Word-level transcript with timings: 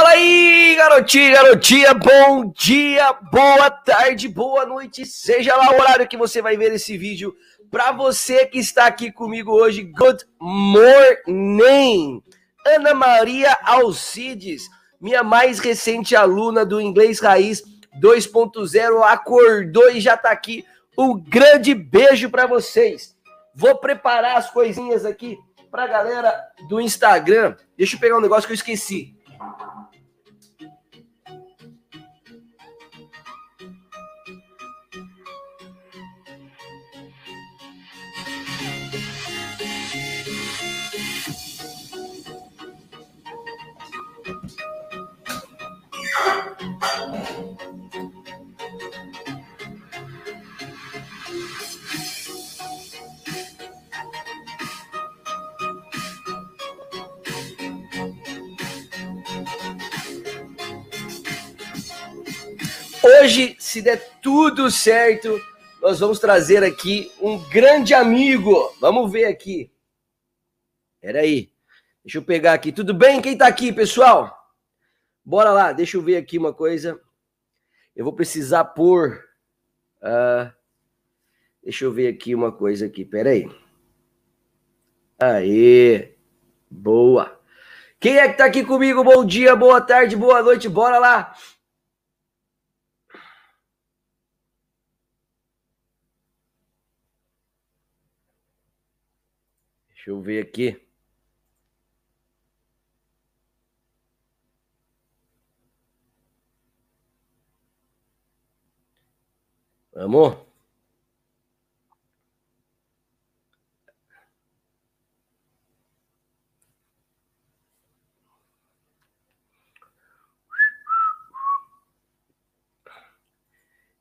Fala 0.00 0.12
aí, 0.12 0.76
garotinha, 0.78 1.34
garotinha, 1.34 1.92
bom 1.92 2.50
dia, 2.56 3.12
boa 3.30 3.70
tarde, 3.70 4.28
boa 4.28 4.64
noite, 4.64 5.04
seja 5.04 5.54
lá 5.54 5.72
o 5.72 5.78
horário 5.78 6.08
que 6.08 6.16
você 6.16 6.40
vai 6.40 6.56
ver 6.56 6.72
esse 6.72 6.96
vídeo. 6.96 7.36
Para 7.70 7.92
você 7.92 8.46
que 8.46 8.58
está 8.58 8.86
aqui 8.86 9.12
comigo 9.12 9.52
hoje, 9.52 9.82
good 9.82 10.24
morning! 10.40 12.22
Ana 12.66 12.94
Maria 12.94 13.54
Alcides, 13.62 14.70
minha 14.98 15.22
mais 15.22 15.58
recente 15.58 16.16
aluna 16.16 16.64
do 16.64 16.80
Inglês 16.80 17.20
Raiz 17.20 17.62
2.0, 18.02 19.02
acordou 19.02 19.90
e 19.90 20.00
já 20.00 20.14
está 20.14 20.30
aqui. 20.30 20.64
Um 20.96 21.20
grande 21.20 21.74
beijo 21.74 22.30
para 22.30 22.46
vocês. 22.46 23.14
Vou 23.54 23.76
preparar 23.76 24.38
as 24.38 24.50
coisinhas 24.50 25.04
aqui 25.04 25.36
para 25.70 25.84
a 25.84 25.88
galera 25.88 26.42
do 26.70 26.80
Instagram. 26.80 27.54
Deixa 27.76 27.96
eu 27.96 28.00
pegar 28.00 28.16
um 28.16 28.22
negócio 28.22 28.46
que 28.46 28.52
eu 28.52 28.56
esqueci. 28.56 29.20
Hoje, 63.20 63.54
se 63.58 63.82
der 63.82 63.98
tudo 64.22 64.70
certo, 64.70 65.38
nós 65.82 66.00
vamos 66.00 66.18
trazer 66.18 66.64
aqui 66.64 67.12
um 67.20 67.38
grande 67.50 67.92
amigo. 67.92 68.74
Vamos 68.80 69.12
ver 69.12 69.26
aqui. 69.26 69.70
Peraí. 71.02 71.52
Deixa 72.02 72.16
eu 72.16 72.22
pegar 72.22 72.54
aqui. 72.54 72.72
Tudo 72.72 72.94
bem? 72.94 73.20
Quem 73.20 73.36
tá 73.36 73.46
aqui, 73.46 73.74
pessoal? 73.74 74.34
Bora 75.22 75.50
lá. 75.52 75.70
Deixa 75.70 75.98
eu 75.98 76.02
ver 76.02 76.16
aqui 76.16 76.38
uma 76.38 76.54
coisa. 76.54 76.98
Eu 77.94 78.04
vou 78.04 78.14
precisar 78.14 78.64
pôr. 78.64 79.22
Uh, 80.00 80.50
deixa 81.62 81.84
eu 81.84 81.92
ver 81.92 82.08
aqui 82.08 82.34
uma 82.34 82.50
coisa 82.50 82.86
aqui. 82.86 83.04
Peraí. 83.04 83.46
Aê. 85.18 86.14
Boa. 86.70 87.38
Quem 88.00 88.16
é 88.16 88.30
que 88.30 88.38
tá 88.38 88.46
aqui 88.46 88.64
comigo? 88.64 89.04
Bom 89.04 89.26
dia, 89.26 89.54
boa 89.54 89.82
tarde, 89.82 90.16
boa 90.16 90.42
noite. 90.42 90.70
Bora 90.70 90.98
lá. 90.98 91.36
Deixa 100.00 100.10
eu 100.12 100.20
ver 100.22 100.42
aqui. 100.42 100.80
Vamos? 109.92 110.38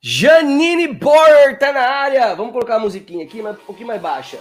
Janine 0.02 0.88
Borer 0.88 1.59
tá 1.59 1.73
na 1.73 1.81
área. 1.81 2.33
Vamos 2.36 2.54
colocar 2.54 2.76
a 2.76 2.80
musiquinha 2.80 3.26
aqui, 3.26 3.42
mas 3.42 3.60
um 3.60 3.66
pouquinho 3.66 3.87
mais 3.87 4.02
baixa. 4.02 4.39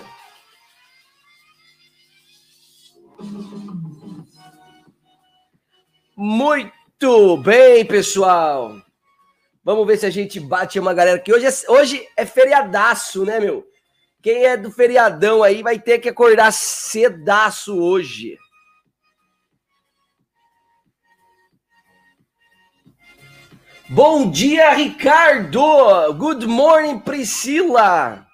Muito 6.21 7.37
bem, 7.37 7.87
pessoal. 7.87 8.75
Vamos 9.63 9.87
ver 9.87 9.99
se 9.99 10.05
a 10.05 10.11
gente 10.11 10.41
bate 10.41 10.77
uma 10.77 10.93
galera 10.93 11.21
que 11.21 11.33
hoje 11.33 11.47
é, 11.47 11.71
hoje 11.71 12.09
é 12.17 12.27
feriadaço, 12.27 13.25
né, 13.25 13.39
meu? 13.39 13.65
Quem 14.21 14.45
é 14.45 14.57
do 14.57 14.69
feriadão 14.69 15.45
aí 15.45 15.63
vai 15.63 15.79
ter 15.79 16.01
que 16.01 16.09
acordar 16.09 16.53
cedaço 16.53 17.81
hoje. 17.81 18.37
Bom 23.89 24.29
dia, 24.29 24.75
Ricardo. 24.75 25.63
Good 26.15 26.49
morning, 26.49 26.99
Priscila. 26.99 28.28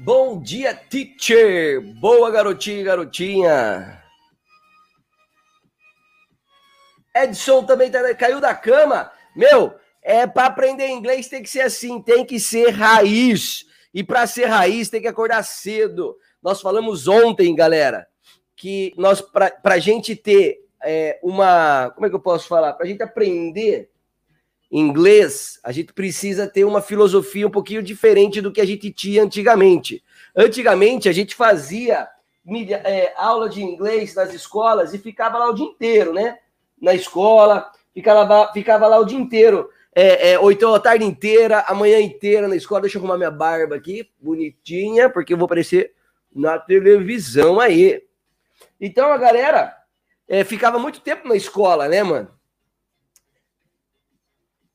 Bom 0.00 0.40
dia, 0.40 0.76
teacher! 0.76 1.80
Boa, 1.98 2.30
garotinha 2.30 2.80
e 2.80 2.84
garotinha! 2.84 4.00
Edson 7.12 7.64
também 7.64 7.90
tá, 7.90 8.14
caiu 8.14 8.40
da 8.40 8.54
cama. 8.54 9.10
Meu, 9.34 9.74
é 10.00 10.24
para 10.24 10.46
aprender 10.46 10.86
inglês 10.86 11.26
tem 11.26 11.42
que 11.42 11.50
ser 11.50 11.62
assim, 11.62 12.00
tem 12.00 12.24
que 12.24 12.38
ser 12.38 12.70
raiz. 12.70 13.66
E 13.92 14.04
para 14.04 14.24
ser 14.28 14.44
raiz 14.44 14.88
tem 14.88 15.00
que 15.00 15.08
acordar 15.08 15.42
cedo. 15.42 16.16
Nós 16.40 16.60
falamos 16.60 17.08
ontem, 17.08 17.52
galera, 17.52 18.06
que 18.54 18.94
nós 18.96 19.20
para 19.20 19.52
a 19.64 19.78
gente 19.80 20.14
ter 20.14 20.60
é, 20.80 21.18
uma, 21.24 21.90
como 21.90 22.06
é 22.06 22.08
que 22.08 22.14
eu 22.14 22.20
posso 22.20 22.46
falar? 22.46 22.72
Para 22.74 22.86
a 22.86 22.88
gente 22.88 23.02
aprender 23.02 23.90
inglês, 24.70 25.58
a 25.64 25.72
gente 25.72 25.92
precisa 25.92 26.46
ter 26.46 26.64
uma 26.64 26.82
filosofia 26.82 27.46
um 27.46 27.50
pouquinho 27.50 27.82
diferente 27.82 28.40
do 28.40 28.52
que 28.52 28.60
a 28.60 28.66
gente 28.66 28.90
tinha 28.90 29.22
antigamente. 29.22 30.04
Antigamente, 30.36 31.08
a 31.08 31.12
gente 31.12 31.34
fazia 31.34 32.08
é, 32.84 33.12
aula 33.16 33.48
de 33.48 33.62
inglês 33.62 34.14
nas 34.14 34.32
escolas 34.32 34.92
e 34.92 34.98
ficava 34.98 35.38
lá 35.38 35.50
o 35.50 35.54
dia 35.54 35.66
inteiro, 35.66 36.12
né? 36.12 36.38
Na 36.80 36.94
escola, 36.94 37.70
ficava, 37.94 38.52
ficava 38.52 38.86
lá 38.86 38.98
o 38.98 39.04
dia 39.04 39.18
inteiro. 39.18 39.70
É, 39.94 40.32
é, 40.32 40.38
ou 40.38 40.52
então 40.52 40.74
a 40.74 40.80
tarde 40.80 41.04
inteira, 41.04 41.64
a 41.66 41.74
manhã 41.74 41.98
inteira 41.98 42.46
na 42.46 42.56
escola. 42.56 42.82
Deixa 42.82 42.98
eu 42.98 43.00
arrumar 43.00 43.16
minha 43.16 43.30
barba 43.30 43.74
aqui, 43.74 44.08
bonitinha, 44.20 45.10
porque 45.10 45.32
eu 45.32 45.38
vou 45.38 45.46
aparecer 45.46 45.94
na 46.32 46.58
televisão 46.58 47.58
aí. 47.58 48.02
Então 48.80 49.12
a 49.12 49.16
galera 49.16 49.74
é, 50.28 50.44
ficava 50.44 50.78
muito 50.78 51.00
tempo 51.00 51.26
na 51.26 51.34
escola, 51.34 51.88
né, 51.88 52.02
mano? 52.02 52.37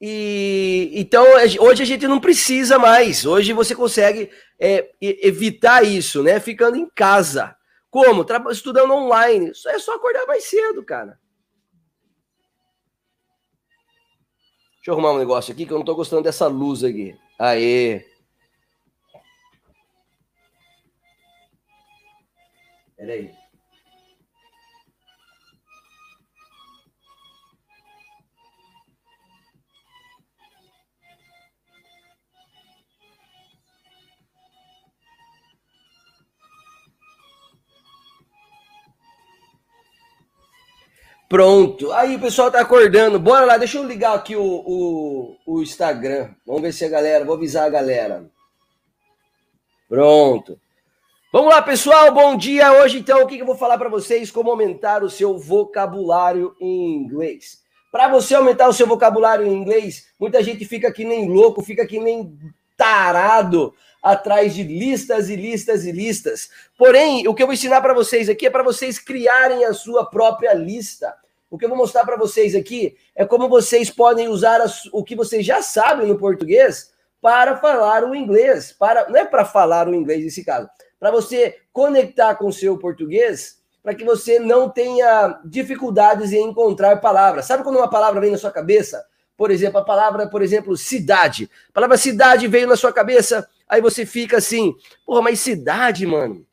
E 0.05 0.91
então 0.95 1.25
hoje 1.61 1.81
a 1.81 1.85
gente 1.85 2.05
não 2.09 2.19
precisa 2.19 2.77
mais. 2.77 3.25
Hoje 3.25 3.53
você 3.53 3.73
consegue 3.73 4.29
é, 4.59 4.91
evitar 4.99 5.85
isso, 5.85 6.21
né? 6.21 6.41
Ficando 6.41 6.75
em 6.75 6.89
casa. 6.89 7.55
Como? 7.89 8.25
Estudando 8.51 8.93
online. 8.93 9.51
Isso 9.51 9.69
é 9.69 9.79
só 9.79 9.95
acordar 9.95 10.25
mais 10.25 10.43
cedo, 10.43 10.83
cara. 10.83 11.17
Deixa 14.75 14.89
eu 14.89 14.93
arrumar 14.95 15.13
um 15.13 15.19
negócio 15.19 15.53
aqui 15.53 15.65
que 15.65 15.71
eu 15.71 15.77
não 15.77 15.85
tô 15.85 15.95
gostando 15.95 16.23
dessa 16.23 16.47
luz 16.47 16.83
aqui. 16.83 17.17
Aê. 17.39 18.05
Peraí. 22.97 23.42
Pronto. 41.33 41.91
Aí 41.93 42.15
o 42.15 42.19
pessoal 42.19 42.51
tá 42.51 42.61
acordando. 42.61 43.19
Bora 43.19 43.43
lá, 43.43 43.57
deixa 43.57 43.79
eu 43.79 43.87
ligar 43.87 44.13
aqui 44.13 44.35
o, 44.35 44.43
o, 44.43 45.35
o 45.47 45.63
Instagram. 45.63 46.29
Vamos 46.45 46.61
ver 46.61 46.71
se 46.71 46.85
a 46.85 46.89
galera. 46.89 47.25
Vou 47.25 47.33
avisar 47.33 47.65
a 47.65 47.69
galera. 47.69 48.23
Pronto. 49.89 50.59
Vamos 51.31 51.51
lá, 51.51 51.59
pessoal. 51.63 52.13
Bom 52.13 52.37
dia. 52.37 52.71
Hoje, 52.73 52.99
então, 52.99 53.23
o 53.23 53.25
que 53.25 53.39
eu 53.39 53.47
vou 53.47 53.55
falar 53.55 53.79
para 53.79 53.89
vocês? 53.89 54.29
Como 54.29 54.51
aumentar 54.51 55.03
o 55.03 55.09
seu 55.09 55.35
vocabulário 55.35 56.55
em 56.61 56.93
inglês. 56.97 57.63
Para 57.91 58.07
você 58.09 58.35
aumentar 58.35 58.69
o 58.69 58.73
seu 58.73 58.85
vocabulário 58.85 59.43
em 59.43 59.55
inglês, 59.55 60.09
muita 60.19 60.43
gente 60.43 60.65
fica 60.65 60.93
que 60.93 61.03
nem 61.03 61.27
louco, 61.27 61.63
fica 61.63 61.87
que 61.87 61.99
nem 61.99 62.37
tarado 62.77 63.73
atrás 64.03 64.53
de 64.53 64.61
listas 64.61 65.29
e 65.29 65.35
listas 65.35 65.83
e 65.83 65.91
listas. 65.91 66.51
Porém, 66.77 67.27
o 67.27 67.33
que 67.33 67.41
eu 67.41 67.47
vou 67.47 67.55
ensinar 67.55 67.81
para 67.81 67.95
vocês 67.95 68.29
aqui 68.29 68.45
é 68.45 68.51
para 68.51 68.61
vocês 68.61 68.99
criarem 68.99 69.65
a 69.65 69.73
sua 69.73 70.05
própria 70.05 70.53
lista. 70.53 71.22
O 71.53 71.57
que 71.59 71.65
eu 71.65 71.69
vou 71.69 71.77
mostrar 71.77 72.03
para 72.03 72.17
vocês 72.17 72.55
aqui 72.55 72.97
é 73.15 73.23
como 73.23 73.47
vocês 73.47 73.87
podem 73.87 74.27
usar 74.27 74.59
o 74.91 75.03
que 75.03 75.15
vocês 75.15 75.45
já 75.45 75.61
sabem 75.61 76.07
no 76.07 76.17
português 76.17 76.91
para 77.21 77.57
falar 77.57 78.03
o 78.03 78.15
inglês, 78.15 78.71
para 78.71 79.07
não 79.07 79.19
é 79.19 79.23
para 79.23 79.45
falar 79.45 79.87
o 79.87 79.93
inglês 79.93 80.23
nesse 80.23 80.43
caso, 80.43 80.67
para 80.99 81.11
você 81.11 81.59
conectar 81.71 82.33
com 82.33 82.47
o 82.47 82.51
seu 82.51 82.75
português, 82.79 83.59
para 83.83 83.93
que 83.93 84.03
você 84.03 84.39
não 84.39 84.67
tenha 84.67 85.39
dificuldades 85.45 86.33
em 86.33 86.43
encontrar 86.43 86.99
palavras. 86.99 87.45
Sabe 87.45 87.63
quando 87.63 87.77
uma 87.77 87.89
palavra 87.89 88.19
vem 88.19 88.31
na 88.31 88.37
sua 88.39 88.49
cabeça? 88.49 89.05
Por 89.37 89.51
exemplo, 89.51 89.77
a 89.77 89.85
palavra, 89.85 90.27
por 90.27 90.41
exemplo, 90.41 90.75
cidade. 90.75 91.47
A 91.69 91.71
palavra 91.71 91.97
cidade 91.97 92.47
veio 92.47 92.65
na 92.65 92.75
sua 92.75 92.91
cabeça, 92.91 93.47
aí 93.69 93.79
você 93.79 94.07
fica 94.07 94.37
assim, 94.37 94.73
porra, 95.05 95.21
mas 95.21 95.39
cidade, 95.39 96.03
mano. 96.07 96.43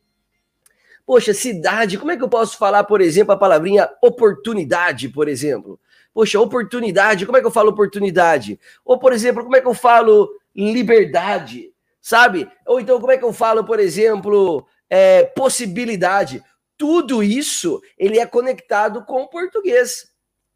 Poxa, 1.11 1.35
cidade, 1.35 1.99
como 1.99 2.13
é 2.13 2.17
que 2.17 2.23
eu 2.23 2.29
posso 2.29 2.57
falar, 2.57 2.85
por 2.85 3.01
exemplo, 3.01 3.35
a 3.35 3.37
palavrinha 3.37 3.91
oportunidade, 4.01 5.09
por 5.09 5.27
exemplo? 5.27 5.77
Poxa, 6.15 6.39
oportunidade, 6.39 7.27
como 7.27 7.37
é 7.37 7.41
que 7.41 7.47
eu 7.49 7.51
falo 7.51 7.71
oportunidade? 7.71 8.61
Ou, 8.85 8.97
por 8.97 9.13
exemplo, 9.13 9.43
como 9.43 9.57
é 9.57 9.61
que 9.61 9.67
eu 9.67 9.75
falo 9.75 10.31
liberdade? 10.55 11.73
Sabe? 12.01 12.49
Ou 12.65 12.79
então, 12.79 13.01
como 13.01 13.11
é 13.11 13.19
que 13.19 13.25
eu 13.25 13.33
falo, 13.33 13.65
por 13.65 13.81
exemplo, 13.81 14.65
é, 14.89 15.25
possibilidade? 15.25 16.45
Tudo 16.79 17.25
isso, 17.25 17.83
ele 17.99 18.21
é 18.21 18.25
conectado 18.25 19.05
com 19.05 19.23
o 19.23 19.29
português. 19.29 20.13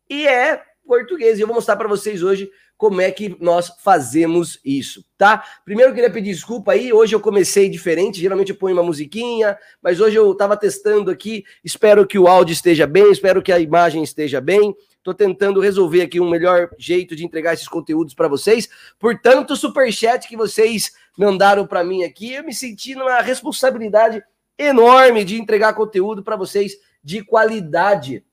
E 0.08 0.24
é 0.24 0.62
português. 0.86 1.36
E 1.36 1.42
eu 1.42 1.48
vou 1.48 1.56
mostrar 1.56 1.74
para 1.74 1.88
vocês 1.88 2.22
hoje 2.22 2.48
como 2.76 3.00
é 3.00 3.11
que 3.11 3.37
nós 3.41 3.73
fazemos 3.82 4.59
isso, 4.65 5.05
tá? 5.17 5.44
Primeiro 5.65 5.91
eu 5.91 5.94
queria 5.94 6.11
pedir 6.11 6.32
desculpa 6.32 6.73
aí, 6.73 6.93
hoje 6.93 7.15
eu 7.15 7.21
comecei 7.21 7.69
diferente, 7.69 8.21
geralmente 8.21 8.50
eu 8.50 8.56
ponho 8.56 8.76
uma 8.76 8.82
musiquinha, 8.82 9.56
mas 9.81 10.00
hoje 10.00 10.17
eu 10.17 10.32
estava 10.32 10.56
testando 10.56 11.11
aqui, 11.11 11.44
espero 11.65 12.06
que 12.06 12.19
o 12.19 12.26
áudio 12.26 12.53
esteja 12.53 12.87
bem, 12.87 13.11
espero 13.11 13.43
que 13.43 13.53
a 13.53 13.59
imagem 13.59 14.03
esteja 14.03 14.41
bem. 14.41 14.75
Estou 14.97 15.12
tentando 15.12 15.61
resolver 15.61 16.00
aqui 16.00 16.19
um 16.19 16.31
melhor 16.31 16.71
jeito 16.79 17.15
de 17.15 17.26
entregar 17.26 17.53
esses 17.53 17.69
conteúdos 17.69 18.15
para 18.15 18.26
vocês. 18.26 18.71
Portanto, 18.99 19.50
o 19.50 19.56
superchat 19.56 20.26
que 20.26 20.35
vocês 20.35 20.93
mandaram 21.19 21.67
para 21.67 21.85
mim 21.85 22.05
aqui, 22.05 22.32
eu 22.32 22.43
me 22.43 22.55
senti 22.55 22.94
numa 22.94 23.21
responsabilidade 23.21 24.23
enorme 24.59 25.23
de 25.23 25.38
entregar 25.38 25.75
conteúdo 25.75 26.23
para 26.23 26.37
vocês 26.37 26.73
de 27.03 27.23
qualidade. 27.23 28.25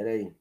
Peraí. 0.00 0.32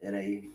Peraí. 0.00 0.50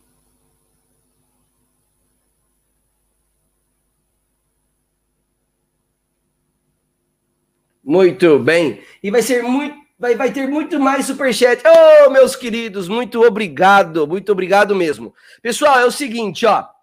Muito 7.83 8.39
bem. 8.39 8.81
E 9.03 9.11
vai 9.11 9.21
ser 9.21 9.43
muito. 9.43 9.79
Vai, 9.99 10.15
vai 10.15 10.33
ter 10.33 10.47
muito 10.47 10.79
mais 10.79 11.05
superchat. 11.05 11.61
Oh, 11.63 12.09
meus 12.09 12.35
queridos, 12.35 12.87
muito 12.87 13.21
obrigado, 13.21 14.07
muito 14.07 14.31
obrigado 14.31 14.75
mesmo. 14.75 15.13
Pessoal, 15.43 15.77
é 15.77 15.85
o 15.85 15.91
seguinte, 15.91 16.47
ó. 16.47 16.80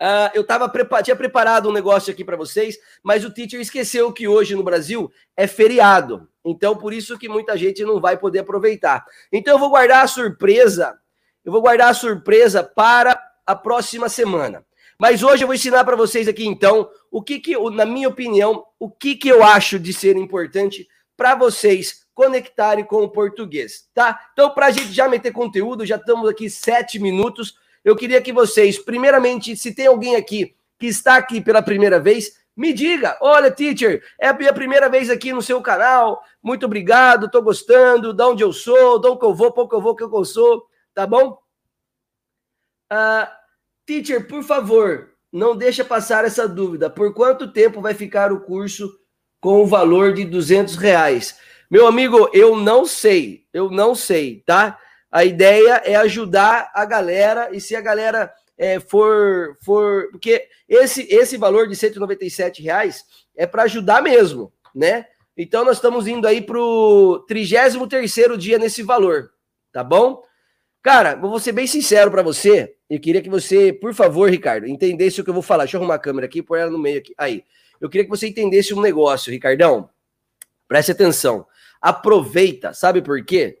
Uh, 0.00 0.28
eu 0.34 0.44
tava 0.44 0.68
prepa 0.68 1.02
tinha 1.02 1.16
preparado 1.16 1.70
um 1.70 1.72
negócio 1.72 2.12
aqui 2.12 2.22
para 2.22 2.36
vocês, 2.36 2.76
mas 3.02 3.24
o 3.24 3.30
teacher 3.30 3.60
esqueceu 3.60 4.12
que 4.12 4.28
hoje 4.28 4.54
no 4.54 4.62
Brasil 4.62 5.10
é 5.36 5.46
feriado. 5.46 6.28
Então, 6.44 6.76
por 6.76 6.92
isso 6.92 7.18
que 7.18 7.28
muita 7.28 7.56
gente 7.56 7.82
não 7.84 8.00
vai 8.00 8.16
poder 8.16 8.40
aproveitar. 8.40 9.04
Então, 9.32 9.54
eu 9.54 9.58
vou 9.58 9.70
guardar 9.70 10.04
a 10.04 10.06
surpresa. 10.06 10.98
Eu 11.44 11.50
vou 11.50 11.62
guardar 11.62 11.90
a 11.90 11.94
surpresa 11.94 12.62
para 12.62 13.20
a 13.46 13.54
próxima 13.54 14.08
semana. 14.08 14.64
Mas 14.98 15.22
hoje 15.22 15.44
eu 15.44 15.46
vou 15.46 15.54
ensinar 15.54 15.84
para 15.84 15.96
vocês 15.96 16.26
aqui, 16.26 16.46
então, 16.46 16.88
o 17.10 17.22
que, 17.22 17.38
que, 17.38 17.58
na 17.70 17.84
minha 17.84 18.08
opinião, 18.08 18.64
o 18.78 18.90
que, 18.90 19.14
que 19.14 19.28
eu 19.28 19.42
acho 19.42 19.78
de 19.78 19.92
ser 19.92 20.16
importante 20.16 20.88
para 21.16 21.34
vocês 21.34 22.06
conectarem 22.14 22.84
com 22.84 23.02
o 23.02 23.10
português, 23.10 23.88
tá? 23.92 24.18
Então, 24.32 24.50
para 24.50 24.66
a 24.66 24.70
gente 24.70 24.92
já 24.92 25.06
meter 25.06 25.32
conteúdo, 25.32 25.84
já 25.84 25.96
estamos 25.96 26.28
aqui 26.28 26.48
sete 26.48 26.98
minutos 26.98 27.54
eu 27.86 27.94
queria 27.94 28.20
que 28.20 28.32
vocês, 28.32 28.76
primeiramente, 28.80 29.56
se 29.56 29.72
tem 29.72 29.86
alguém 29.86 30.16
aqui 30.16 30.56
que 30.76 30.88
está 30.88 31.14
aqui 31.14 31.40
pela 31.40 31.62
primeira 31.62 32.00
vez, 32.00 32.32
me 32.56 32.72
diga, 32.72 33.16
olha, 33.20 33.48
teacher, 33.48 34.02
é 34.20 34.26
a 34.26 34.32
minha 34.32 34.52
primeira 34.52 34.88
vez 34.88 35.08
aqui 35.08 35.32
no 35.32 35.40
seu 35.40 35.62
canal, 35.62 36.20
muito 36.42 36.66
obrigado, 36.66 37.30
tô 37.30 37.40
gostando, 37.40 38.12
de 38.12 38.22
onde 38.24 38.42
eu 38.42 38.52
sou, 38.52 39.00
de 39.00 39.06
onde 39.06 39.24
eu 39.24 39.32
vou, 39.32 39.52
pouco 39.52 39.76
eu 39.76 39.80
vou, 39.80 39.94
que 39.94 40.02
eu 40.02 40.24
sou, 40.24 40.66
tá 40.92 41.06
bom? 41.06 41.38
Uh, 42.92 43.30
teacher, 43.86 44.26
por 44.26 44.42
favor, 44.42 45.12
não 45.32 45.56
deixa 45.56 45.84
passar 45.84 46.24
essa 46.24 46.48
dúvida, 46.48 46.90
por 46.90 47.14
quanto 47.14 47.52
tempo 47.52 47.80
vai 47.80 47.94
ficar 47.94 48.32
o 48.32 48.40
curso 48.40 48.98
com 49.40 49.62
o 49.62 49.66
valor 49.66 50.12
de 50.12 50.24
200 50.24 50.74
reais? 50.74 51.38
Meu 51.70 51.86
amigo, 51.86 52.28
eu 52.32 52.56
não 52.56 52.84
sei, 52.84 53.46
eu 53.52 53.70
não 53.70 53.94
sei, 53.94 54.42
tá? 54.44 54.76
A 55.10 55.24
ideia 55.24 55.82
é 55.84 55.94
ajudar 55.96 56.70
a 56.74 56.84
galera 56.84 57.48
e 57.52 57.60
se 57.60 57.74
a 57.76 57.80
galera 57.80 58.32
é, 58.58 58.80
for, 58.80 59.56
for. 59.62 60.08
Porque 60.10 60.48
esse, 60.68 61.06
esse 61.10 61.36
valor 61.36 61.68
de 61.68 61.76
197 61.76 62.62
reais 62.62 63.04
é 63.36 63.46
para 63.46 63.64
ajudar 63.64 64.02
mesmo, 64.02 64.52
né? 64.74 65.06
Então 65.36 65.64
nós 65.64 65.76
estamos 65.76 66.06
indo 66.06 66.26
aí 66.26 66.40
para 66.40 66.58
o 66.58 67.20
33 67.28 68.38
dia 68.38 68.58
nesse 68.58 68.82
valor, 68.82 69.30
tá 69.70 69.84
bom? 69.84 70.22
Cara, 70.82 71.14
vou 71.14 71.38
ser 71.38 71.52
bem 71.52 71.66
sincero 71.66 72.10
para 72.10 72.22
você. 72.22 72.74
Eu 72.88 73.00
queria 73.00 73.20
que 73.20 73.28
você, 73.28 73.72
por 73.72 73.92
favor, 73.92 74.30
Ricardo, 74.30 74.66
entendesse 74.66 75.20
o 75.20 75.24
que 75.24 75.30
eu 75.30 75.34
vou 75.34 75.42
falar. 75.42 75.64
Deixa 75.64 75.76
eu 75.76 75.80
arrumar 75.80 75.96
a 75.96 75.98
câmera 75.98 76.26
aqui, 76.26 76.40
pôr 76.40 76.58
ela 76.58 76.70
no 76.70 76.78
meio 76.78 76.98
aqui. 76.98 77.12
Aí. 77.18 77.44
Eu 77.80 77.90
queria 77.90 78.04
que 78.04 78.10
você 78.10 78.28
entendesse 78.28 78.72
um 78.72 78.80
negócio, 78.80 79.30
Ricardão. 79.30 79.90
Preste 80.66 80.92
atenção. 80.92 81.46
Aproveita, 81.80 82.72
sabe 82.72 83.02
por 83.02 83.22
quê? 83.24 83.58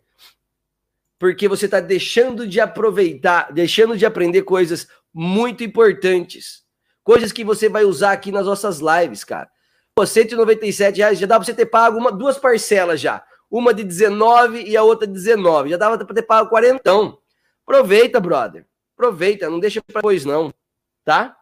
Porque 1.18 1.48
você 1.48 1.64
está 1.64 1.80
deixando 1.80 2.46
de 2.46 2.60
aproveitar, 2.60 3.52
deixando 3.52 3.96
de 3.96 4.04
aprender 4.04 4.42
coisas 4.42 4.88
muito 5.12 5.64
importantes. 5.64 6.64
Coisas 7.02 7.32
que 7.32 7.44
você 7.44 7.68
vai 7.68 7.84
usar 7.84 8.12
aqui 8.12 8.30
nas 8.30 8.46
nossas 8.46 8.80
lives, 8.80 9.24
cara. 9.24 9.48
Pô, 9.94 10.04
197 10.04 10.98
reais 10.98 11.18
já 11.18 11.26
dá 11.26 11.36
para 11.36 11.44
você 11.44 11.54
ter 11.54 11.66
pago 11.66 11.98
uma, 11.98 12.12
duas 12.12 12.36
parcelas 12.36 13.00
já. 13.00 13.24
Uma 13.50 13.72
de 13.72 13.84
19 13.84 14.64
e 14.64 14.76
a 14.76 14.82
outra 14.82 15.06
de 15.06 15.12
19. 15.12 15.70
Já 15.70 15.76
dava 15.76 16.04
para 16.04 16.14
ter 16.14 16.22
pago 16.22 16.50
40. 16.50 16.82
Aproveita, 17.62 18.20
brother. 18.20 18.66
Aproveita, 18.96 19.48
não 19.48 19.60
deixa 19.60 19.82
para 19.82 20.00
depois 20.00 20.24
não, 20.24 20.52
tá? 21.04 21.36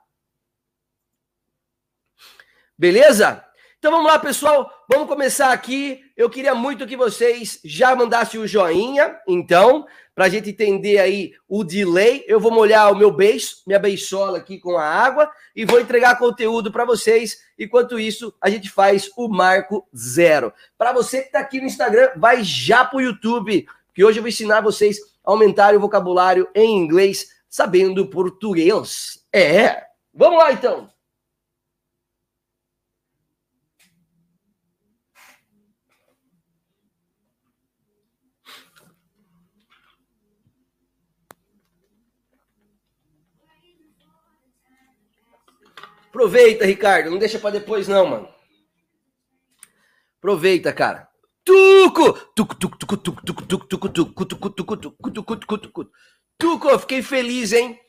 Beleza? 2.77 3.45
Então 3.79 3.93
vamos 3.93 4.11
lá, 4.11 4.19
pessoal. 4.19 4.71
Vamos 4.87 5.09
começar 5.09 5.51
aqui. 5.51 6.03
Eu 6.15 6.29
queria 6.29 6.55
muito 6.55 6.87
que 6.87 6.97
vocês 6.97 7.59
já 7.65 7.97
mandassem 7.97 8.39
o 8.39 8.47
joinha, 8.47 9.19
então, 9.27 9.87
para 10.15 10.27
a 10.27 10.29
gente 10.29 10.51
entender 10.51 10.99
aí 10.99 11.33
o 11.49 11.65
delay. 11.65 12.23
Eu 12.29 12.39
vou 12.39 12.53
molhar 12.53 12.93
o 12.93 12.97
meu 12.97 13.11
beijo, 13.11 13.57
minha 13.67 13.79
beisola 13.79 14.39
aqui 14.39 14.59
com 14.59 14.77
a 14.77 14.85
água 14.85 15.31
e 15.57 15.65
vou 15.65 15.81
entregar 15.81 16.19
conteúdo 16.19 16.71
para 16.71 16.85
vocês. 16.85 17.39
Enquanto 17.59 17.99
isso, 17.99 18.35
a 18.39 18.51
gente 18.51 18.69
faz 18.69 19.11
o 19.17 19.27
marco 19.27 19.89
zero. 19.97 20.53
Para 20.77 20.93
você 20.93 21.21
que 21.21 21.29
está 21.29 21.41
aqui 21.41 21.61
no 21.61 21.67
Instagram, 21.67 22.11
vai 22.17 22.45
já 22.45 22.85
para 22.85 22.99
o 22.99 23.03
YouTube, 23.03 23.67
que 23.95 24.05
hoje 24.05 24.19
eu 24.19 24.23
vou 24.23 24.29
ensinar 24.29 24.61
vocês 24.61 24.99
a 25.25 25.31
aumentar 25.31 25.75
o 25.75 25.81
vocabulário 25.81 26.47
em 26.55 26.77
inglês 26.77 27.29
sabendo 27.49 28.07
português. 28.07 29.25
É. 29.33 29.85
Vamos 30.13 30.39
lá, 30.39 30.53
então. 30.53 30.94
Aproveita, 46.15 46.65
Ricardo. 46.65 47.11
Não 47.11 47.19
deixa 47.19 47.41
para 47.41 47.59
depois, 47.59 47.89
não, 47.89 48.07
mano. 48.07 48.29
Aproveita, 50.19 50.73
cara. 50.73 51.09
Tuco! 51.45 52.13
Tuco, 52.37 52.55
tuco, 52.55 52.79
tuco, 52.79 52.97
tuco, 52.97 53.23
tuco, 53.25 53.43
tuco, 53.43 53.67
tuco, 53.67 53.89
tuco, 53.89 54.21
tuco, 54.21 54.51
tuco, 54.51 54.77
tuco, 54.77 55.11
tuco, 55.11 55.37
tuco, 55.37 55.59
tuco. 55.59 55.91
Tuco, 56.39 56.79
fiquei 56.79 57.03
feliz, 57.03 57.53
hein? 57.53 57.81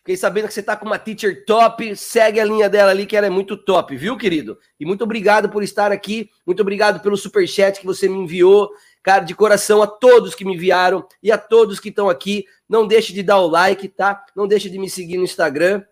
Fiquei 0.00 0.18
sabendo 0.18 0.48
que 0.48 0.52
você 0.52 0.62
tá 0.62 0.76
com 0.76 0.84
uma 0.84 0.98
teacher 0.98 1.46
top. 1.46 1.96
Segue 1.96 2.38
a 2.40 2.44
linha 2.44 2.68
dela 2.68 2.90
ali, 2.90 3.06
que 3.06 3.16
ela 3.16 3.26
é 3.26 3.30
muito 3.30 3.56
top, 3.56 3.96
viu, 3.96 4.18
querido? 4.18 4.58
E 4.78 4.84
muito 4.84 5.04
obrigado 5.04 5.48
por 5.48 5.62
estar 5.62 5.90
aqui. 5.90 6.28
Muito 6.44 6.60
obrigado 6.60 7.00
pelo 7.00 7.16
super 7.16 7.48
chat 7.48 7.80
que 7.80 7.86
você 7.86 8.06
me 8.06 8.18
enviou. 8.18 8.70
Cara, 9.02 9.24
de 9.24 9.34
coração 9.34 9.82
a 9.82 9.86
todos 9.86 10.34
que 10.34 10.44
me 10.44 10.54
enviaram 10.54 11.08
e 11.22 11.32
a 11.32 11.38
todos 11.38 11.80
que 11.80 11.88
estão 11.88 12.10
aqui. 12.10 12.44
Não 12.68 12.86
deixe 12.86 13.14
de 13.14 13.22
dar 13.22 13.38
o 13.38 13.48
like, 13.48 13.88
tá? 13.88 14.26
Não 14.36 14.46
deixe 14.46 14.68
de 14.68 14.78
me 14.78 14.90
seguir 14.90 15.16
no 15.16 15.24
Instagram. 15.24 15.82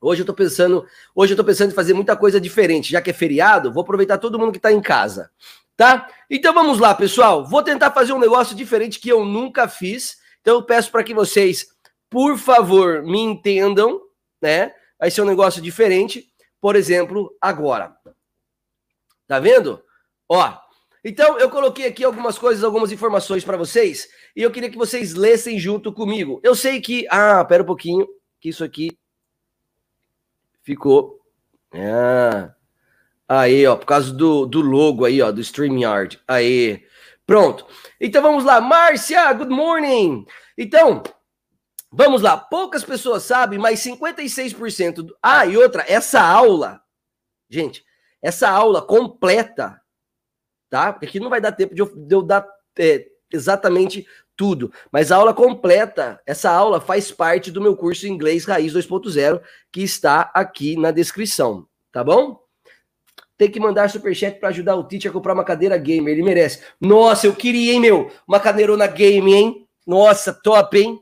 Hoje 0.00 0.22
eu 0.22 0.26
tô 0.26 0.34
pensando, 0.34 0.86
hoje 1.14 1.32
eu 1.32 1.36
tô 1.36 1.44
pensando 1.44 1.70
em 1.70 1.74
fazer 1.74 1.94
muita 1.94 2.16
coisa 2.16 2.40
diferente, 2.40 2.92
já 2.92 3.00
que 3.00 3.10
é 3.10 3.14
feriado, 3.14 3.72
vou 3.72 3.82
aproveitar 3.82 4.18
todo 4.18 4.38
mundo 4.38 4.52
que 4.52 4.58
tá 4.58 4.70
em 4.70 4.80
casa, 4.80 5.30
tá? 5.76 6.08
Então 6.30 6.52
vamos 6.52 6.78
lá, 6.78 6.94
pessoal. 6.94 7.46
Vou 7.46 7.62
tentar 7.62 7.90
fazer 7.92 8.12
um 8.12 8.18
negócio 8.18 8.54
diferente 8.54 9.00
que 9.00 9.08
eu 9.08 9.24
nunca 9.24 9.66
fiz. 9.68 10.18
Então 10.40 10.54
eu 10.54 10.62
peço 10.62 10.92
para 10.92 11.02
que 11.02 11.14
vocês 11.14 11.76
por 12.08 12.38
favor, 12.38 13.02
me 13.02 13.20
entendam, 13.20 14.00
né? 14.40 14.72
Vai 14.98 15.10
ser 15.10 15.22
um 15.22 15.26
negócio 15.26 15.60
diferente. 15.60 16.30
Por 16.60 16.76
exemplo, 16.76 17.36
agora. 17.40 17.96
Tá 19.26 19.40
vendo? 19.40 19.82
Ó, 20.28 20.56
então 21.04 21.38
eu 21.38 21.50
coloquei 21.50 21.86
aqui 21.86 22.04
algumas 22.04 22.38
coisas, 22.38 22.64
algumas 22.64 22.92
informações 22.92 23.44
para 23.44 23.56
vocês 23.56 24.08
e 24.34 24.42
eu 24.42 24.50
queria 24.50 24.70
que 24.70 24.78
vocês 24.78 25.14
lessem 25.14 25.58
junto 25.58 25.92
comigo. 25.92 26.40
Eu 26.42 26.54
sei 26.54 26.80
que, 26.80 27.06
ah, 27.10 27.44
pera 27.44 27.62
um 27.62 27.66
pouquinho, 27.66 28.06
que 28.40 28.48
isso 28.48 28.64
aqui 28.64 28.96
ficou. 30.66 31.20
Ah, 31.72 32.52
aí, 33.28 33.64
ó, 33.66 33.76
por 33.76 33.86
causa 33.86 34.12
do, 34.12 34.44
do 34.46 34.60
logo 34.60 35.04
aí, 35.04 35.22
ó, 35.22 35.30
do 35.30 35.40
StreamYard. 35.40 36.20
Aí, 36.26 36.84
pronto. 37.24 37.64
Então 38.00 38.20
vamos 38.20 38.44
lá, 38.44 38.60
Márcia, 38.60 39.32
good 39.32 39.54
morning. 39.54 40.26
Então, 40.58 41.04
Vamos 41.98 42.20
lá, 42.20 42.36
poucas 42.36 42.84
pessoas 42.84 43.22
sabem, 43.22 43.58
mas 43.58 43.80
56%. 43.80 44.96
Do... 44.96 45.16
Ah, 45.22 45.46
e 45.46 45.56
outra, 45.56 45.84
essa 45.88 46.20
aula, 46.20 46.82
gente, 47.48 47.82
essa 48.20 48.50
aula 48.50 48.82
completa, 48.82 49.80
tá? 50.68 50.92
Porque 50.92 51.06
aqui 51.06 51.20
não 51.20 51.30
vai 51.30 51.40
dar 51.40 51.52
tempo 51.52 51.74
de 51.74 51.80
eu, 51.80 51.86
de 51.86 52.14
eu 52.14 52.20
dar 52.20 52.46
é, 52.78 53.06
exatamente 53.32 54.06
tudo, 54.36 54.72
mas 54.92 55.10
a 55.10 55.16
aula 55.16 55.32
completa, 55.32 56.20
essa 56.26 56.50
aula 56.50 56.80
faz 56.80 57.10
parte 57.10 57.50
do 57.50 57.60
meu 57.60 57.76
curso 57.76 58.06
Inglês 58.06 58.44
Raiz 58.44 58.72
2.0, 58.74 59.40
que 59.72 59.82
está 59.82 60.30
aqui 60.34 60.76
na 60.76 60.90
descrição, 60.90 61.66
tá 61.90 62.04
bom? 62.04 62.38
Tem 63.38 63.50
que 63.50 63.60
mandar 63.60 63.90
superchat 63.90 64.38
para 64.38 64.50
ajudar 64.50 64.76
o 64.76 64.84
Tite 64.84 65.08
a 65.08 65.12
comprar 65.12 65.34
uma 65.34 65.44
cadeira 65.44 65.76
gamer, 65.76 66.14
ele 66.14 66.22
merece. 66.22 66.62
Nossa, 66.80 67.26
eu 67.26 67.34
queria, 67.34 67.72
hein, 67.72 67.80
meu? 67.80 68.10
Uma 68.26 68.40
cadeirona 68.40 68.86
game, 68.86 69.34
hein? 69.34 69.68
Nossa, 69.86 70.32
top, 70.32 70.78
hein? 70.78 71.00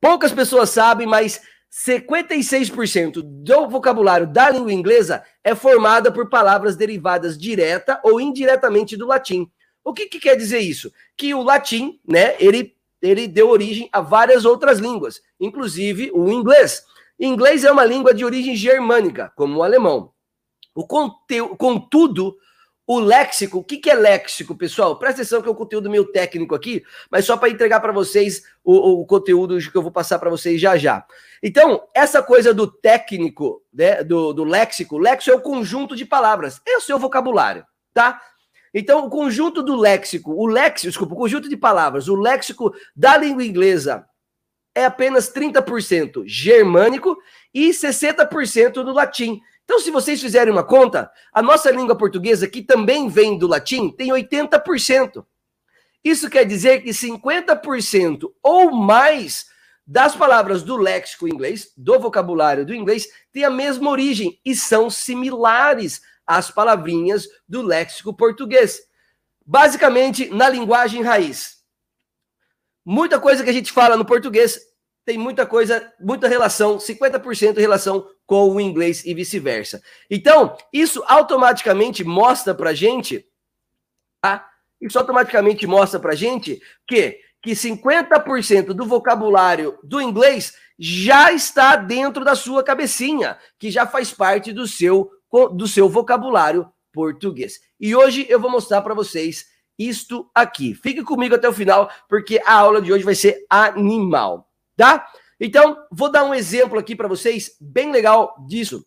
Poucas 0.00 0.32
pessoas 0.32 0.70
sabem, 0.70 1.06
mas 1.06 1.40
56% 1.70 3.22
do 3.22 3.68
vocabulário 3.68 4.26
da 4.26 4.50
língua 4.50 4.72
inglesa 4.72 5.22
é 5.44 5.54
formada 5.54 6.10
por 6.10 6.28
palavras 6.28 6.76
derivadas 6.76 7.36
direta 7.36 8.00
ou 8.04 8.20
indiretamente 8.20 8.96
do 8.96 9.06
latim. 9.06 9.50
O 9.88 9.94
que, 9.94 10.04
que, 10.04 10.20
quer 10.20 10.36
dizer 10.36 10.58
isso? 10.58 10.92
Que 11.16 11.32
o 11.34 11.42
latim, 11.42 11.98
né, 12.06 12.36
ele, 12.38 12.76
ele 13.00 13.26
deu 13.26 13.48
origem 13.48 13.88
a 13.90 14.02
várias 14.02 14.44
outras 14.44 14.78
línguas, 14.78 15.22
inclusive 15.40 16.10
o 16.12 16.28
inglês. 16.28 16.84
Inglês 17.18 17.64
é 17.64 17.72
uma 17.72 17.86
língua 17.86 18.12
de 18.12 18.22
origem 18.22 18.54
germânica, 18.54 19.32
como 19.34 19.56
o 19.56 19.62
alemão. 19.62 20.12
O 20.74 20.86
conteúdo, 20.86 21.56
contudo, 21.56 22.36
o 22.86 23.00
léxico, 23.00 23.58
o 23.58 23.64
que, 23.64 23.78
que 23.78 23.88
é 23.88 23.94
léxico, 23.94 24.54
pessoal? 24.54 24.98
Presta 24.98 25.22
atenção 25.22 25.40
que 25.40 25.48
é 25.48 25.50
um 25.50 25.54
conteúdo 25.54 25.88
meio 25.88 26.04
técnico 26.04 26.54
aqui, 26.54 26.84
mas 27.10 27.24
só 27.24 27.38
para 27.38 27.48
entregar 27.48 27.80
para 27.80 27.90
vocês 27.90 28.42
o, 28.62 29.00
o, 29.00 29.06
conteúdo 29.06 29.58
que 29.58 29.76
eu 29.76 29.82
vou 29.82 29.90
passar 29.90 30.18
para 30.18 30.28
vocês 30.28 30.60
já 30.60 30.76
já. 30.76 31.02
Então, 31.42 31.82
essa 31.94 32.22
coisa 32.22 32.52
do 32.52 32.66
técnico, 32.66 33.62
né, 33.72 34.04
do, 34.04 34.34
do 34.34 34.44
léxico, 34.44 34.98
léxico 34.98 35.34
é 35.34 35.38
o 35.38 35.42
conjunto 35.42 35.96
de 35.96 36.04
palavras, 36.04 36.60
é 36.66 36.76
o 36.76 36.80
seu 36.82 36.98
vocabulário, 36.98 37.64
tá? 37.94 38.20
Então, 38.74 39.06
o 39.06 39.10
conjunto 39.10 39.62
do 39.62 39.76
léxico, 39.76 40.32
o 40.32 40.46
léxico, 40.46 40.88
desculpa, 40.88 41.14
o 41.14 41.18
conjunto 41.18 41.48
de 41.48 41.56
palavras, 41.56 42.08
o 42.08 42.14
léxico 42.14 42.72
da 42.94 43.16
língua 43.16 43.44
inglesa 43.44 44.06
é 44.74 44.84
apenas 44.84 45.32
30% 45.32 46.22
germânico 46.26 47.16
e 47.52 47.70
60% 47.70 48.74
do 48.84 48.92
latim. 48.92 49.40
Então, 49.64 49.80
se 49.80 49.90
vocês 49.90 50.20
fizerem 50.20 50.52
uma 50.52 50.64
conta, 50.64 51.10
a 51.32 51.42
nossa 51.42 51.70
língua 51.70 51.96
portuguesa, 51.96 52.46
que 52.46 52.62
também 52.62 53.08
vem 53.08 53.36
do 53.36 53.46
latim, 53.46 53.90
tem 53.90 54.10
80%. 54.10 55.24
Isso 56.04 56.30
quer 56.30 56.44
dizer 56.44 56.82
que 56.82 56.90
50% 56.90 58.32
ou 58.42 58.70
mais 58.70 59.46
das 59.86 60.14
palavras 60.14 60.62
do 60.62 60.76
léxico 60.76 61.26
inglês, 61.26 61.72
do 61.76 61.98
vocabulário 61.98 62.64
do 62.64 62.74
inglês, 62.74 63.08
tem 63.32 63.44
a 63.44 63.50
mesma 63.50 63.90
origem 63.90 64.38
e 64.44 64.54
são 64.54 64.88
similares 64.90 66.00
às 66.28 66.50
palavrinhas 66.50 67.26
do 67.48 67.62
léxico 67.62 68.14
português. 68.14 68.82
Basicamente, 69.46 70.28
na 70.28 70.46
linguagem 70.46 71.02
raiz. 71.02 71.56
Muita 72.84 73.18
coisa 73.18 73.42
que 73.42 73.48
a 73.48 73.52
gente 73.52 73.72
fala 73.72 73.96
no 73.96 74.04
português 74.04 74.60
tem 75.06 75.16
muita 75.16 75.46
coisa, 75.46 75.90
muita 75.98 76.28
relação, 76.28 76.76
50% 76.76 77.56
relação 77.56 78.06
com 78.26 78.50
o 78.50 78.60
inglês 78.60 79.06
e 79.06 79.14
vice-versa. 79.14 79.82
Então, 80.10 80.54
isso 80.70 81.02
automaticamente 81.06 82.04
mostra 82.04 82.54
pra 82.54 82.74
gente, 82.74 83.26
tá? 84.20 84.46
Isso 84.78 84.98
automaticamente 84.98 85.66
mostra 85.66 85.98
pra 85.98 86.14
gente 86.14 86.60
que, 86.86 87.18
que 87.42 87.52
50% 87.52 88.74
do 88.74 88.84
vocabulário 88.84 89.78
do 89.82 89.98
inglês 89.98 90.52
já 90.78 91.32
está 91.32 91.74
dentro 91.74 92.22
da 92.22 92.36
sua 92.36 92.62
cabecinha, 92.62 93.38
que 93.58 93.70
já 93.70 93.86
faz 93.86 94.12
parte 94.12 94.52
do 94.52 94.66
seu, 94.66 95.10
do 95.52 95.66
seu 95.68 95.88
vocabulário 95.88 96.70
português. 96.92 97.60
E 97.78 97.94
hoje 97.94 98.26
eu 98.28 98.40
vou 98.40 98.50
mostrar 98.50 98.82
para 98.82 98.94
vocês 98.94 99.46
isto 99.78 100.28
aqui. 100.34 100.74
Fique 100.74 101.04
comigo 101.04 101.34
até 101.34 101.48
o 101.48 101.52
final, 101.52 101.90
porque 102.08 102.40
a 102.44 102.54
aula 102.54 102.82
de 102.82 102.92
hoje 102.92 103.04
vai 103.04 103.14
ser 103.14 103.46
animal 103.48 104.48
tá? 104.78 105.12
Então, 105.40 105.76
vou 105.90 106.10
dar 106.10 106.24
um 106.24 106.32
exemplo 106.32 106.78
aqui 106.78 106.96
para 106.96 107.08
vocês, 107.08 107.56
bem 107.60 107.92
legal 107.92 108.34
disso, 108.46 108.86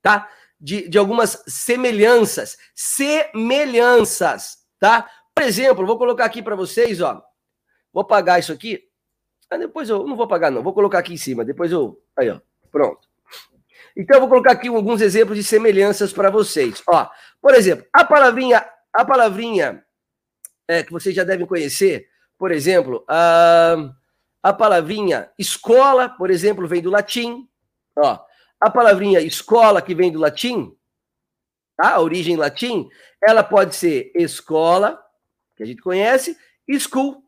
tá? 0.00 0.30
De, 0.58 0.88
de 0.88 0.96
algumas 0.96 1.42
semelhanças. 1.46 2.56
Semelhanças, 2.74 4.58
tá? 4.78 5.10
Por 5.34 5.42
exemplo, 5.42 5.86
vou 5.86 5.98
colocar 5.98 6.24
aqui 6.24 6.42
para 6.42 6.56
vocês, 6.56 7.00
ó. 7.00 7.22
Vou 7.92 8.02
apagar 8.02 8.38
isso 8.38 8.52
aqui. 8.52 8.88
Ah, 9.50 9.56
depois 9.56 9.88
eu 9.88 10.06
não 10.06 10.16
vou 10.16 10.24
apagar, 10.24 10.50
não. 10.50 10.62
Vou 10.62 10.72
colocar 10.72 11.00
aqui 11.00 11.12
em 11.12 11.16
cima. 11.16 11.44
Depois 11.44 11.72
eu. 11.72 12.00
Aí, 12.16 12.30
ó. 12.30 12.40
Pronto. 12.70 13.08
Então, 14.00 14.16
eu 14.16 14.20
vou 14.20 14.30
colocar 14.30 14.52
aqui 14.52 14.68
alguns 14.68 15.02
exemplos 15.02 15.36
de 15.36 15.44
semelhanças 15.44 16.10
para 16.10 16.30
vocês. 16.30 16.82
Ó, 16.86 17.06
por 17.38 17.52
exemplo, 17.52 17.86
a 17.92 18.02
palavrinha, 18.02 18.66
a 18.94 19.04
palavrinha 19.04 19.84
é, 20.66 20.82
que 20.82 20.90
vocês 20.90 21.14
já 21.14 21.22
devem 21.22 21.46
conhecer, 21.46 22.08
por 22.38 22.50
exemplo, 22.50 23.04
uh, 23.04 23.94
a 24.42 24.52
palavrinha 24.54 25.30
escola, 25.38 26.08
por 26.08 26.30
exemplo, 26.30 26.66
vem 26.66 26.80
do 26.80 26.88
latim. 26.88 27.46
Ó, 27.94 28.18
a 28.58 28.70
palavrinha 28.70 29.20
escola, 29.20 29.82
que 29.82 29.94
vem 29.94 30.10
do 30.10 30.18
latim, 30.18 30.74
tá? 31.76 31.90
a 31.90 32.00
origem 32.00 32.36
latim, 32.36 32.88
ela 33.22 33.44
pode 33.44 33.76
ser 33.76 34.10
escola, 34.14 34.98
que 35.54 35.62
a 35.62 35.66
gente 35.66 35.82
conhece, 35.82 36.38
school. 36.78 37.22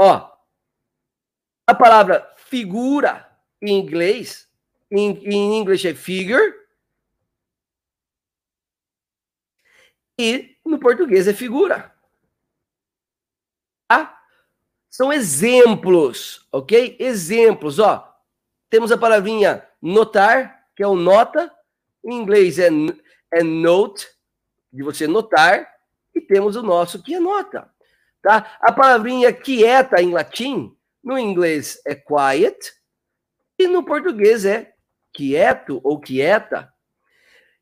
Ó, 0.00 0.30
a 1.66 1.74
palavra 1.74 2.26
figura 2.36 3.27
em 3.60 3.78
inglês, 3.78 4.48
em, 4.90 5.58
inglês 5.58 5.84
é 5.84 5.94
figure, 5.94 6.54
e 10.18 10.56
no 10.64 10.78
português 10.78 11.28
é 11.28 11.34
figura. 11.34 11.94
Tá? 13.88 14.20
São 14.90 15.12
exemplos, 15.12 16.46
ok? 16.50 16.96
Exemplos, 16.98 17.78
ó. 17.78 18.04
Temos 18.68 18.90
a 18.90 18.98
palavrinha 18.98 19.66
notar, 19.80 20.66
que 20.74 20.82
é 20.82 20.86
o 20.86 20.96
nota. 20.96 21.54
Em 22.04 22.14
inglês 22.14 22.58
é, 22.58 22.68
é 23.32 23.42
note, 23.42 24.08
de 24.72 24.82
você 24.82 25.06
notar. 25.06 25.72
E 26.14 26.20
temos 26.20 26.56
o 26.56 26.62
nosso 26.62 27.02
que 27.02 27.14
é 27.14 27.20
nota, 27.20 27.70
tá? 28.20 28.56
A 28.60 28.72
palavrinha 28.72 29.32
quieta 29.32 30.02
em 30.02 30.12
latim, 30.12 30.76
no 31.02 31.16
inglês 31.16 31.80
é 31.86 31.94
quiet. 31.94 32.77
E 33.58 33.66
no 33.66 33.84
português 33.84 34.44
é 34.44 34.72
quieto 35.12 35.80
ou 35.82 35.98
quieta. 35.98 36.72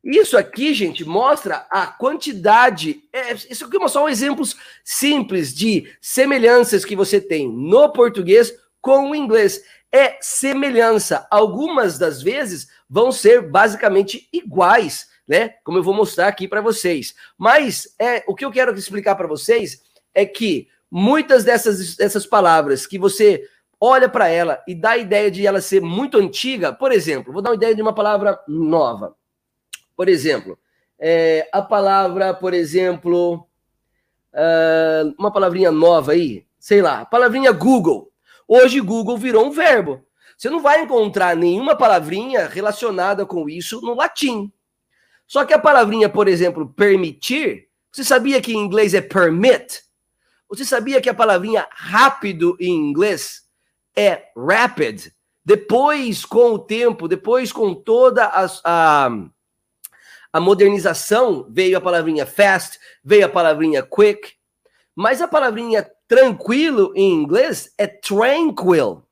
Isso 0.05 0.39
aqui, 0.39 0.73
gente, 0.73 1.05
mostra 1.05 1.67
a 1.69 1.87
quantidade. 1.87 3.03
É, 3.13 3.35
isso 3.35 3.65
aqui 3.65 3.83
é 3.83 3.89
só 3.89 4.09
exemplos 4.09 4.55
simples 4.85 5.53
de 5.53 5.93
semelhanças 6.01 6.85
que 6.85 6.95
você 6.95 7.21
tem 7.21 7.51
no 7.51 7.93
português 7.93 8.55
com 8.81 9.11
o 9.11 9.15
inglês. 9.17 9.65
É 9.91 10.17
semelhança. 10.21 11.27
Algumas 11.29 11.99
das 11.99 12.23
vezes 12.23 12.69
vão 12.89 13.11
ser 13.11 13.51
basicamente 13.51 14.29
iguais, 14.33 15.09
né? 15.27 15.55
Como 15.65 15.79
eu 15.79 15.83
vou 15.83 15.95
mostrar 15.95 16.29
aqui 16.29 16.47
para 16.47 16.61
vocês. 16.61 17.13
Mas 17.37 17.89
é 17.99 18.23
o 18.29 18.35
que 18.35 18.45
eu 18.45 18.53
quero 18.53 18.73
explicar 18.79 19.17
para 19.17 19.27
vocês 19.27 19.83
é 20.15 20.25
que 20.25 20.69
muitas 20.89 21.43
dessas, 21.43 21.97
dessas 21.97 22.25
palavras 22.25 22.87
que 22.87 22.97
você 22.97 23.43
olha 23.81 24.09
para 24.09 24.29
ela 24.29 24.63
e 24.67 24.75
dá 24.75 24.91
a 24.91 24.97
ideia 24.97 25.31
de 25.31 25.47
ela 25.47 25.61
ser 25.61 25.81
muito 25.81 26.19
antiga, 26.19 26.73
por 26.73 26.93
exemplo, 26.93 27.33
vou 27.33 27.43
dar 27.43 27.51
uma 27.51 27.57
ideia 27.57 27.75
de 27.75 27.83
uma 27.83 27.95
palavra 27.95 28.39
nova. 28.49 29.15
Por 29.97 30.09
exemplo, 30.09 30.59
é, 30.99 31.49
a 31.53 31.63
palavra, 31.63 32.35
por 32.35 32.55
exemplo, 32.55 33.47
uh, 34.33 35.15
uma 35.19 35.33
palavrinha 35.33 35.71
nova 35.71 36.13
aí, 36.13 36.47
sei 36.59 36.83
lá, 36.83 37.05
palavrinha 37.05 37.53
Google. 37.53 38.11
Hoje 38.47 38.81
Google 38.81 39.17
virou 39.17 39.47
um 39.47 39.51
verbo. 39.51 40.05
Você 40.37 40.51
não 40.51 40.61
vai 40.61 40.83
encontrar 40.83 41.35
nenhuma 41.35 41.75
palavrinha 41.75 42.47
relacionada 42.47 43.25
com 43.25 43.49
isso 43.49 43.81
no 43.81 43.95
latim. 43.95 44.53
Só 45.27 45.45
que 45.45 45.55
a 45.55 45.59
palavrinha, 45.59 46.09
por 46.09 46.29
exemplo, 46.29 46.69
permitir, 46.69 47.69
você 47.91 48.05
sabia 48.05 48.41
que 48.41 48.53
em 48.53 48.59
inglês 48.59 48.95
é 48.95 49.01
permit? 49.01 49.83
Você 50.49 50.65
sabia 50.65 51.01
que 51.01 51.09
a 51.09 51.15
palavrinha 51.15 51.67
rápido 51.73 52.57
em 52.61 52.71
inglês 52.71 53.46
é 53.97 54.31
rapid? 54.37 55.09
Depois, 55.45 56.25
com 56.25 56.55
o 56.55 56.59
tempo, 56.59 57.09
depois 57.09 57.53
com 57.53 57.75
toda 57.75 58.25
a, 58.25 58.47
a, 58.65 59.11
a 60.33 60.41
modernização, 60.41 61.47
veio 61.49 61.79
a 61.79 61.81
palavrinha 61.81 62.27
fast, 62.27 62.79
veio 63.03 63.27
a 63.27 63.29
palavrinha 63.29 63.83
quick, 63.83 64.35
mas 64.95 65.23
a 65.23 65.29
palavrinha 65.29 65.89
tranquilo 66.09 66.93
em 66.97 67.13
inglês 67.13 67.73
é 67.79 67.87
tranquil. 67.87 69.05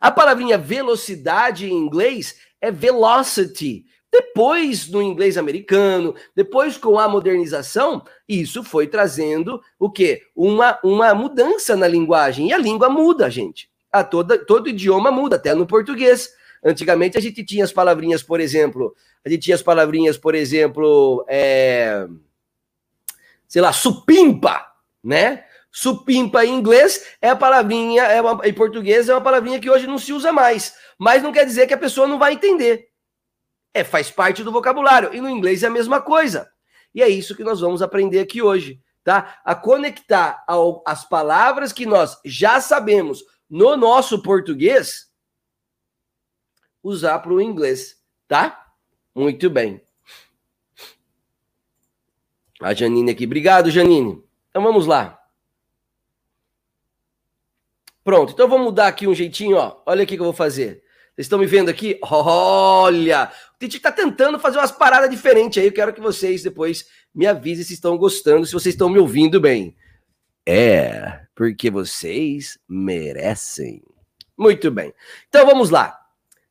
A 0.00 0.10
palavrinha 0.10 0.56
velocidade 0.56 1.66
em 1.66 1.74
inglês 1.74 2.38
é 2.60 2.70
velocity. 2.70 3.84
Depois, 4.18 4.88
no 4.88 5.00
inglês 5.00 5.38
americano, 5.38 6.12
depois 6.34 6.76
com 6.76 6.98
a 6.98 7.08
modernização, 7.08 8.02
isso 8.28 8.64
foi 8.64 8.88
trazendo 8.88 9.62
o 9.78 9.88
quê? 9.88 10.22
Uma, 10.34 10.76
uma 10.82 11.14
mudança 11.14 11.76
na 11.76 11.86
linguagem. 11.86 12.48
E 12.48 12.52
a 12.52 12.58
língua 12.58 12.88
muda, 12.88 13.30
gente. 13.30 13.70
A 13.92 14.02
toda, 14.02 14.36
todo 14.36 14.68
idioma 14.68 15.12
muda, 15.12 15.36
até 15.36 15.54
no 15.54 15.68
português. 15.68 16.30
Antigamente 16.64 17.16
a 17.16 17.20
gente 17.20 17.44
tinha 17.44 17.62
as 17.62 17.72
palavrinhas, 17.72 18.20
por 18.20 18.40
exemplo, 18.40 18.92
a 19.24 19.28
gente 19.28 19.42
tinha 19.42 19.54
as 19.54 19.62
palavrinhas, 19.62 20.18
por 20.18 20.34
exemplo, 20.34 21.24
é, 21.28 22.08
sei 23.46 23.62
lá, 23.62 23.72
supimpa, 23.72 24.66
né? 25.02 25.44
Supimpa 25.70 26.44
em 26.44 26.54
inglês 26.54 27.04
é 27.22 27.28
a 27.28 27.36
palavrinha, 27.36 28.02
é 28.02 28.20
uma, 28.20 28.44
em 28.44 28.52
português 28.52 29.08
é 29.08 29.14
uma 29.14 29.20
palavrinha 29.20 29.60
que 29.60 29.70
hoje 29.70 29.86
não 29.86 29.96
se 29.96 30.12
usa 30.12 30.32
mais. 30.32 30.74
Mas 30.98 31.22
não 31.22 31.30
quer 31.30 31.46
dizer 31.46 31.68
que 31.68 31.74
a 31.74 31.78
pessoa 31.78 32.08
não 32.08 32.18
vai 32.18 32.32
entender. 32.32 32.87
É, 33.78 33.84
faz 33.84 34.10
parte 34.10 34.42
do 34.42 34.50
vocabulário. 34.50 35.14
E 35.14 35.20
no 35.20 35.30
inglês 35.30 35.62
é 35.62 35.68
a 35.68 35.70
mesma 35.70 36.00
coisa. 36.00 36.50
E 36.92 37.00
é 37.00 37.08
isso 37.08 37.36
que 37.36 37.44
nós 37.44 37.60
vamos 37.60 37.80
aprender 37.80 38.18
aqui 38.18 38.42
hoje, 38.42 38.82
tá? 39.04 39.40
A 39.44 39.54
conectar 39.54 40.42
ao, 40.48 40.82
as 40.84 41.08
palavras 41.08 41.72
que 41.72 41.86
nós 41.86 42.18
já 42.24 42.60
sabemos 42.60 43.22
no 43.48 43.76
nosso 43.76 44.20
português, 44.20 45.12
usar 46.82 47.20
para 47.20 47.32
o 47.32 47.40
inglês, 47.40 48.02
tá? 48.26 48.66
Muito 49.14 49.48
bem. 49.48 49.80
A 52.60 52.74
Janine 52.74 53.12
aqui. 53.12 53.26
Obrigado, 53.26 53.70
Janine. 53.70 54.24
Então 54.50 54.60
vamos 54.60 54.86
lá. 54.86 55.22
Pronto, 58.02 58.32
então 58.32 58.48
vamos 58.48 58.66
mudar 58.66 58.88
aqui 58.88 59.06
um 59.06 59.14
jeitinho, 59.14 59.56
ó. 59.56 59.80
Olha 59.86 60.02
aqui 60.02 60.16
que 60.16 60.20
eu 60.20 60.24
vou 60.24 60.32
fazer. 60.34 60.82
Vocês 61.18 61.26
estão 61.26 61.38
me 61.38 61.46
vendo 61.46 61.68
aqui? 61.68 61.98
Olha! 62.02 63.30
O 63.58 63.66
Titi 63.66 63.80
tá 63.80 63.90
tentando 63.90 64.38
fazer 64.38 64.58
umas 64.58 64.70
paradas 64.70 65.10
diferentes 65.10 65.60
aí. 65.60 65.66
Eu 65.68 65.72
quero 65.72 65.92
que 65.92 66.00
vocês 66.00 66.44
depois 66.44 66.88
me 67.12 67.26
avisem 67.26 67.64
se 67.64 67.74
estão 67.74 67.98
gostando, 67.98 68.46
se 68.46 68.52
vocês 68.52 68.74
estão 68.74 68.88
me 68.88 69.00
ouvindo 69.00 69.40
bem. 69.40 69.76
É, 70.46 71.26
porque 71.34 71.68
vocês 71.68 72.56
merecem. 72.68 73.82
Muito 74.36 74.70
bem. 74.70 74.94
Então 75.28 75.44
vamos 75.44 75.70
lá. 75.70 76.00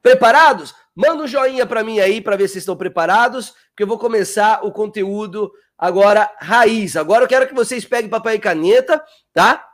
Preparados? 0.02 0.76
Manda 0.94 1.24
um 1.24 1.28
joinha 1.28 1.66
para 1.66 1.82
mim 1.82 2.00
aí 2.00 2.20
para 2.20 2.36
ver 2.36 2.50
se 2.50 2.58
estão 2.58 2.76
preparados, 2.76 3.52
porque 3.70 3.84
eu 3.84 3.88
vou 3.88 3.98
começar 3.98 4.66
o 4.66 4.72
conteúdo 4.74 5.50
agora 5.78 6.30
raiz. 6.40 6.98
Agora 6.98 7.24
eu 7.24 7.28
quero 7.28 7.48
que 7.48 7.54
vocês 7.54 7.86
peguem 7.86 8.10
papel 8.10 8.34
e 8.34 8.40
caneta, 8.40 9.02
tá? 9.32 9.66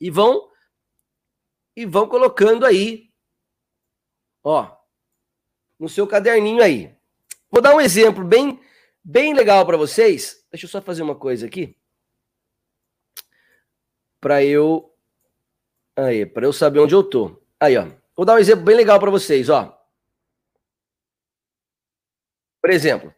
E 0.00 0.10
vão 0.10 0.48
e 1.76 1.84
vão 1.84 2.08
colocando 2.08 2.64
aí, 2.64 3.10
ó, 4.42 4.77
no 5.78 5.88
seu 5.88 6.06
caderninho 6.06 6.62
aí. 6.62 6.94
Vou 7.50 7.62
dar 7.62 7.74
um 7.74 7.80
exemplo 7.80 8.24
bem 8.24 8.60
bem 9.02 9.32
legal 9.32 9.64
para 9.64 9.76
vocês. 9.76 10.44
Deixa 10.50 10.66
eu 10.66 10.70
só 10.70 10.82
fazer 10.82 11.02
uma 11.02 11.14
coisa 11.14 11.46
aqui 11.46 11.78
para 14.20 14.44
eu 14.44 14.94
aí, 15.96 16.26
para 16.26 16.46
eu 16.46 16.52
saber 16.52 16.80
onde 16.80 16.94
eu 16.94 17.02
tô. 17.02 17.40
Aí, 17.58 17.76
ó. 17.76 17.86
Vou 18.16 18.24
dar 18.24 18.34
um 18.34 18.38
exemplo 18.38 18.64
bem 18.64 18.76
legal 18.76 18.98
para 18.98 19.10
vocês, 19.10 19.48
ó. 19.48 19.74
Por 22.60 22.70
exemplo, 22.70 23.14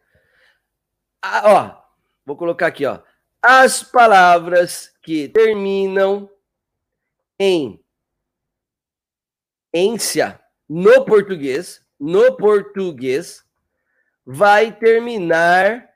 a, 1.21 1.51
ó, 1.51 1.83
vou 2.25 2.37
colocar 2.37 2.67
aqui, 2.67 2.85
ó. 2.85 2.99
As 3.41 3.83
palavras 3.83 4.93
que 5.01 5.27
terminam 5.27 6.29
em 7.39 7.83
ência 9.73 10.39
no 10.69 11.03
português, 11.03 11.83
no 12.01 12.35
português, 12.35 13.45
vai 14.25 14.71
terminar 14.71 15.87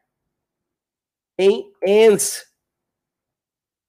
em 1.35 1.71
ens 1.83 2.45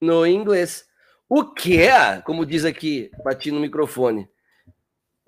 no 0.00 0.26
inglês. 0.26 0.86
O 1.28 1.44
que 1.44 1.82
é, 1.82 2.22
como 2.22 2.46
diz 2.46 2.64
aqui, 2.64 3.10
bati 3.22 3.50
no 3.50 3.60
microfone. 3.60 4.26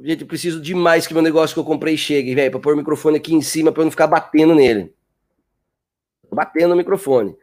Gente, 0.00 0.22
eu 0.22 0.26
preciso 0.26 0.62
demais 0.62 1.06
que 1.06 1.12
meu 1.12 1.22
negócio 1.22 1.52
que 1.52 1.60
eu 1.60 1.64
comprei 1.64 1.96
chegue, 1.96 2.34
velho, 2.34 2.52
para 2.52 2.60
pôr 2.60 2.74
o 2.74 2.78
microfone 2.78 3.18
aqui 3.18 3.34
em 3.34 3.42
cima 3.42 3.70
para 3.70 3.82
eu 3.82 3.84
não 3.84 3.90
ficar 3.90 4.06
batendo 4.06 4.54
nele. 4.54 4.94
Batendo 6.32 6.70
no 6.70 6.76
microfone. 6.76 7.36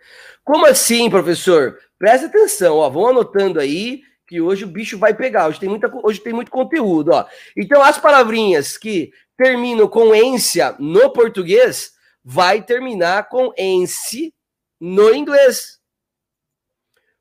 Como 0.44 0.66
assim, 0.66 1.10
professor? 1.10 1.78
Presta 2.00 2.28
atenção, 2.28 2.78
ó, 2.78 2.90
vão 2.90 3.10
anotando 3.10 3.60
aí 3.60 4.02
que 4.28 4.42
hoje 4.42 4.64
o 4.64 4.68
bicho 4.68 4.98
vai 4.98 5.14
pegar. 5.14 5.48
Hoje 5.48 5.60
tem, 5.60 5.70
muita, 5.70 5.92
hoje 6.04 6.20
tem 6.20 6.34
muito 6.34 6.50
conteúdo, 6.50 7.12
ó. 7.12 7.26
Então, 7.56 7.82
as 7.82 7.98
palavrinhas 7.98 8.78
que 8.78 9.12
terminam 9.38 9.88
com 9.88 10.13
ência 10.15 10.76
no 10.80 11.12
português 11.12 11.93
vai 12.24 12.63
terminar 12.63 13.30
com 13.30 13.54
ence 13.58 14.34
no 14.80 15.13
inglês. 15.13 15.80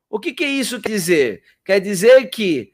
O 0.09 0.19
que, 0.19 0.33
que 0.33 0.45
isso 0.45 0.81
quer 0.81 0.89
dizer? 0.89 1.43
Quer 1.63 1.79
dizer 1.79 2.27
que 2.29 2.73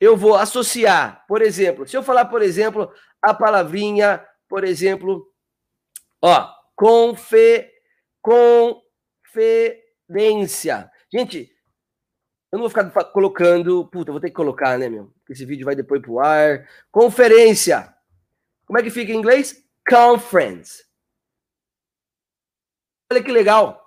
eu 0.00 0.16
vou 0.16 0.36
associar, 0.36 1.24
por 1.26 1.42
exemplo, 1.42 1.86
se 1.86 1.96
eu 1.96 2.02
falar, 2.02 2.26
por 2.26 2.42
exemplo, 2.42 2.92
a 3.20 3.32
palavrinha, 3.32 4.24
por 4.48 4.64
exemplo, 4.64 5.32
ó, 6.20 6.48
confe, 6.74 7.70
conferência. 10.10 10.90
Gente, 11.12 11.52
eu 12.50 12.58
não 12.58 12.68
vou 12.68 12.68
ficar 12.68 12.90
colocando, 13.12 13.86
puta, 13.86 14.12
vou 14.12 14.20
ter 14.20 14.28
que 14.28 14.34
colocar, 14.36 14.78
né, 14.78 14.88
meu? 14.88 15.06
Porque 15.18 15.32
esse 15.32 15.46
vídeo 15.46 15.64
vai 15.64 15.74
depois 15.74 16.02
pro 16.02 16.20
ar. 16.20 16.68
Conferência. 16.90 17.94
Como 18.72 18.80
é 18.80 18.84
que 18.84 18.90
fica 18.90 19.12
em 19.12 19.16
inglês? 19.16 19.62
Conference. 19.86 20.82
Olha 23.12 23.22
que 23.22 23.30
legal. 23.30 23.78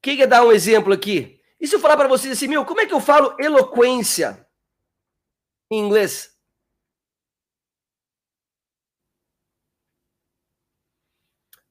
Quem 0.00 0.16
quer 0.16 0.26
dar 0.26 0.46
um 0.46 0.50
exemplo 0.50 0.94
aqui? 0.94 1.38
E 1.60 1.66
se 1.66 1.74
eu 1.74 1.78
falar 1.78 1.98
para 1.98 2.08
vocês 2.08 2.32
assim, 2.32 2.48
meu, 2.48 2.64
como 2.64 2.80
é 2.80 2.86
que 2.86 2.94
eu 2.94 3.02
falo 3.02 3.36
eloquência 3.38 4.48
em 5.70 5.80
inglês? 5.80 6.34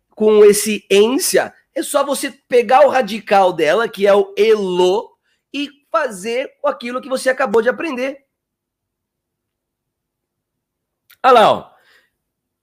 com 0.10 0.44
esse 0.44 0.88
ência, 0.90 1.54
é 1.76 1.84
só 1.84 2.04
você 2.04 2.32
pegar 2.32 2.86
o 2.88 2.90
radical 2.90 3.54
dela, 3.54 3.88
que 3.88 4.08
é 4.08 4.14
o 4.14 4.34
elo, 4.36 5.16
e 5.54 5.70
fazer 5.92 6.52
aquilo 6.66 7.00
que 7.00 7.10
você 7.10 7.30
acabou 7.30 7.62
de 7.62 7.70
aprender. 7.70 8.26
Olha 11.24 11.34
lá, 11.34 11.52
ó. 11.52 11.73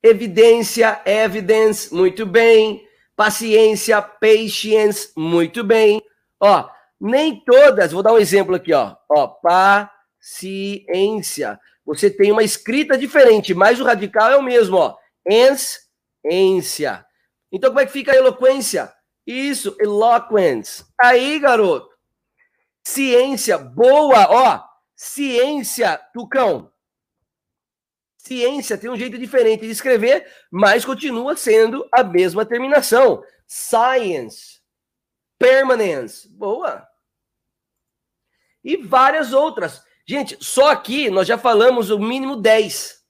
Evidência, 0.03 1.01
evidence, 1.05 1.95
muito 1.95 2.25
bem. 2.25 2.87
Paciência, 3.15 4.01
patience, 4.01 5.13
muito 5.17 5.63
bem. 5.63 6.03
Ó, 6.41 6.69
nem 6.99 7.45
todas, 7.45 7.93
vou 7.93 8.03
dar 8.03 8.15
um 8.15 8.19
exemplo 8.19 8.55
aqui, 8.55 8.73
ó. 8.73 8.97
Ó, 9.11 9.29
paciência. 10.23 11.61
Você 11.85 12.11
tem 12.11 12.33
uma 12.33 12.43
escrita 12.43 12.97
diferente, 12.97 13.53
mas 13.53 13.79
o 13.81 13.85
radical 13.85 14.31
é 14.31 14.37
o 14.37 14.43
mesmo, 14.43 14.77
ó. 14.77 14.97
Ens, 15.29 15.81
ência. 16.25 17.05
Então, 17.53 17.71
como 17.71 17.81
é 17.81 17.87
que 17.87 17.93
fica 17.93 18.13
a 18.13 18.17
eloquência? 18.17 18.93
Isso, 19.27 19.77
eloquence. 19.79 20.85
Aí, 21.01 21.39
garoto. 21.39 21.91
Ciência, 22.83 23.59
boa, 23.59 24.27
ó. 24.31 24.63
Ciência, 24.97 26.01
Tucão. 26.15 26.71
Ciência 28.23 28.77
tem 28.77 28.91
um 28.91 28.97
jeito 28.97 29.19
diferente 29.19 29.63
de 29.63 29.71
escrever, 29.71 30.31
mas 30.51 30.85
continua 30.85 31.35
sendo 31.37 31.89
a 31.91 32.05
mesma 32.05 32.45
terminação. 32.45 33.25
Science. 33.47 34.61
Permanence. 35.39 36.29
Boa. 36.29 36.87
e 38.63 38.77
várias 38.77 39.33
outras. 39.33 39.83
Gente, 40.07 40.37
só 40.39 40.71
aqui 40.71 41.09
nós 41.09 41.27
já 41.27 41.39
falamos 41.39 41.89
o 41.89 41.99
mínimo 41.99 42.37
10. 42.37 43.01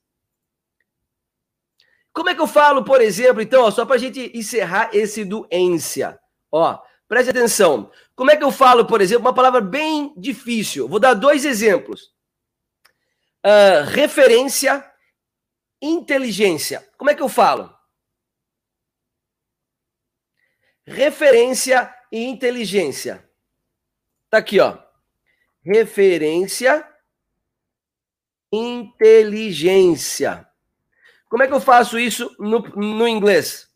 Como 2.13 2.29
é 2.29 2.35
que 2.35 2.41
eu 2.41 2.47
falo, 2.47 2.85
por 2.85 3.01
exemplo, 3.01 3.41
então, 3.41 3.65
ó, 3.65 3.71
só 3.71 3.85
para 3.85 3.95
a 3.95 3.99
gente 3.99 4.31
encerrar 4.33 4.91
esse 4.93 5.25
doência. 5.25 6.17
Ó, 6.49 6.79
preste 7.07 7.31
atenção. 7.31 7.91
Como 8.15 8.31
é 8.31 8.37
que 8.37 8.43
eu 8.43 8.51
falo, 8.51 8.85
por 8.85 9.01
exemplo, 9.01 9.25
uma 9.25 9.35
palavra 9.35 9.59
bem 9.59 10.13
difícil? 10.17 10.87
Vou 10.87 10.99
dar 10.99 11.13
dois 11.15 11.43
exemplos. 11.43 12.13
Uh, 13.45 13.83
referência, 13.89 14.90
inteligência. 15.81 16.87
Como 16.97 17.09
é 17.09 17.15
que 17.15 17.21
eu 17.21 17.29
falo? 17.29 17.75
Referência 20.85 21.93
e 22.11 22.23
inteligência. 22.25 23.27
Tá 24.29 24.37
aqui, 24.37 24.59
ó. 24.59 24.77
Referência, 25.63 26.87
inteligência. 28.51 30.47
Como 31.29 31.43
é 31.43 31.47
que 31.47 31.53
eu 31.53 31.61
faço 31.61 31.97
isso 31.97 32.35
no, 32.39 32.59
no 32.59 33.07
inglês? 33.07 33.69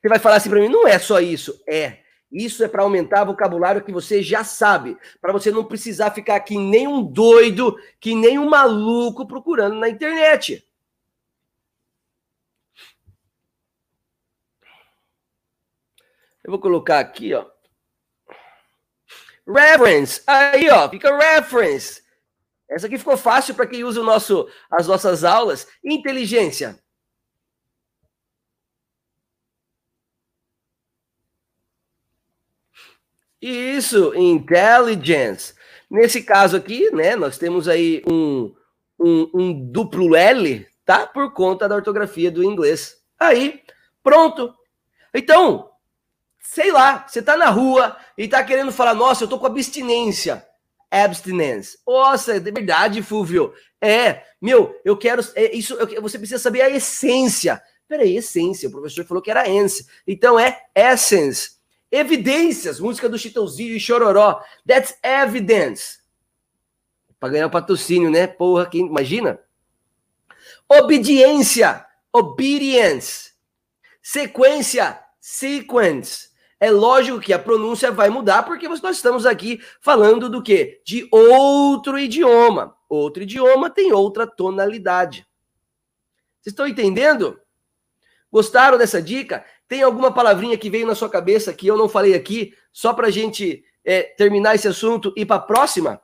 Você 0.00 0.08
vai 0.08 0.18
falar 0.18 0.36
assim 0.36 0.50
para 0.50 0.60
mim, 0.60 0.68
não 0.68 0.86
é 0.86 0.98
só 0.98 1.20
isso. 1.20 1.62
É. 1.68 1.99
Isso 2.30 2.62
é 2.62 2.68
para 2.68 2.82
aumentar 2.82 3.24
o 3.24 3.26
vocabulário 3.26 3.82
que 3.82 3.92
você 3.92 4.22
já 4.22 4.44
sabe, 4.44 4.96
para 5.20 5.32
você 5.32 5.50
não 5.50 5.64
precisar 5.64 6.12
ficar 6.12 6.36
aqui 6.36 6.56
nem 6.56 6.86
um 6.86 7.02
doido, 7.02 7.76
que 7.98 8.14
nem 8.14 8.38
um 8.38 8.48
maluco 8.48 9.26
procurando 9.26 9.74
na 9.74 9.88
internet. 9.88 10.64
Eu 16.44 16.50
vou 16.52 16.60
colocar 16.60 17.00
aqui, 17.00 17.34
ó. 17.34 17.46
Reference. 19.46 20.22
Aí, 20.26 20.70
ó, 20.70 20.88
fica 20.88 21.16
reference. 21.16 22.02
Essa 22.68 22.86
aqui 22.86 22.96
ficou 22.96 23.16
fácil 23.16 23.54
para 23.54 23.66
quem 23.66 23.82
usa 23.82 24.00
o 24.00 24.04
nosso, 24.04 24.48
as 24.70 24.86
nossas 24.86 25.24
aulas. 25.24 25.66
Inteligência. 25.82 26.78
Isso, 33.40 34.14
intelligence. 34.14 35.54
Nesse 35.90 36.22
caso 36.22 36.56
aqui, 36.56 36.90
né, 36.90 37.16
nós 37.16 37.38
temos 37.38 37.66
aí 37.66 38.02
um, 38.06 38.54
um, 38.98 39.30
um 39.34 39.70
duplo 39.70 40.14
L, 40.14 40.66
tá? 40.84 41.06
Por 41.06 41.32
conta 41.32 41.68
da 41.68 41.74
ortografia 41.74 42.30
do 42.30 42.44
inglês. 42.44 42.96
Aí, 43.18 43.60
pronto. 44.02 44.54
Então, 45.14 45.70
sei 46.38 46.70
lá, 46.70 47.06
você 47.06 47.22
tá 47.22 47.36
na 47.36 47.48
rua 47.48 47.96
e 48.16 48.28
tá 48.28 48.44
querendo 48.44 48.70
falar, 48.70 48.94
nossa, 48.94 49.24
eu 49.24 49.28
tô 49.28 49.38
com 49.38 49.46
abstinência. 49.46 50.46
Abstinence. 50.90 51.78
Nossa, 51.86 52.36
é 52.36 52.40
verdade, 52.40 53.02
Fúvio. 53.02 53.52
É, 53.80 54.22
meu, 54.40 54.74
eu 54.84 54.96
quero. 54.96 55.22
É, 55.34 55.54
isso, 55.56 55.74
eu, 55.74 56.02
você 56.02 56.18
precisa 56.18 56.38
saber 56.38 56.62
a 56.62 56.70
essência. 56.70 57.62
Peraí, 57.88 58.16
essência. 58.16 58.68
O 58.68 58.72
professor 58.72 59.04
falou 59.04 59.22
que 59.22 59.30
era 59.30 59.48
ence. 59.48 59.86
Então 60.06 60.38
é 60.38 60.60
essence. 60.74 61.59
Evidências. 61.90 62.78
Música 62.78 63.08
do 63.08 63.18
Chitãozinho 63.18 63.74
e 63.74 63.80
Chororó. 63.80 64.42
That's 64.66 64.96
evidence. 65.02 66.00
Para 67.18 67.30
ganhar 67.30 67.46
o 67.46 67.50
patrocínio, 67.50 68.10
né? 68.10 68.26
Porra, 68.26 68.66
quem 68.66 68.86
imagina? 68.86 69.40
Obediência. 70.68 71.84
Obedience. 72.12 73.32
Sequência. 74.02 74.98
Sequence. 75.20 76.30
É 76.58 76.70
lógico 76.70 77.20
que 77.20 77.32
a 77.32 77.38
pronúncia 77.38 77.90
vai 77.90 78.10
mudar, 78.10 78.42
porque 78.42 78.68
nós 78.68 78.96
estamos 78.96 79.24
aqui 79.24 79.60
falando 79.80 80.28
do 80.28 80.42
quê? 80.42 80.82
De 80.84 81.08
outro 81.10 81.98
idioma. 81.98 82.76
Outro 82.88 83.22
idioma 83.22 83.70
tem 83.70 83.92
outra 83.92 84.26
tonalidade. 84.26 85.26
Vocês 86.40 86.52
estão 86.52 86.66
entendendo? 86.66 87.40
Gostaram 88.30 88.76
dessa 88.76 89.00
dica? 89.00 89.44
Tem 89.70 89.84
alguma 89.84 90.12
palavrinha 90.12 90.58
que 90.58 90.68
veio 90.68 90.84
na 90.84 90.96
sua 90.96 91.08
cabeça 91.08 91.54
que 91.54 91.64
eu 91.64 91.76
não 91.76 91.88
falei 91.88 92.12
aqui, 92.12 92.52
só 92.72 92.92
para 92.92 93.06
a 93.06 93.10
gente 93.10 93.64
é, 93.84 94.02
terminar 94.02 94.56
esse 94.56 94.66
assunto 94.66 95.14
e 95.16 95.24
para 95.24 95.36
a 95.36 95.38
próxima? 95.38 96.02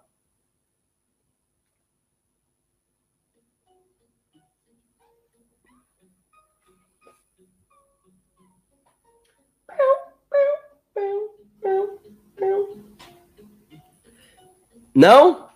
Não? 14.94 15.50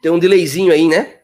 Tem 0.00 0.12
um 0.12 0.18
delayzinho 0.20 0.72
aí, 0.72 0.86
né? 0.86 1.15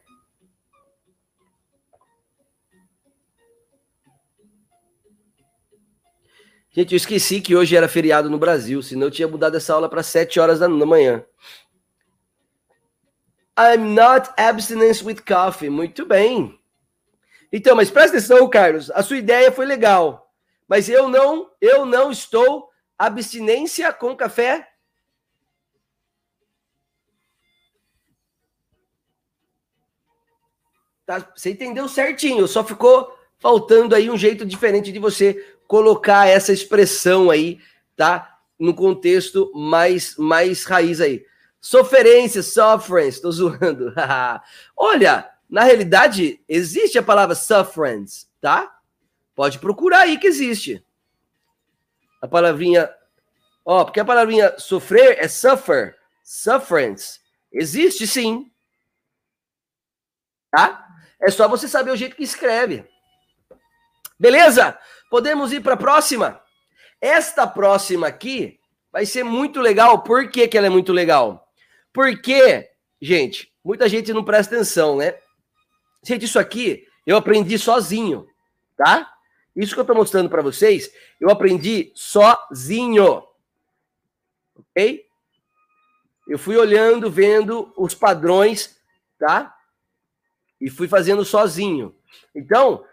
Gente, 6.75 6.93
eu 6.93 6.97
esqueci 6.97 7.39
que 7.39 7.55
hoje 7.55 7.75
era 7.75 7.87
feriado 7.87 8.31
no 8.31 8.39
Brasil, 8.39 8.81
senão 8.81 9.07
eu 9.07 9.11
tinha 9.11 9.27
mudado 9.27 9.55
essa 9.55 9.75
aula 9.75 9.87
para 9.87 10.01
7 10.01 10.39
horas 10.39 10.57
da 10.57 10.67
manhã. 10.67 11.23
I'm 13.55 13.93
not 13.93 14.31
abstinence 14.35 15.05
with 15.05 15.17
coffee. 15.17 15.69
Muito 15.69 16.03
bem. 16.03 16.59
Então, 17.51 17.75
mas 17.75 17.91
presta 17.91 18.17
atenção, 18.17 18.49
Carlos. 18.49 18.89
A 18.89 19.03
sua 19.03 19.17
ideia 19.17 19.51
foi 19.51 19.67
legal, 19.67 20.33
mas 20.67 20.89
eu 20.89 21.07
não, 21.07 21.51
eu 21.61 21.85
não 21.85 22.11
estou 22.11 22.67
abstinência 22.97 23.93
com 23.93 24.15
café 24.15 24.67
Tá? 31.05 31.19
Você 31.35 31.51
entendeu 31.51 31.87
certinho, 31.89 32.47
só 32.47 32.63
ficou 32.63 33.13
faltando 33.37 33.93
aí 33.93 34.09
um 34.09 34.17
jeito 34.17 34.45
diferente 34.45 34.89
de 34.89 34.99
você 34.99 35.52
colocar 35.67 36.27
essa 36.27 36.53
expressão 36.53 37.29
aí, 37.29 37.59
tá? 37.95 38.37
No 38.59 38.73
contexto 38.73 39.51
mais, 39.55 40.15
mais 40.17 40.63
raiz 40.63 41.01
aí. 41.01 41.25
Soferência, 41.59 42.43
sufferance, 42.43 43.21
tô 43.21 43.31
zoando. 43.31 43.93
Olha, 44.75 45.29
na 45.49 45.63
realidade, 45.63 46.43
existe 46.47 46.97
a 46.97 47.03
palavra 47.03 47.35
sufferance, 47.35 48.27
tá? 48.41 48.75
Pode 49.35 49.59
procurar 49.59 50.01
aí 50.01 50.17
que 50.17 50.27
existe. 50.27 50.85
A 52.21 52.27
palavrinha. 52.27 52.89
Ó, 53.65 53.83
porque 53.83 53.99
a 53.99 54.05
palavrinha 54.05 54.57
sofrer 54.57 55.17
é 55.19 55.27
suffer, 55.27 55.95
sufferance. 56.23 57.19
Existe 57.51 58.05
sim. 58.07 58.51
Tá? 60.51 60.87
É 61.21 61.31
só 61.31 61.47
você 61.47 61.67
saber 61.67 61.91
o 61.91 61.95
jeito 61.95 62.15
que 62.15 62.23
escreve. 62.23 62.87
Beleza? 64.19 64.77
Podemos 65.13 65.53
ir 65.53 65.61
para 65.61 65.75
a 65.75 65.77
próxima? 65.77 66.41
Esta 66.99 67.45
próxima 67.45 68.07
aqui 68.07 68.59
vai 68.91 69.05
ser 69.05 69.23
muito 69.23 69.61
legal. 69.61 70.01
Por 70.01 70.31
que, 70.31 70.47
que 70.47 70.57
ela 70.57 70.65
é 70.65 70.71
muito 70.71 70.91
legal? 70.91 71.47
Porque, 71.93 72.67
gente, 72.99 73.53
muita 73.63 73.87
gente 73.87 74.11
não 74.11 74.23
presta 74.23 74.55
atenção, 74.55 74.97
né? 74.97 75.13
Gente, 76.03 76.25
isso 76.25 76.39
aqui 76.39 76.87
eu 77.05 77.15
aprendi 77.15 77.59
sozinho, 77.59 78.25
tá? 78.75 79.13
Isso 79.55 79.75
que 79.75 79.79
eu 79.79 79.83
estou 79.83 79.95
mostrando 79.95 80.31
para 80.31 80.41
vocês, 80.41 80.91
eu 81.21 81.29
aprendi 81.29 81.91
sozinho. 81.93 83.21
Ok? 84.55 85.05
Eu 86.27 86.39
fui 86.39 86.57
olhando, 86.57 87.11
vendo 87.11 87.71
os 87.77 87.93
padrões, 87.93 88.81
tá? 89.19 89.55
e 90.63 90.69
fui 90.69 90.87
fazendo 90.87 91.25
sozinho. 91.25 91.93
Então, 92.33 92.85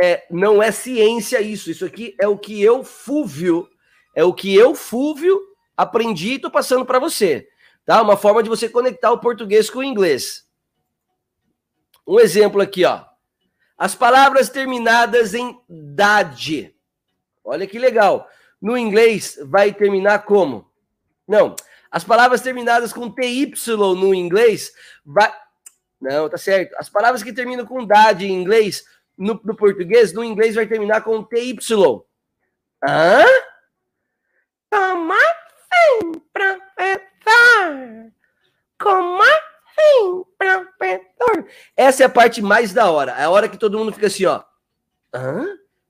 é, 0.00 0.26
não 0.30 0.62
é 0.62 0.70
ciência 0.70 1.40
isso. 1.40 1.70
Isso 1.70 1.84
aqui 1.84 2.14
é 2.20 2.26
o 2.26 2.38
que 2.38 2.62
eu, 2.62 2.84
Fúvio, 2.84 3.68
é 4.14 4.24
o 4.24 4.32
que 4.32 4.54
eu, 4.54 4.74
Fúvio, 4.74 5.40
aprendi 5.76 6.30
e 6.30 6.34
estou 6.36 6.50
passando 6.50 6.84
para 6.84 6.98
você. 6.98 7.48
Tá? 7.84 8.00
Uma 8.02 8.16
forma 8.16 8.42
de 8.42 8.48
você 8.48 8.68
conectar 8.68 9.10
o 9.10 9.20
português 9.20 9.68
com 9.68 9.80
o 9.80 9.84
inglês. 9.84 10.46
Um 12.06 12.18
exemplo 12.18 12.60
aqui, 12.60 12.84
ó. 12.84 13.04
As 13.76 13.94
palavras 13.94 14.48
terminadas 14.48 15.32
em 15.32 15.58
dade. 15.68 16.74
Olha 17.42 17.66
que 17.66 17.78
legal. 17.78 18.28
No 18.60 18.76
inglês 18.76 19.38
vai 19.44 19.72
terminar 19.72 20.24
como? 20.24 20.70
Não. 21.26 21.56
As 21.90 22.04
palavras 22.04 22.40
terminadas 22.40 22.92
com 22.92 23.10
TY 23.10 23.52
no 23.96 24.14
inglês 24.14 24.70
vai 25.04 25.32
não, 26.00 26.28
tá 26.30 26.38
certo. 26.38 26.74
As 26.78 26.88
palavras 26.88 27.22
que 27.22 27.32
terminam 27.32 27.66
com 27.66 27.84
dade 27.84 28.26
em 28.26 28.32
inglês, 28.32 28.84
no, 29.20 29.38
no 29.44 29.54
português, 29.54 30.14
no 30.14 30.24
inglês 30.24 30.54
vai 30.54 30.66
terminar 30.66 31.02
com 31.02 31.22
TY. 31.22 31.58
Hã? 32.82 33.24
Como 34.70 35.12
assim, 35.12 36.22
professor? 36.32 38.12
Como 38.80 39.22
assim, 39.22 40.24
professor? 40.38 41.46
Essa 41.76 42.04
é 42.04 42.06
a 42.06 42.10
parte 42.10 42.40
mais 42.40 42.72
da 42.72 42.90
hora. 42.90 43.12
É 43.12 43.24
a 43.24 43.30
hora 43.30 43.46
que 43.48 43.58
todo 43.58 43.78
mundo 43.78 43.92
fica 43.92 44.06
assim, 44.06 44.24
ó. 44.24 44.42
Hã? 45.12 45.44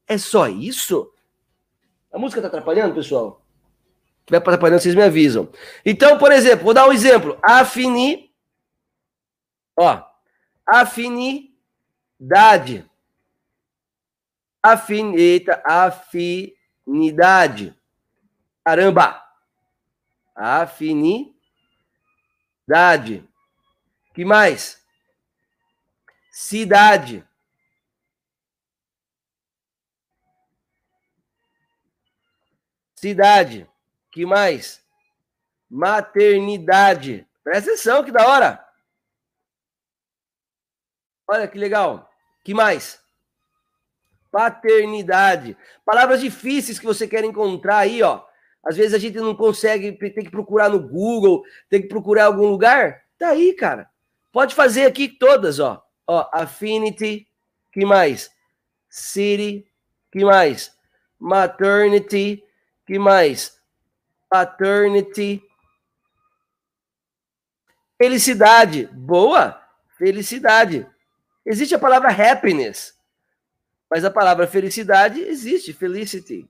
É 0.08 0.18
só 0.18 0.48
isso? 0.48 1.14
A 2.12 2.18
música 2.18 2.42
tá 2.42 2.48
atrapalhando, 2.48 2.96
pessoal? 2.96 3.40
estiver 4.22 4.38
atrapalhando, 4.38 4.82
vocês 4.82 4.96
me 4.96 5.02
avisam. 5.02 5.48
Então, 5.84 6.18
por 6.18 6.32
exemplo, 6.32 6.64
vou 6.64 6.74
dar 6.74 6.88
um 6.88 6.92
exemplo. 6.92 7.38
Afini. 7.42 8.32
Ó. 9.76 10.02
Afinidade. 10.66 11.50
Afinita, 14.62 15.62
afinidade. 15.64 16.54
Caramba! 18.64 19.24
Afinidade. 20.34 21.34
Que 24.14 24.24
mais? 24.24 24.80
Cidade. 26.30 27.26
Cidade. 32.94 33.68
Que 34.10 34.26
mais? 34.26 34.84
Maternidade. 35.70 37.26
Presta 37.42 37.70
atenção, 37.70 38.04
que 38.04 38.12
da 38.12 38.26
hora. 38.28 38.62
Olha 41.26 41.48
que 41.48 41.56
legal. 41.56 42.10
Que 42.44 42.52
mais? 42.52 43.02
Paternidade. 44.30 45.56
Palavras 45.84 46.20
difíceis 46.20 46.78
que 46.78 46.86
você 46.86 47.06
quer 47.06 47.24
encontrar 47.24 47.78
aí, 47.78 48.02
ó. 48.02 48.22
Às 48.64 48.76
vezes 48.76 48.94
a 48.94 48.98
gente 48.98 49.16
não 49.16 49.34
consegue, 49.34 49.92
tem 49.92 50.24
que 50.24 50.30
procurar 50.30 50.68
no 50.68 50.80
Google, 50.80 51.42
tem 51.68 51.80
que 51.80 51.88
procurar 51.88 52.26
algum 52.26 52.46
lugar. 52.46 53.02
Tá 53.18 53.28
aí, 53.28 53.54
cara. 53.54 53.88
Pode 54.32 54.54
fazer 54.54 54.84
aqui 54.84 55.08
todas, 55.08 55.58
ó. 55.58 55.82
Ó, 56.06 56.28
affinity, 56.32 57.26
que 57.72 57.84
mais? 57.84 58.30
City, 58.88 59.66
que 60.10 60.24
mais? 60.24 60.74
Maternity, 61.18 62.42
que 62.86 62.98
mais? 62.98 63.58
Paternity. 64.28 65.42
Felicidade. 67.96 68.86
Boa. 68.92 69.60
Felicidade. 69.98 70.86
Existe 71.44 71.74
a 71.74 71.78
palavra 71.78 72.10
happiness. 72.10 72.94
Mas 73.90 74.04
a 74.04 74.10
palavra 74.10 74.46
felicidade 74.46 75.20
existe. 75.20 75.72
Felicity. 75.72 76.48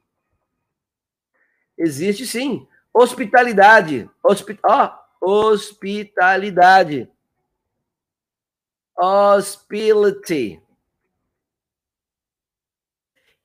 Existe 1.79 2.27
sim. 2.27 2.69
Hospitalidade. 2.93 4.11
Hospi 4.23 4.59
oh, 4.63 4.91
hospitalidade. 5.23 7.11
Hospitality. 8.95 10.63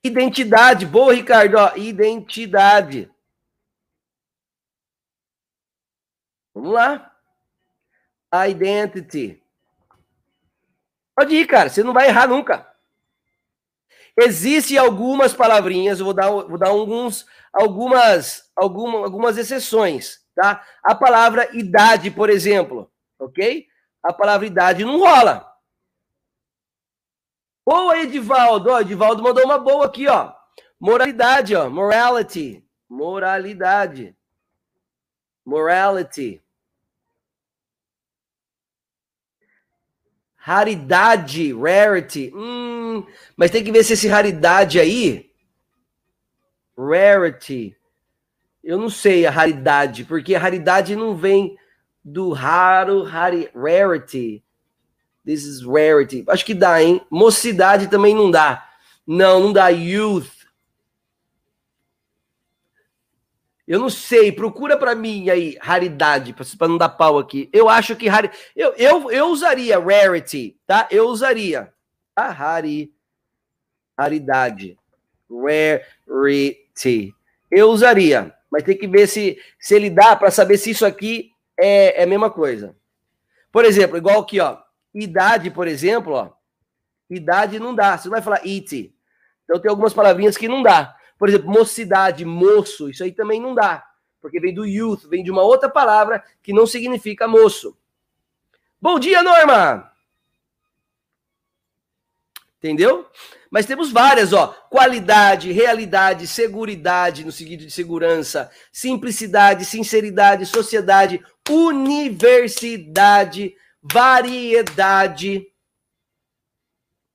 Identidade. 0.04 0.86
Boa, 0.86 1.14
Ricardo. 1.14 1.56
Ó, 1.56 1.78
identidade. 1.78 3.10
Vamos 6.54 6.74
lá. 6.74 7.16
Identity. 8.50 9.42
Pode 11.16 11.34
ir, 11.34 11.48
cara. 11.48 11.70
Você 11.70 11.82
não 11.82 11.94
vai 11.94 12.08
errar 12.10 12.28
nunca. 12.28 12.75
Existem 14.18 14.78
algumas 14.78 15.34
palavrinhas, 15.34 16.00
eu 16.00 16.06
vou 16.06 16.14
dar, 16.14 16.30
vou 16.30 16.58
dar 16.58 16.70
alguns, 16.70 17.26
algumas, 17.52 18.50
alguma, 18.56 19.00
algumas 19.00 19.38
exceções, 19.38 20.20
tá? 20.34 20.66
A 20.82 20.96
palavra 20.96 21.50
idade, 21.54 22.10
por 22.10 22.30
exemplo, 22.30 22.90
ok? 23.20 23.68
A 24.02 24.14
palavra 24.14 24.48
idade 24.48 24.86
não 24.86 25.00
rola. 25.00 25.52
Boa, 27.66 27.98
Edivaldo. 27.98 28.70
Ó, 28.70 28.80
Edivaldo 28.80 29.24
mandou 29.24 29.44
uma 29.44 29.58
boa 29.58 29.88
aqui, 29.88 30.08
ó. 30.08 30.32
Moralidade, 30.80 31.56
ó. 31.56 31.68
Morality. 31.68 32.64
Moralidade. 32.88 34.16
Morality. 35.44 36.45
Raridade, 40.46 41.52
rarity. 41.54 42.32
Hum, 42.36 43.04
mas 43.36 43.50
tem 43.50 43.64
que 43.64 43.72
ver 43.72 43.84
se 43.84 43.94
esse 43.94 44.08
raridade 44.08 44.80
aí. 44.80 45.32
Rarity. 46.78 47.76
Eu 48.64 48.78
não 48.78 48.88
sei 48.88 49.26
a 49.26 49.32
raridade, 49.32 50.06
porque 50.06 50.36
a 50.36 50.40
raridade 50.40 50.96
não 50.96 51.16
vem 51.16 51.58
do 52.04 52.32
raro, 52.32 53.02
rari, 53.02 53.50
rarity. 53.56 54.44
This 55.26 55.46
is 55.46 55.64
rarity. 55.66 56.24
Acho 56.28 56.46
que 56.46 56.54
dá, 56.54 56.80
hein? 56.80 57.02
Mocidade 57.10 57.88
também 57.88 58.14
não 58.14 58.30
dá. 58.30 58.70
Não, 59.08 59.40
não 59.40 59.52
dá. 59.52 59.70
Youth. 59.70 60.30
Eu 63.68 63.80
não 63.80 63.90
sei, 63.90 64.32
procura 64.32 64.78
para 64.78 64.94
mim 64.94 65.30
aí 65.30 65.58
raridade, 65.60 66.34
para 66.34 66.68
não 66.68 66.78
dar 66.78 66.90
pau 66.90 67.18
aqui. 67.18 67.50
Eu 67.52 67.68
acho 67.68 67.96
que 67.96 68.08
rari... 68.08 68.30
eu, 68.56 68.74
eu, 68.74 69.12
eu 69.12 69.28
usaria 69.28 69.80
rarity, 69.80 70.56
tá? 70.68 70.88
Eu 70.92 71.08
usaria 71.08 71.74
a 72.16 72.30
rari 72.30 72.94
raridade. 73.98 74.78
Rarity. 75.28 77.16
Eu 77.50 77.70
usaria, 77.70 78.36
mas 78.52 78.64
tem 78.64 78.78
que 78.78 78.88
ver 78.88 79.08
se 79.08 79.40
se 79.60 79.76
ele 79.76 79.90
dá 79.90 80.16
para 80.16 80.30
saber 80.30 80.58
se 80.58 80.70
isso 80.70 80.86
aqui 80.86 81.32
é, 81.60 82.02
é 82.02 82.04
a 82.04 82.08
mesma 82.08 82.30
coisa. 82.30 82.76
Por 83.52 83.66
exemplo, 83.66 83.98
igual 83.98 84.20
aqui, 84.20 84.40
ó. 84.40 84.58
Idade, 84.94 85.50
por 85.50 85.68
exemplo, 85.68 86.14
ó. 86.14 86.32
Idade 87.10 87.60
não 87.60 87.74
dá. 87.74 87.98
Você 87.98 88.08
não 88.08 88.14
vai 88.14 88.22
falar 88.22 88.42
it. 88.46 88.94
Então 89.44 89.60
tem 89.60 89.70
algumas 89.70 89.94
palavrinhas 89.94 90.38
que 90.38 90.48
não 90.48 90.62
dá. 90.62 90.95
Por 91.18 91.30
exemplo, 91.30 91.50
mocidade, 91.50 92.26
moço, 92.26 92.90
isso 92.90 93.04
aí 93.04 93.12
também 93.12 93.42
não 93.42 93.56
dá, 93.56 93.86
porque 94.22 94.40
vem 94.40 94.54
do 94.54 94.66
youth, 94.66 95.08
vem 95.08 95.24
de 95.24 95.32
uma 95.32 95.44
outra 95.44 95.70
palavra 95.70 96.24
que 96.44 96.52
não 96.52 96.68
significa 96.68 97.28
moço. 97.28 97.78
Bom 98.82 99.00
dia, 99.00 99.24
Norma! 99.24 99.92
Entendeu? 102.58 103.10
Mas 103.50 103.66
temos 103.66 103.92
várias, 103.92 104.34
ó. 104.34 104.48
Qualidade, 104.70 105.52
realidade, 105.52 106.28
seguridade, 106.28 107.24
no 107.24 107.32
sentido 107.32 107.66
de 107.66 107.72
segurança, 107.72 108.52
simplicidade, 108.72 109.64
sinceridade, 109.64 110.46
sociedade, 110.46 111.24
universidade, 111.50 113.56
variedade, 113.82 115.48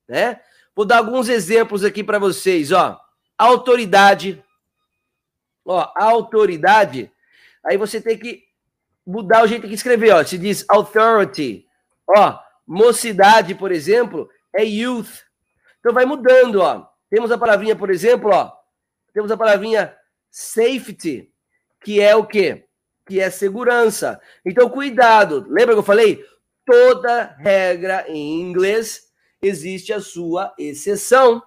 né? 0.08 0.40
Vou 0.74 0.86
dar 0.86 0.98
alguns 0.98 1.28
exemplos 1.28 1.84
aqui 1.84 2.02
para 2.02 2.18
vocês, 2.18 2.72
ó 2.72 2.98
autoridade. 3.40 4.44
Ó, 5.64 5.92
autoridade. 5.96 7.10
Aí 7.64 7.76
você 7.76 8.00
tem 8.00 8.18
que 8.18 8.44
mudar 9.06 9.44
o 9.44 9.46
jeito 9.46 9.66
que 9.66 9.74
escrever, 9.74 10.12
ó. 10.12 10.22
Se 10.22 10.36
diz 10.36 10.64
authority. 10.68 11.66
Ó, 12.06 12.38
mocidade, 12.66 13.54
por 13.54 13.72
exemplo, 13.72 14.28
é 14.52 14.64
youth. 14.64 15.24
Então 15.78 15.92
vai 15.92 16.04
mudando, 16.04 16.60
ó. 16.60 16.86
Temos 17.08 17.32
a 17.32 17.38
palavrinha, 17.38 17.74
por 17.74 17.90
exemplo, 17.90 18.30
ó. 18.30 18.52
Temos 19.12 19.30
a 19.32 19.36
palavrinha 19.36 19.96
safety, 20.30 21.32
que 21.82 22.00
é 22.00 22.14
o 22.14 22.26
quê? 22.26 22.66
Que 23.06 23.20
é 23.20 23.30
segurança. 23.30 24.20
Então 24.44 24.68
cuidado. 24.68 25.46
Lembra 25.48 25.74
que 25.74 25.80
eu 25.80 25.84
falei? 25.84 26.24
Toda 26.64 27.34
regra 27.38 28.04
em 28.06 28.40
inglês 28.40 29.10
existe 29.42 29.92
a 29.92 30.00
sua 30.00 30.54
exceção. 30.58 31.42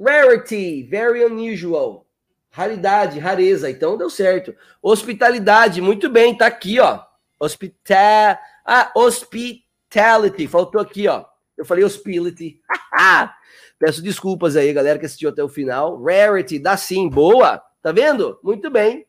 Rarity, 0.00 0.82
very 0.84 1.24
unusual. 1.24 2.06
Raridade, 2.50 3.18
rareza. 3.18 3.70
Então 3.70 3.96
deu 3.96 4.08
certo. 4.08 4.54
Hospitalidade, 4.82 5.80
muito 5.80 6.08
bem, 6.08 6.36
tá 6.36 6.46
aqui, 6.46 6.80
ó. 6.80 7.02
Hospital. 7.38 8.38
Ah, 8.64 8.90
hospitality. 8.94 10.48
Faltou 10.48 10.80
aqui, 10.80 11.06
ó. 11.06 11.24
Eu 11.56 11.64
falei 11.64 11.84
hospitality. 11.84 12.60
Peço 13.78 14.02
desculpas 14.02 14.56
aí, 14.56 14.72
galera 14.72 14.98
que 14.98 15.06
assistiu 15.06 15.28
até 15.28 15.42
o 15.44 15.48
final. 15.48 16.02
Rarity, 16.02 16.58
dá 16.58 16.76
sim, 16.76 17.08
boa. 17.08 17.62
Tá 17.82 17.92
vendo? 17.92 18.38
Muito 18.42 18.70
bem. 18.70 19.06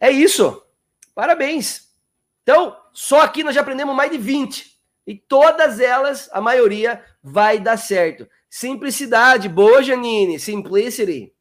É 0.00 0.10
isso. 0.10 0.62
Parabéns. 1.14 1.90
Então, 2.42 2.76
só 2.92 3.20
aqui 3.20 3.44
nós 3.44 3.54
já 3.54 3.60
aprendemos 3.60 3.94
mais 3.94 4.10
de 4.10 4.18
20. 4.18 4.70
E 5.06 5.16
todas 5.16 5.80
elas, 5.80 6.28
a 6.32 6.40
maioria, 6.40 7.04
vai 7.22 7.58
dar 7.58 7.76
certo. 7.76 8.28
Simplicidade, 8.50 9.48
boa, 9.48 9.80
Janine, 9.80 10.40
simplicity. 10.40 11.32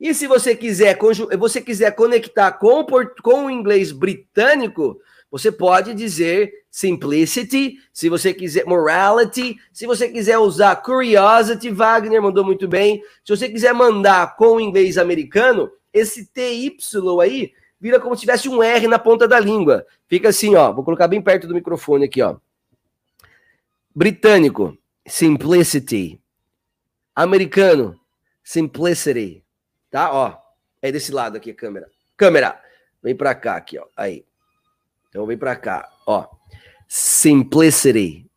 E 0.00 0.12
se 0.12 0.26
você 0.26 0.56
quiser, 0.56 0.98
você 1.38 1.60
quiser 1.60 1.94
conectar 1.94 2.50
com, 2.52 2.84
com 3.22 3.46
o 3.46 3.50
inglês 3.50 3.92
britânico, 3.92 5.00
você 5.30 5.52
pode 5.52 5.94
dizer 5.94 6.52
simplicity, 6.68 7.78
se 7.92 8.08
você 8.08 8.34
quiser 8.34 8.66
morality, 8.66 9.56
se 9.72 9.86
você 9.86 10.08
quiser 10.08 10.38
usar 10.38 10.74
curiosity, 10.76 11.70
Wagner 11.70 12.20
mandou 12.20 12.44
muito 12.44 12.66
bem. 12.66 13.00
Se 13.24 13.34
você 13.34 13.48
quiser 13.48 13.72
mandar 13.72 14.36
com 14.36 14.56
o 14.56 14.60
inglês 14.60 14.98
americano, 14.98 15.70
esse 15.92 16.26
TY 16.26 16.76
aí 17.22 17.52
vira 17.80 18.00
como 18.00 18.14
se 18.16 18.22
tivesse 18.22 18.48
um 18.48 18.60
R 18.60 18.88
na 18.88 18.98
ponta 18.98 19.28
da 19.28 19.38
língua. 19.38 19.86
Fica 20.08 20.30
assim, 20.30 20.56
ó, 20.56 20.72
vou 20.72 20.84
colocar 20.84 21.06
bem 21.06 21.22
perto 21.22 21.46
do 21.46 21.54
microfone 21.54 22.06
aqui, 22.06 22.20
ó. 22.20 22.36
Britânico 23.94 24.76
simplicity. 25.06 26.20
Americano, 27.14 27.98
simplicity. 28.42 29.44
Tá? 29.90 30.12
Ó, 30.12 30.36
É 30.82 30.92
desse 30.92 31.10
lado 31.10 31.36
aqui 31.36 31.50
a 31.50 31.54
câmera. 31.54 31.90
Câmera, 32.16 32.60
vem 33.02 33.16
para 33.16 33.34
cá 33.34 33.56
aqui, 33.56 33.78
ó. 33.78 33.86
Aí. 33.96 34.24
Então 35.08 35.26
vem 35.26 35.38
para 35.38 35.56
cá, 35.56 35.90
ó. 36.06 36.26
Simplicity. 36.86 38.30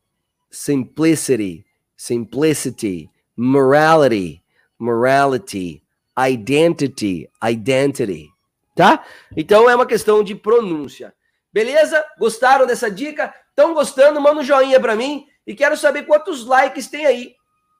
Simplicity. 0.49 1.65
Simplicity. 1.97 3.09
Morality. 3.35 4.41
Morality. 4.79 5.83
Identity. 6.17 7.29
Identity. 7.43 8.29
Tá? 8.75 9.05
Então 9.35 9.69
é 9.69 9.75
uma 9.75 9.85
questão 9.85 10.23
de 10.23 10.33
pronúncia. 10.33 11.13
Beleza? 11.51 12.03
Gostaram 12.17 12.65
dessa 12.65 12.89
dica? 12.89 13.33
Estão 13.49 13.73
gostando? 13.73 14.21
Manda 14.21 14.39
um 14.39 14.43
joinha 14.43 14.79
para 14.79 14.95
mim 14.95 15.28
e 15.45 15.55
quero 15.55 15.75
saber 15.75 16.05
quantos 16.05 16.45
likes 16.45 16.87
tem 16.87 17.05
aí. 17.05 17.35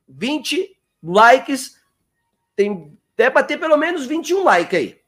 20 0.08 0.78
likes. 1.04 1.80
Tem 2.56 2.98
até 3.13 3.30
para 3.30 3.43
ter 3.43 3.58
pelo 3.58 3.78
menos 3.78 4.06
21 4.06 4.43
likes 4.43 4.80
aí. 4.80 5.02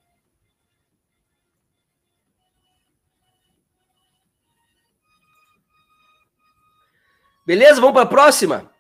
Beleza? 7.45 7.81
Vamos 7.81 7.93
para 7.93 8.03
a 8.03 8.05
próxima? 8.05 8.71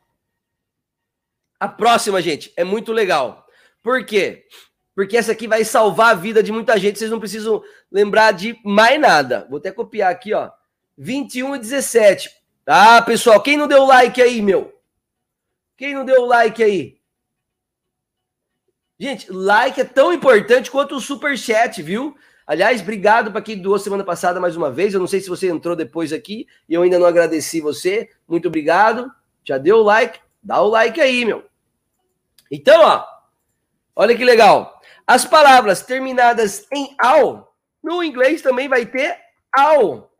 A 1.59 1.67
próxima, 1.67 2.21
gente, 2.21 2.51
é 2.55 2.63
muito 2.63 2.91
legal. 2.91 3.47
Por 3.81 4.05
quê? 4.05 4.47
Porque 4.95 5.15
essa 5.15 5.31
aqui 5.31 5.47
vai 5.47 5.63
salvar 5.63 6.11
a 6.11 6.19
vida 6.19 6.43
de 6.43 6.51
muita 6.51 6.77
gente. 6.77 6.99
Vocês 6.99 7.11
não 7.11 7.19
precisam 7.19 7.63
lembrar 7.91 8.33
de 8.33 8.59
mais 8.63 8.99
nada. 8.99 9.47
Vou 9.49 9.59
até 9.59 9.71
copiar 9.71 10.11
aqui, 10.11 10.33
ó. 10.33 10.51
21 10.97 11.55
e 11.55 11.59
17. 11.59 12.29
Tá, 12.63 13.01
pessoal? 13.01 13.41
Quem 13.41 13.57
não 13.57 13.67
deu 13.67 13.85
like 13.85 14.21
aí, 14.21 14.41
meu? 14.41 14.73
Quem 15.75 15.93
não 15.93 16.05
deu 16.05 16.25
like 16.25 16.63
aí? 16.63 16.99
Gente, 18.99 19.31
like 19.31 19.81
é 19.81 19.83
tão 19.83 20.13
importante 20.13 20.69
quanto 20.69 20.95
o 20.95 21.01
super 21.01 21.35
chat, 21.35 21.81
viu? 21.81 22.15
Aliás, 22.45 22.81
obrigado 22.81 23.31
para 23.31 23.41
quem 23.41 23.59
doou 23.59 23.79
semana 23.79 24.03
passada 24.03 24.39
mais 24.39 24.55
uma 24.55 24.69
vez. 24.69 24.93
Eu 24.93 24.99
não 24.99 25.07
sei 25.07 25.19
se 25.19 25.29
você 25.29 25.49
entrou 25.49 25.75
depois 25.75 26.13
aqui 26.13 26.45
e 26.69 26.73
eu 26.75 26.83
ainda 26.83 26.99
não 26.99 27.07
agradeci 27.07 27.61
você. 27.61 28.09
Muito 28.27 28.47
obrigado. 28.47 29.11
Já 29.43 29.57
deu 29.57 29.77
o 29.77 29.83
like? 29.83 30.19
Dá 30.43 30.61
o 30.61 30.67
like 30.67 31.01
aí, 31.01 31.25
meu. 31.25 31.45
Então, 32.51 32.83
ó, 32.83 33.03
olha 33.95 34.15
que 34.15 34.23
legal. 34.23 34.79
As 35.07 35.25
palavras 35.25 35.81
terminadas 35.81 36.67
em 36.71 36.95
ao, 36.99 37.55
no 37.81 38.03
inglês 38.03 38.41
também 38.41 38.67
vai 38.67 38.85
ter 38.85 39.17
ao. 39.51 40.10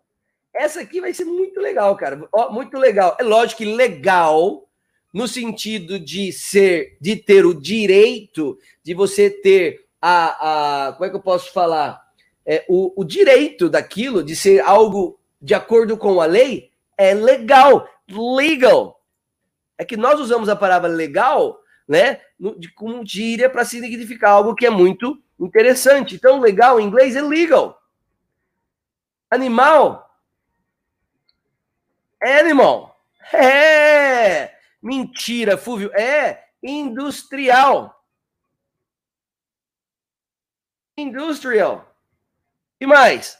Essa 0.54 0.82
aqui 0.82 1.00
vai 1.00 1.14
ser 1.14 1.26
muito 1.26 1.60
legal, 1.60 1.96
cara. 1.96 2.28
Ó, 2.32 2.52
muito 2.52 2.78
legal. 2.78 3.16
É 3.20 3.24
lógico 3.24 3.60
que 3.60 3.66
legal 3.66 4.68
no 5.14 5.28
sentido 5.28 6.00
de 6.00 6.32
ser, 6.32 6.98
de 7.00 7.16
ter 7.16 7.46
o 7.46 7.54
direito 7.54 8.58
de 8.84 8.94
você 8.94 9.30
ter 9.30 9.86
a, 10.02 10.88
a 10.88 10.94
como 10.94 11.06
é 11.06 11.10
que 11.10 11.16
eu 11.16 11.22
posso 11.22 11.52
falar? 11.52 12.02
é, 12.46 12.66
o, 12.68 13.02
o 13.02 13.04
direito 13.04 13.70
daquilo 13.70 14.24
de 14.24 14.36
ser 14.36 14.62
algo 14.62 15.20
de 15.42 15.54
acordo 15.54 15.98
com 15.98 16.22
a 16.22 16.26
lei 16.26 16.72
é 16.98 17.14
legal, 17.14 17.88
legal. 18.10 19.02
É 19.78 19.86
que 19.86 19.98
nós 19.98 20.20
usamos 20.20 20.50
a 20.50 20.56
palavra 20.56 20.88
legal, 20.88 21.60
né, 21.88 22.20
de, 22.58 22.72
como 22.74 23.06
gíria 23.06 23.50
para 23.50 23.66
significar 23.66 24.32
algo 24.32 24.56
que 24.56 24.66
é 24.66 24.70
muito 24.70 25.22
interessante. 25.40 26.16
Então, 26.16 26.40
legal 26.40 26.80
em 26.80 26.86
inglês 26.86 27.16
é 27.16 27.22
legal. 27.22 27.82
Animal, 29.30 30.11
animal. 32.22 33.00
É! 33.34 34.58
Mentira, 34.82 35.58
Fúvio. 35.58 35.92
É 35.94 36.46
industrial. 36.64 38.04
Industrial. 40.98 41.96
E 42.80 42.86
mais? 42.86 43.40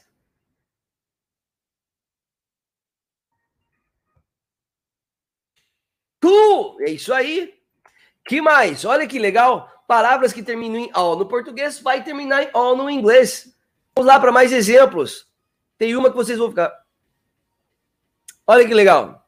Tu! 6.20 6.78
É 6.80 6.90
isso 6.90 7.12
aí. 7.12 7.60
Que 8.24 8.40
mais? 8.40 8.84
Olha 8.84 9.06
que 9.06 9.18
legal. 9.18 9.68
Palavras 9.86 10.32
que 10.32 10.42
terminam 10.42 10.80
em 10.80 10.90
all 10.94 11.16
no 11.16 11.26
português 11.26 11.80
vai 11.80 12.02
terminar 12.02 12.44
em 12.44 12.50
all 12.52 12.76
no 12.76 12.88
inglês. 12.88 13.52
Vamos 13.94 14.06
lá 14.06 14.18
para 14.18 14.32
mais 14.32 14.52
exemplos. 14.52 15.28
Tem 15.76 15.96
uma 15.96 16.10
que 16.10 16.16
vocês 16.16 16.38
vão 16.38 16.48
ficar. 16.48 16.81
Olha 18.46 18.66
que 18.66 18.74
legal. 18.74 19.26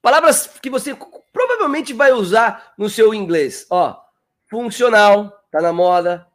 Palavras 0.00 0.46
que 0.60 0.70
você 0.70 0.96
provavelmente 1.32 1.92
vai 1.92 2.12
usar 2.12 2.74
no 2.78 2.88
seu 2.88 3.14
inglês. 3.14 3.66
Ó, 3.70 3.96
funcional, 4.48 5.32
tá 5.50 5.60
na 5.60 5.72
moda. 5.72 6.26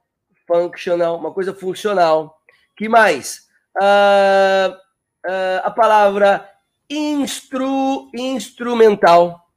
Functional, 0.48 1.18
uma 1.18 1.32
coisa 1.32 1.54
funcional 1.54 2.40
que 2.80 2.88
mais? 2.88 3.50
Uh, 3.76 4.74
uh, 4.74 5.60
a 5.66 5.70
palavra 5.70 6.50
instru, 6.90 8.10
instrumental. 8.16 9.52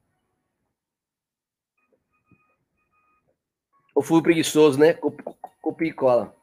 Eu 3.95 4.03
fui 4.03 4.21
preguiçoso, 4.21 4.77
né? 4.77 4.99
Copia 5.61 5.89
e 5.89 5.93
cola. 5.93 6.35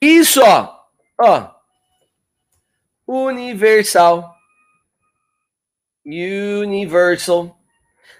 Isso, 0.00 0.40
ó. 0.42 0.86
Ó. 1.20 1.54
Universal. 3.06 4.33
Universal. 6.04 7.58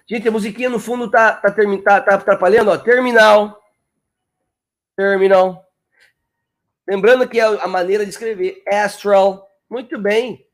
Gente, 0.06 0.28
a 0.28 0.32
musiquinha 0.32 0.68
no 0.68 0.78
fundo 0.78 1.10
tá, 1.10 1.32
tá, 1.32 1.50
tá, 1.50 2.00
tá 2.00 2.14
atrapalhando, 2.14 2.70
ó. 2.70 2.78
Terminal. 2.78 3.60
Terminal. 4.96 5.64
Lembrando 6.86 7.28
que 7.28 7.40
é 7.40 7.44
a 7.44 7.66
maneira 7.66 8.04
de 8.04 8.10
escrever 8.10 8.62
astral. 8.70 9.48
Muito 9.68 9.98
bem. 9.98 10.46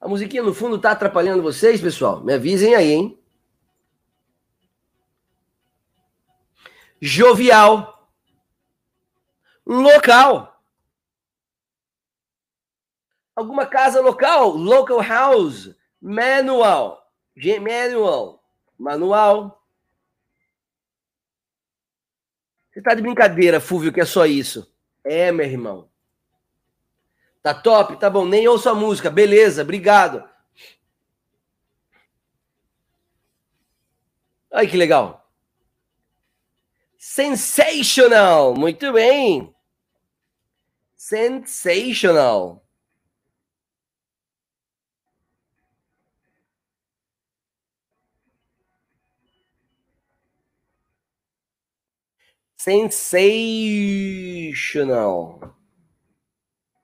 A 0.00 0.08
musiquinha 0.08 0.42
no 0.42 0.54
fundo 0.54 0.78
tá 0.78 0.90
atrapalhando 0.90 1.42
vocês, 1.42 1.80
pessoal? 1.80 2.22
Me 2.22 2.34
avisem 2.34 2.74
aí, 2.74 2.92
hein? 2.92 3.18
Jovial. 7.00 8.10
Local. 9.66 10.55
Alguma 13.36 13.66
casa 13.66 14.00
local? 14.00 14.56
Local 14.56 15.00
house. 15.02 15.76
Manual. 16.00 17.06
Manual. 17.60 18.42
Manual. 18.78 19.62
Você 22.72 22.80
tá 22.82 22.94
de 22.94 23.02
brincadeira, 23.02 23.60
Fúvio, 23.60 23.92
que 23.92 24.00
é 24.00 24.06
só 24.06 24.24
isso. 24.24 24.74
É, 25.04 25.30
meu 25.30 25.46
irmão. 25.46 25.90
Tá 27.42 27.54
top? 27.54 27.98
Tá 27.98 28.08
bom. 28.08 28.24
Nem 28.24 28.48
ouço 28.48 28.68
a 28.70 28.74
música. 28.74 29.10
Beleza, 29.10 29.62
obrigado. 29.62 30.28
Olha 34.50 34.68
que 34.68 34.76
legal. 34.76 35.30
Sensational. 36.98 38.54
Muito 38.54 38.92
bem. 38.92 39.54
Sensational. 40.96 42.65
Sensational. 52.66 54.58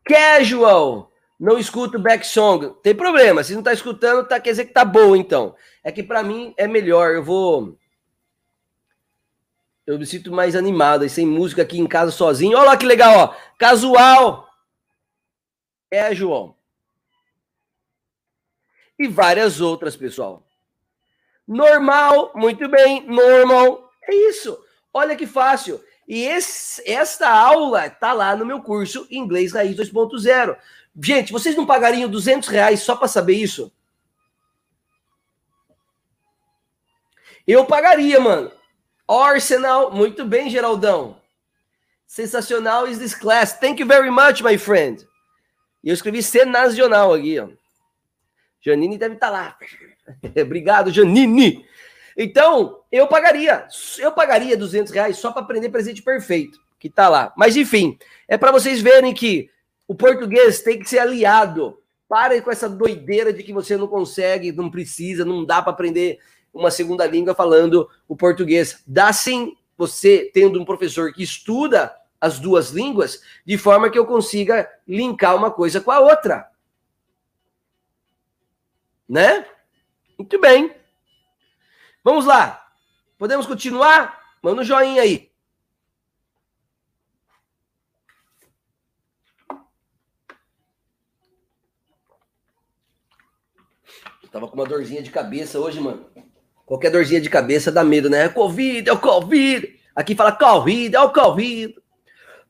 Casual. 0.04 1.10
Não 1.40 1.58
escuto 1.58 1.98
back 1.98 2.24
song. 2.24 2.72
Tem 2.84 2.94
problema. 2.94 3.42
Se 3.42 3.52
não 3.52 3.64
tá 3.64 3.72
escutando, 3.72 4.24
tá, 4.28 4.38
quer 4.38 4.50
dizer 4.50 4.66
que 4.66 4.72
tá 4.72 4.84
bom, 4.84 5.16
então. 5.16 5.56
É 5.82 5.90
que 5.90 6.04
para 6.04 6.22
mim 6.22 6.54
é 6.56 6.68
melhor. 6.68 7.16
Eu 7.16 7.24
vou. 7.24 7.76
Eu 9.84 9.98
me 9.98 10.06
sinto 10.06 10.30
mais 10.30 10.54
animado. 10.54 11.04
E 11.04 11.10
sem 11.10 11.26
música 11.26 11.62
aqui 11.62 11.80
em 11.80 11.88
casa 11.88 12.12
sozinho. 12.12 12.56
Olha 12.56 12.68
lá 12.68 12.76
que 12.76 12.86
legal, 12.86 13.18
ó. 13.18 13.34
Casual. 13.58 14.48
Casual. 15.90 16.56
E 18.96 19.08
várias 19.08 19.60
outras, 19.60 19.96
pessoal. 19.96 20.46
Normal. 21.44 22.30
Muito 22.36 22.68
bem. 22.68 23.04
Normal. 23.04 23.90
É 24.04 24.14
isso. 24.14 24.56
Olha 24.92 25.16
que 25.16 25.26
fácil. 25.26 25.82
E 26.06 26.24
esse, 26.24 26.82
esta 26.90 27.30
aula 27.30 27.88
tá 27.88 28.12
lá 28.12 28.36
no 28.36 28.44
meu 28.44 28.60
curso 28.60 29.06
Inglês 29.10 29.52
Raiz 29.52 29.76
2.0. 29.76 30.56
Gente, 31.00 31.32
vocês 31.32 31.56
não 31.56 31.64
pagariam 31.64 32.08
200 32.08 32.48
reais 32.48 32.80
só 32.80 32.96
para 32.96 33.08
saber 33.08 33.34
isso? 33.34 33.72
Eu 37.46 37.64
pagaria, 37.64 38.20
mano. 38.20 38.52
Arsenal, 39.08 39.90
muito 39.90 40.24
bem, 40.24 40.50
Geraldão. 40.50 41.20
Sensacional 42.06 42.86
is 42.86 42.98
this 42.98 43.14
class. 43.14 43.58
Thank 43.58 43.80
you 43.80 43.86
very 43.86 44.10
much, 44.10 44.42
my 44.42 44.58
friend. 44.58 45.06
E 45.82 45.88
eu 45.88 45.94
escrevi 45.94 46.22
C 46.22 46.44
nacional 46.44 47.14
aqui, 47.14 47.38
ó. 47.40 47.48
Janine 48.60 48.96
deve 48.96 49.14
estar 49.14 49.28
tá 49.28 49.32
lá. 49.32 49.58
Obrigado, 50.42 50.92
Janine. 50.92 51.66
Então, 52.16 52.80
eu 52.90 53.06
pagaria. 53.06 53.66
Eu 53.98 54.12
pagaria 54.12 54.56
200 54.56 54.92
reais 54.92 55.18
só 55.18 55.32
para 55.32 55.42
aprender 55.42 55.68
presente 55.68 56.02
perfeito, 56.02 56.60
que 56.78 56.90
tá 56.90 57.08
lá. 57.08 57.32
Mas, 57.36 57.56
enfim, 57.56 57.98
é 58.28 58.36
para 58.36 58.52
vocês 58.52 58.80
verem 58.80 59.14
que 59.14 59.50
o 59.86 59.94
português 59.94 60.60
tem 60.60 60.78
que 60.78 60.88
ser 60.88 60.98
aliado. 60.98 61.78
Pare 62.08 62.42
com 62.42 62.50
essa 62.50 62.68
doideira 62.68 63.32
de 63.32 63.42
que 63.42 63.52
você 63.52 63.76
não 63.76 63.86
consegue, 63.86 64.52
não 64.52 64.70
precisa, 64.70 65.24
não 65.24 65.44
dá 65.44 65.62
para 65.62 65.72
aprender 65.72 66.18
uma 66.52 66.70
segunda 66.70 67.06
língua 67.06 67.34
falando 67.34 67.88
o 68.06 68.14
português. 68.14 68.82
Dá 68.86 69.12
sim, 69.12 69.56
você 69.76 70.30
tendo 70.32 70.60
um 70.60 70.64
professor 70.64 71.12
que 71.12 71.22
estuda 71.22 71.94
as 72.20 72.38
duas 72.38 72.70
línguas, 72.70 73.20
de 73.44 73.58
forma 73.58 73.90
que 73.90 73.98
eu 73.98 74.06
consiga 74.06 74.70
linkar 74.86 75.34
uma 75.34 75.50
coisa 75.50 75.80
com 75.80 75.90
a 75.90 75.98
outra. 75.98 76.48
Né? 79.08 79.44
Muito 80.16 80.40
bem. 80.40 80.72
Vamos 82.04 82.24
lá. 82.26 82.66
Podemos 83.16 83.46
continuar? 83.46 84.20
Manda 84.42 84.62
um 84.62 84.64
joinha 84.64 85.02
aí. 85.02 85.32
tava 94.32 94.48
com 94.48 94.54
uma 94.54 94.64
dorzinha 94.64 95.02
de 95.02 95.10
cabeça 95.10 95.60
hoje, 95.60 95.78
mano. 95.78 96.06
Qualquer 96.64 96.90
dorzinha 96.90 97.20
de 97.20 97.28
cabeça 97.28 97.70
dá 97.70 97.84
medo, 97.84 98.08
né? 98.08 98.24
É 98.24 98.28
Covid, 98.30 98.88
é 98.88 98.92
o 98.92 98.98
Covid. 98.98 99.78
Aqui 99.94 100.14
fala 100.14 100.32
Covid, 100.32 100.96
é 100.96 101.00
o 101.00 101.12
Covid. 101.12 101.76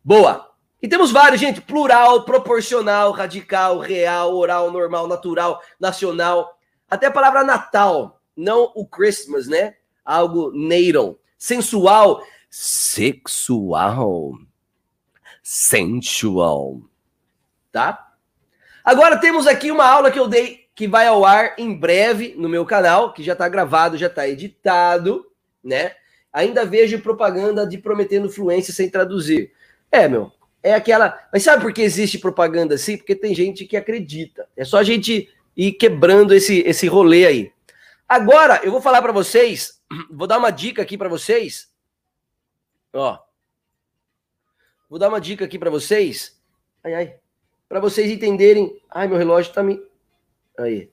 Boa. 0.05 0.48
E 0.80 0.86
temos 0.86 1.11
vários, 1.11 1.40
gente. 1.40 1.61
Plural, 1.61 2.24
proporcional, 2.24 3.11
radical, 3.11 3.80
real, 3.80 4.32
oral, 4.36 4.70
normal, 4.70 5.09
natural, 5.09 5.61
nacional. 5.80 6.57
Até 6.88 7.09
a 7.09 7.11
palavra 7.11 7.42
Natal 7.42 8.21
não 8.37 8.72
o 8.74 8.87
Christmas, 8.87 9.47
né? 9.47 9.74
Algo 10.05 10.51
natal, 10.53 11.18
sensual, 11.39 12.24
sexual, 12.51 14.39
sensual, 15.43 16.80
tá? 17.70 18.12
Agora 18.85 19.16
temos 19.18 19.47
aqui 19.47 19.70
uma 19.70 19.87
aula 19.87 20.11
que 20.11 20.18
eu 20.18 20.26
dei 20.26 20.62
que 20.74 20.89
vai 20.89 21.07
ao 21.07 21.24
ar 21.24 21.55
em 21.59 21.74
breve 21.74 22.35
no 22.37 22.49
meu 22.49 22.64
canal, 22.64 23.12
que 23.12 23.22
já 23.22 23.35
está 23.35 23.49
gravado, 23.49 23.99
já 23.99 24.07
está 24.07 24.28
editado, 24.28 25.26
né? 25.62 25.93
Ainda 26.33 26.64
vejo 26.64 26.99
propaganda 27.01 27.66
de 27.66 27.78
prometendo 27.78 28.30
fluência 28.30 28.72
sem 28.72 28.89
traduzir. 28.89 29.53
É, 29.91 30.09
meu, 30.09 30.33
é 30.62 30.74
aquela. 30.74 31.18
Mas 31.33 31.43
sabe 31.43 31.62
por 31.62 31.72
que 31.72 31.83
existe 31.83 32.18
propaganda 32.18 32.74
assim? 32.74 32.97
Porque 32.97 33.14
tem 33.14 33.35
gente 33.35 33.66
que 33.66 33.76
acredita. 33.76 34.49
É 34.57 34.64
só 34.64 34.78
a 34.78 34.83
gente 34.83 35.28
ir 35.55 35.72
quebrando 35.72 36.35
esse, 36.35 36.61
esse 36.61 36.87
rolê 36.87 37.26
aí. 37.26 37.53
Agora, 38.12 38.60
eu 38.62 38.70
vou 38.70 38.82
falar 38.82 39.00
para 39.00 39.10
vocês, 39.10 39.80
vou 40.12 40.26
dar 40.26 40.36
uma 40.36 40.50
dica 40.50 40.82
aqui 40.82 40.98
para 40.98 41.08
vocês. 41.08 41.72
Ó. 42.92 43.18
Vou 44.86 44.98
dar 44.98 45.08
uma 45.08 45.18
dica 45.18 45.46
aqui 45.46 45.58
para 45.58 45.70
vocês. 45.70 46.38
Ai, 46.84 46.92
ai. 46.92 47.16
Para 47.66 47.80
vocês 47.80 48.10
entenderem. 48.10 48.78
Ai, 48.90 49.08
meu 49.08 49.16
relógio 49.16 49.50
tá 49.54 49.62
me. 49.62 49.82
Aí. 50.58 50.92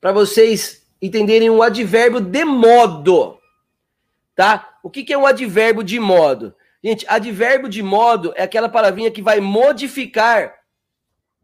Para 0.00 0.12
vocês 0.12 0.86
entenderem 1.02 1.50
um 1.50 1.60
advérbio 1.60 2.20
de 2.20 2.44
modo. 2.44 3.40
Tá? 4.36 4.78
O 4.80 4.88
que, 4.88 5.02
que 5.02 5.12
é 5.12 5.18
um 5.18 5.26
advérbio 5.26 5.82
de 5.82 5.98
modo? 5.98 6.54
Gente, 6.84 7.04
advérbio 7.08 7.68
de 7.68 7.82
modo 7.82 8.32
é 8.36 8.44
aquela 8.44 8.68
palavrinha 8.68 9.10
que 9.10 9.20
vai 9.20 9.40
modificar 9.40 10.54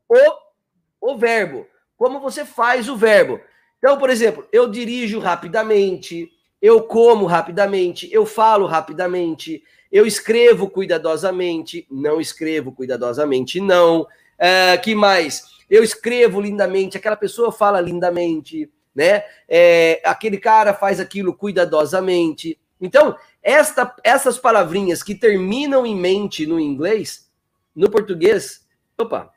o, 0.09 1.11
o 1.14 1.18
verbo. 1.18 1.66
Como 1.97 2.20
você 2.20 2.45
faz 2.45 2.89
o 2.89 2.97
verbo. 2.97 3.41
Então, 3.79 3.99
por 3.99 4.11
exemplo, 4.11 4.47
eu 4.53 4.68
dirijo 4.68 5.18
rapidamente, 5.18 6.31
eu 6.61 6.83
como 6.83 7.27
rapidamente, 7.27 8.09
eu 8.12 8.24
falo 8.24 8.66
rapidamente, 8.66 9.62
eu 9.93 10.07
escrevo 10.07 10.68
cuidadosamente, 10.68 11.87
não 11.91 12.20
escrevo 12.20 12.72
cuidadosamente, 12.72 13.61
não. 13.61 14.07
É, 14.39 14.77
que 14.77 14.95
mais? 14.95 15.45
Eu 15.70 15.83
escrevo 15.83 16.41
lindamente, 16.41 16.97
aquela 16.97 17.16
pessoa 17.16 17.53
fala 17.53 17.81
lindamente, 17.81 18.70
né? 18.95 19.24
É, 19.49 20.01
aquele 20.05 20.39
cara 20.39 20.72
faz 20.72 21.01
aquilo 21.01 21.35
cuidadosamente. 21.35 22.59
Então, 22.81 23.16
esta, 23.43 23.95
essas 24.03 24.39
palavrinhas 24.39 25.03
que 25.03 25.14
terminam 25.14 25.87
em 25.87 25.97
mente 25.97 26.47
no 26.47 26.59
inglês, 26.59 27.31
no 27.74 27.91
português, 27.91 28.66
opa, 28.99 29.31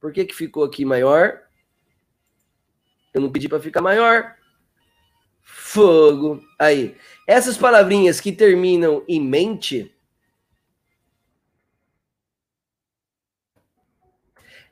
por 0.00 0.12
que 0.12 0.24
que 0.24 0.34
ficou 0.34 0.64
aqui 0.64 0.84
maior? 0.84 1.45
Eu 3.16 3.22
não 3.22 3.32
pedi 3.32 3.48
para 3.48 3.58
ficar 3.58 3.80
maior. 3.80 4.36
Fogo. 5.42 6.44
Aí. 6.58 6.94
Essas 7.26 7.56
palavrinhas 7.56 8.20
que 8.20 8.30
terminam 8.30 9.02
em 9.08 9.18
mente. 9.18 9.90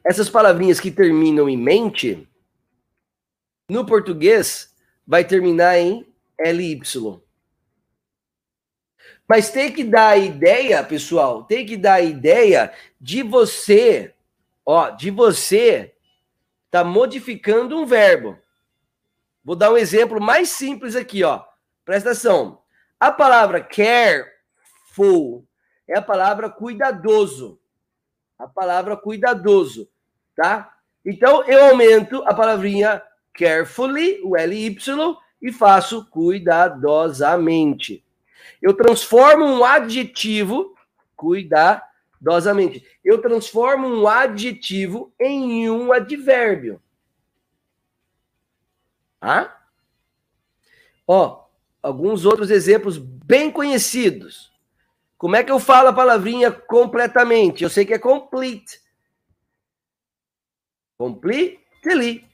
Essas 0.05 0.28
palavrinhas 0.28 0.78
que 0.78 0.90
terminam 0.90 1.49
em 1.49 1.57
mente. 1.57 2.28
No 3.70 3.86
português, 3.86 4.76
vai 5.07 5.24
terminar 5.24 5.78
em 5.78 6.07
LY. 6.38 6.82
Mas 9.26 9.49
tem 9.51 9.72
que 9.72 9.82
dar 9.82 10.09
a 10.09 10.18
ideia, 10.18 10.84
pessoal, 10.84 11.45
tem 11.45 11.64
que 11.64 11.78
dar 11.78 11.95
a 11.95 12.03
ideia 12.03 12.74
de 13.01 13.22
você, 13.22 14.12
ó, 14.66 14.90
de 14.90 15.11
você 15.11 15.93
está 16.75 16.83
modificando 16.83 17.79
um 17.79 17.87
verbo. 17.87 18.37
Vou 19.45 19.55
dar 19.55 19.70
um 19.70 19.77
exemplo 19.77 20.20
mais 20.20 20.49
simples 20.49 20.97
aqui, 20.97 21.22
ó. 21.22 21.45
Presta 21.85 22.11
atenção. 22.11 22.62
A 22.99 23.12
palavra 23.12 23.61
careful 23.61 25.47
é 25.87 25.97
a 25.97 26.03
palavra 26.03 26.51
cuidadoso. 26.51 27.61
A 28.37 28.49
palavra 28.49 28.97
cuidadoso, 28.97 29.89
tá? 30.35 30.75
Então 31.07 31.45
eu 31.45 31.66
aumento 31.66 32.25
a 32.27 32.35
palavrinha 32.35 33.01
carefully, 33.33 34.20
o 34.25 34.35
LY, 34.37 34.77
e 35.41 35.53
faço 35.53 36.05
cuidadosamente. 36.07 38.05
Eu 38.61 38.75
transformo 38.75 39.45
um 39.45 39.64
adjetivo, 39.64 40.75
cuidar 41.14 41.89
dosamente. 42.25 42.83
Eu 43.05 43.20
transformo 43.20 43.87
um 43.87 44.09
adjetivo 44.09 45.12
em 45.20 45.68
um 45.68 45.93
advérbio. 45.93 46.81
Ah? 49.20 49.55
Ó, 51.07 51.45
alguns 51.83 52.25
outros 52.25 52.51
exemplos 52.51 52.97
bem 52.97 53.51
conhecidos. 53.51 54.51
Como 55.18 55.37
é 55.37 55.45
que 55.45 55.53
eu 55.53 55.61
falo 55.61 55.89
a 55.89 55.93
palavrinha 55.93 56.51
completamente? 56.51 57.62
Eu 57.62 57.68
sei 57.68 57.85
que 57.85 57.93
é 57.93 57.99
complete. 57.99 58.81
Completely. 60.97 62.27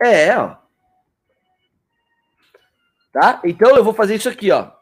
É, 0.00 0.36
ó. 0.36 0.56
Tá? 3.12 3.40
Então 3.44 3.74
eu 3.74 3.82
vou 3.82 3.94
fazer 3.94 4.16
isso 4.16 4.28
aqui, 4.28 4.50
ó. 4.50 4.77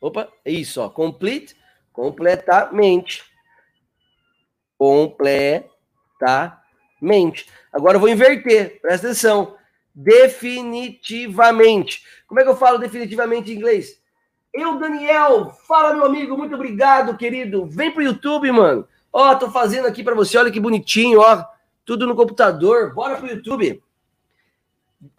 Opa, 0.00 0.28
é 0.44 0.52
isso, 0.52 0.80
ó. 0.80 0.88
Complete, 0.88 1.56
completamente. 1.92 3.24
Completamente. 4.76 7.48
Agora 7.72 7.96
eu 7.96 8.00
vou 8.00 8.08
inverter, 8.08 8.80
presta 8.80 9.08
atenção. 9.08 9.56
Definitivamente. 9.94 12.02
Como 12.26 12.40
é 12.40 12.44
que 12.44 12.48
eu 12.48 12.56
falo 12.56 12.78
definitivamente 12.78 13.50
em 13.50 13.56
inglês? 13.56 14.00
Eu, 14.54 14.78
Daniel, 14.78 15.50
fala, 15.66 15.94
meu 15.94 16.04
amigo, 16.04 16.36
muito 16.36 16.54
obrigado, 16.54 17.16
querido. 17.16 17.66
Vem 17.66 17.90
pro 17.90 18.02
YouTube, 18.02 18.50
mano. 18.52 18.86
Ó, 19.12 19.34
tô 19.34 19.50
fazendo 19.50 19.86
aqui 19.86 20.02
para 20.02 20.14
você, 20.14 20.38
olha 20.38 20.50
que 20.50 20.60
bonitinho, 20.60 21.20
ó. 21.20 21.44
Tudo 21.84 22.06
no 22.06 22.14
computador. 22.14 22.94
Bora 22.94 23.16
pro 23.16 23.26
YouTube. 23.26 23.82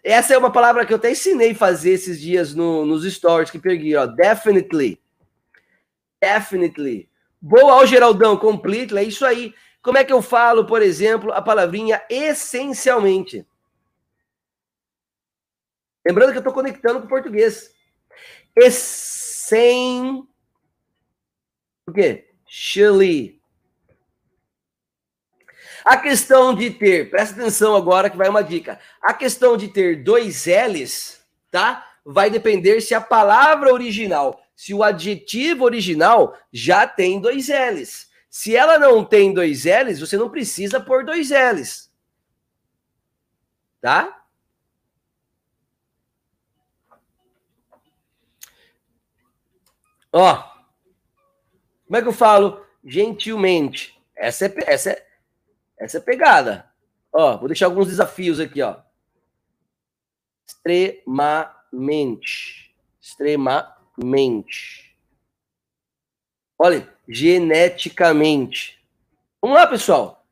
Essa 0.04 0.34
é 0.34 0.38
uma 0.38 0.52
palavra 0.52 0.86
que 0.86 0.92
eu 0.92 0.98
até 0.98 1.12
ensinei 1.12 1.52
a 1.52 1.56
fazer 1.56 1.92
esses 1.92 2.20
dias 2.20 2.54
no, 2.54 2.86
nos 2.86 3.04
stories 3.12 3.50
que 3.50 3.60
peguei, 3.60 3.96
ó. 3.96 4.06
Definitely. 4.06 5.02
Definitely. 6.22 7.10
Boa 7.42 7.74
ao 7.74 7.88
Geraldão, 7.88 8.36
completely, 8.38 9.00
é 9.00 9.04
isso 9.04 9.26
aí. 9.26 9.54
Como 9.82 9.98
é 9.98 10.04
que 10.04 10.12
eu 10.12 10.22
falo, 10.22 10.66
por 10.66 10.82
exemplo, 10.82 11.32
a 11.32 11.42
palavrinha 11.42 12.04
essencialmente? 12.10 13.46
Lembrando 16.06 16.32
que 16.32 16.38
eu 16.38 16.42
estou 16.42 16.54
conectando 16.54 17.00
com 17.00 17.06
o 17.06 17.10
português. 17.10 17.74
Essen... 18.56 20.28
O 21.88 21.94
quê? 21.94 22.30
Chile. 22.46 23.39
A 25.84 25.98
questão 25.98 26.54
de 26.54 26.70
ter, 26.72 27.10
presta 27.10 27.40
atenção 27.40 27.76
agora 27.76 28.10
que 28.10 28.18
vai 28.18 28.30
uma 28.30 28.44
dica. 28.44 28.80
A 29.02 29.14
questão 29.14 29.58
de 29.58 29.68
ter 29.68 30.04
dois 30.04 30.46
L's, 30.46 31.22
tá? 31.52 31.86
Vai 32.06 32.30
depender 32.30 32.82
se 32.82 32.94
a 32.94 33.02
palavra 33.02 33.74
original, 33.74 34.42
se 34.56 34.74
o 34.74 34.84
adjetivo 34.84 35.64
original 35.64 36.38
já 36.52 36.88
tem 36.88 37.20
dois 37.20 37.48
L's. 37.48 38.10
Se 38.30 38.56
ela 38.56 38.78
não 38.78 39.04
tem 39.04 39.34
dois 39.34 39.66
L's, 39.66 40.00
você 40.00 40.18
não 40.18 40.30
precisa 40.30 40.80
pôr 40.80 41.04
dois 41.06 41.30
L's. 41.30 41.90
tá? 43.82 44.16
Ó, 50.12 50.44
como 51.86 51.98
é 51.98 52.02
que 52.02 52.08
eu 52.08 52.14
falo 52.14 52.66
gentilmente? 52.84 54.00
Essa 54.16 54.46
é, 54.48 54.54
essa 54.68 54.92
é, 54.92 55.08
essa 55.80 55.98
é 55.98 56.02
pegada. 56.02 56.70
Ó, 57.12 57.38
vou 57.38 57.48
deixar 57.48 57.66
alguns 57.68 57.88
desafios 57.88 58.40
aqui, 58.40 58.62
ó. 58.62 58.76
Extremamente. 60.46 62.76
Extremamente. 63.02 64.96
Olha, 66.58 66.88
geneticamente. 67.08 68.78
Vamos 69.42 69.58
lá, 69.58 69.66
pessoal. 69.66 70.26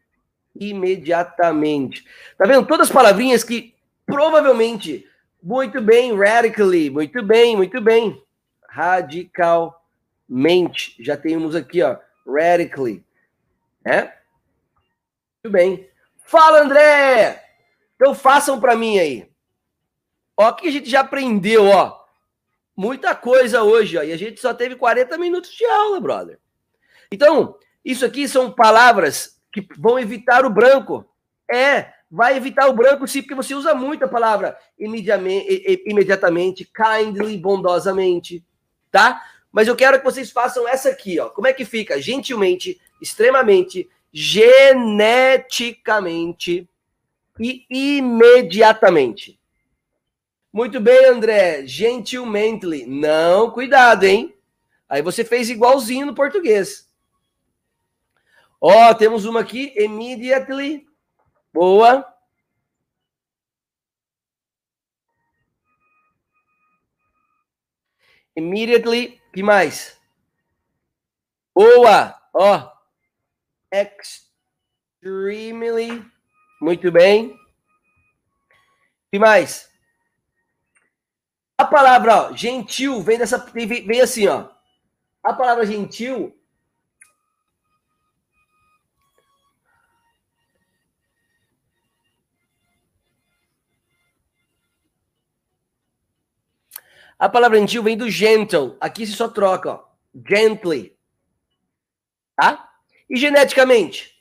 Imediatamente. 0.53 2.05
Tá 2.37 2.45
vendo? 2.45 2.67
Todas 2.67 2.89
as 2.89 2.93
palavrinhas 2.93 3.41
que 3.43 3.73
provavelmente. 4.05 5.07
Muito 5.41 5.81
bem, 5.81 6.13
radically. 6.17 6.89
Muito 6.89 7.23
bem, 7.23 7.55
muito 7.55 7.79
bem. 7.79 8.21
Radicalmente. 8.67 10.97
Já 10.99 11.15
temos 11.15 11.55
aqui, 11.55 11.81
ó. 11.81 11.95
Radically. 12.27 13.05
É? 13.85 14.16
Muito 15.47 15.53
bem. 15.53 15.89
Fala, 16.25 16.61
André! 16.61 17.41
Então 17.95 18.13
façam 18.13 18.59
para 18.59 18.75
mim 18.75 18.99
aí. 18.99 19.29
Ó, 20.35 20.51
que 20.51 20.67
a 20.67 20.71
gente 20.71 20.89
já 20.89 20.99
aprendeu, 20.99 21.67
ó. 21.67 22.01
Muita 22.75 23.15
coisa 23.15 23.63
hoje, 23.63 23.97
ó. 23.97 24.03
E 24.03 24.11
a 24.11 24.17
gente 24.17 24.41
só 24.41 24.53
teve 24.53 24.75
40 24.75 25.17
minutos 25.17 25.51
de 25.51 25.63
aula, 25.63 26.01
brother. 26.01 26.37
Então, 27.09 27.57
isso 27.83 28.05
aqui 28.05 28.27
são 28.27 28.51
palavras 28.51 29.39
que 29.53 29.65
vão 29.77 29.97
evitar 29.97 30.45
o 30.45 30.49
branco. 30.49 31.09
É, 31.49 31.93
vai 32.11 32.35
evitar 32.35 32.67
o 32.67 32.73
branco 32.73 33.07
sim, 33.07 33.21
porque 33.21 33.33
você 33.33 33.55
usa 33.55 33.73
muito 33.73 34.03
a 34.03 34.09
palavra 34.09 34.57
imediatamente, 34.77 35.81
imediatamente 35.85 36.65
kindly, 36.65 37.37
bondosamente, 37.37 38.45
tá? 38.91 39.23
Mas 39.49 39.69
eu 39.69 39.77
quero 39.77 39.97
que 39.97 40.05
vocês 40.05 40.29
façam 40.29 40.67
essa 40.67 40.89
aqui, 40.89 41.17
ó. 41.21 41.29
Como 41.29 41.47
é 41.47 41.53
que 41.53 41.63
fica? 41.63 42.01
Gentilmente, 42.01 42.81
extremamente, 43.01 43.89
geneticamente 44.19 46.67
e 47.39 47.67
imediatamente. 47.69 49.39
Muito 50.51 50.79
bem, 50.79 51.05
André. 51.05 51.67
Gentilmente. 51.67 52.87
Não, 52.87 53.51
cuidado, 53.51 54.05
hein? 54.05 54.35
Aí 54.89 55.03
você 55.03 55.23
fez 55.23 55.51
igualzinho 55.51 56.07
no 56.07 56.15
português. 56.15 56.91
Ó, 58.59 58.91
temos 58.95 59.25
uma 59.25 59.41
aqui. 59.41 59.71
Immediately. 59.77 60.87
Boa. 61.53 62.11
Immediately. 68.35 69.21
que 69.31 69.43
mais? 69.43 69.95
Boa. 71.53 72.19
Ó 72.33 72.76
extremely. 73.71 76.05
Muito 76.61 76.91
bem. 76.91 77.37
que 79.11 79.19
mais? 79.19 79.69
A 81.57 81.65
palavra 81.65 82.29
ó, 82.29 82.33
gentil 82.33 83.01
vem 83.01 83.17
dessa 83.17 83.37
vem 83.53 84.01
assim, 84.01 84.27
ó. 84.27 84.49
A 85.23 85.33
palavra 85.33 85.65
gentil 85.65 86.37
A 97.19 97.27
palavra 97.27 97.57
gentil 97.57 97.81
vem 97.81 97.97
do 97.97 98.11
gentle. 98.11 98.77
Aqui 98.79 99.05
se 99.05 99.13
só 99.13 99.27
troca, 99.27 99.71
ó. 99.71 99.83
Gently. 100.27 100.95
Tá? 102.35 102.66
E 103.09 103.15
geneticamente? 103.15 104.17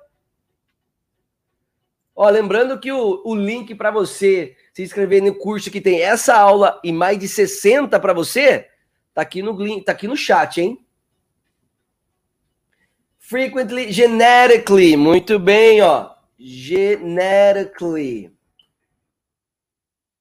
Ó, 2.15 2.29
lembrando 2.29 2.79
que 2.79 2.93
o, 2.93 3.23
o 3.25 3.35
link 3.35 3.75
para 3.75 3.91
você 3.91 4.55
se 4.73 4.83
inscrever 4.83 5.23
no 5.23 5.35
curso 5.35 5.71
que 5.71 5.81
tem 5.81 6.03
essa 6.03 6.37
aula 6.37 6.79
e 6.85 6.93
mais 6.93 7.19
de 7.19 7.27
60 7.27 7.99
para 7.99 8.13
você, 8.13 8.69
tá 9.15 9.23
aqui 9.23 9.43
no 9.43 9.83
tá 9.83 9.93
aqui 9.93 10.07
no 10.07 10.17
chat, 10.17 10.61
hein? 10.61 10.85
Frequently, 13.33 13.91
genetically. 13.91 14.95
Muito 14.95 15.39
bem, 15.39 15.81
ó. 15.81 16.11
Genetically. 16.39 18.31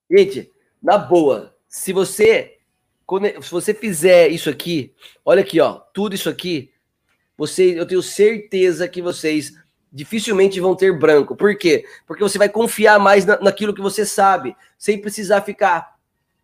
Gente, 0.09 0.49
na 0.81 0.97
boa, 0.97 1.53
se 1.67 1.91
você 1.91 2.57
se 3.41 3.51
você 3.51 3.73
fizer 3.73 4.29
isso 4.29 4.49
aqui, 4.49 4.93
olha 5.25 5.41
aqui, 5.41 5.59
ó, 5.59 5.81
tudo 5.93 6.15
isso 6.15 6.29
aqui, 6.29 6.71
você, 7.37 7.77
eu 7.77 7.85
tenho 7.85 8.01
certeza 8.01 8.87
que 8.87 9.01
vocês 9.01 9.51
dificilmente 9.91 10.61
vão 10.61 10.73
ter 10.73 10.97
branco. 10.97 11.35
Por 11.35 11.57
quê? 11.57 11.83
Porque 12.07 12.23
você 12.23 12.37
vai 12.37 12.47
confiar 12.47 12.97
mais 12.97 13.25
na, 13.25 13.37
naquilo 13.41 13.73
que 13.73 13.81
você 13.81 14.05
sabe, 14.05 14.55
sem 14.77 15.01
precisar 15.01 15.41
ficar 15.41 15.97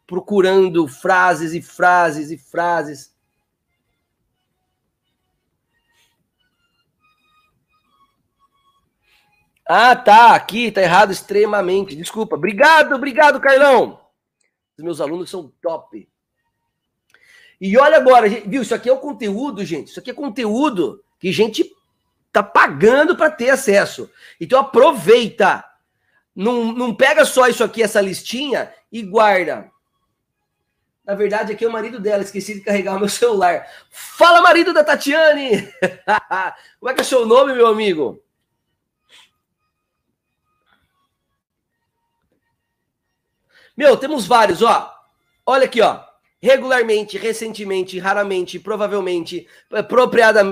procurando 0.06 0.86
frases 0.86 1.54
e 1.54 1.62
frases 1.62 2.30
e 2.30 2.38
frases. 2.38 3.16
Ah, 9.68 9.96
tá, 9.96 10.34
aqui 10.34 10.72
tá 10.72 10.82
errado 10.82 11.12
extremamente. 11.12 11.96
Desculpa. 11.96 12.36
Obrigado, 12.36 12.96
obrigado, 12.96 13.40
Carlão. 13.40 14.00
Os 14.78 14.84
meus 14.84 15.02
alunos 15.02 15.30
são 15.30 15.52
top. 15.62 16.08
E 17.60 17.78
olha 17.78 17.98
agora, 17.98 18.30
viu? 18.30 18.62
Isso 18.62 18.76
aqui 18.76 18.88
é 18.88 18.94
o 18.94 19.00
conteúdo, 19.00 19.66
gente. 19.66 19.90
Isso 19.90 20.00
aqui 20.00 20.12
é 20.12 20.14
conteúdo 20.14 21.04
que 21.20 21.32
gente 21.32 21.70
tá 22.32 22.44
pagando 22.44 23.18
para 23.18 23.32
ter 23.32 23.50
acesso. 23.50 24.10
Então 24.40 24.60
aproveita. 24.60 25.66
Não, 26.36 26.72
não 26.72 26.94
pega 26.94 27.26
só 27.26 27.48
isso 27.48 27.64
aqui, 27.64 27.82
essa 27.82 28.00
listinha, 28.00 28.72
e 28.92 29.02
guarda. 29.02 29.72
Na 31.04 31.16
verdade, 31.16 31.52
aqui 31.52 31.66
é 31.66 31.68
o 31.68 31.72
marido 31.72 32.00
dela. 32.00 32.22
Esqueci 32.22 32.54
de 32.54 32.62
carregar 32.62 32.96
o 32.96 33.00
meu 33.00 33.10
celular. 33.10 33.68
Fala, 33.90 34.42
marido 34.42 34.72
da 34.72 34.84
Tatiane! 34.84 35.68
Como 36.80 36.92
é 36.92 36.94
que 36.94 37.00
é 37.00 37.04
o 37.04 37.06
seu 37.06 37.26
nome, 37.26 37.54
meu 37.54 37.66
amigo? 37.66 38.22
Meu, 43.78 43.96
temos 43.96 44.26
vários, 44.26 44.64
ó. 44.64 44.92
Olha 45.46 45.66
aqui, 45.66 45.80
ó. 45.82 46.00
Regularmente, 46.42 47.16
recentemente, 47.16 48.00
raramente, 48.00 48.60
provavelmente, 48.60 49.48
eh, 49.72 49.84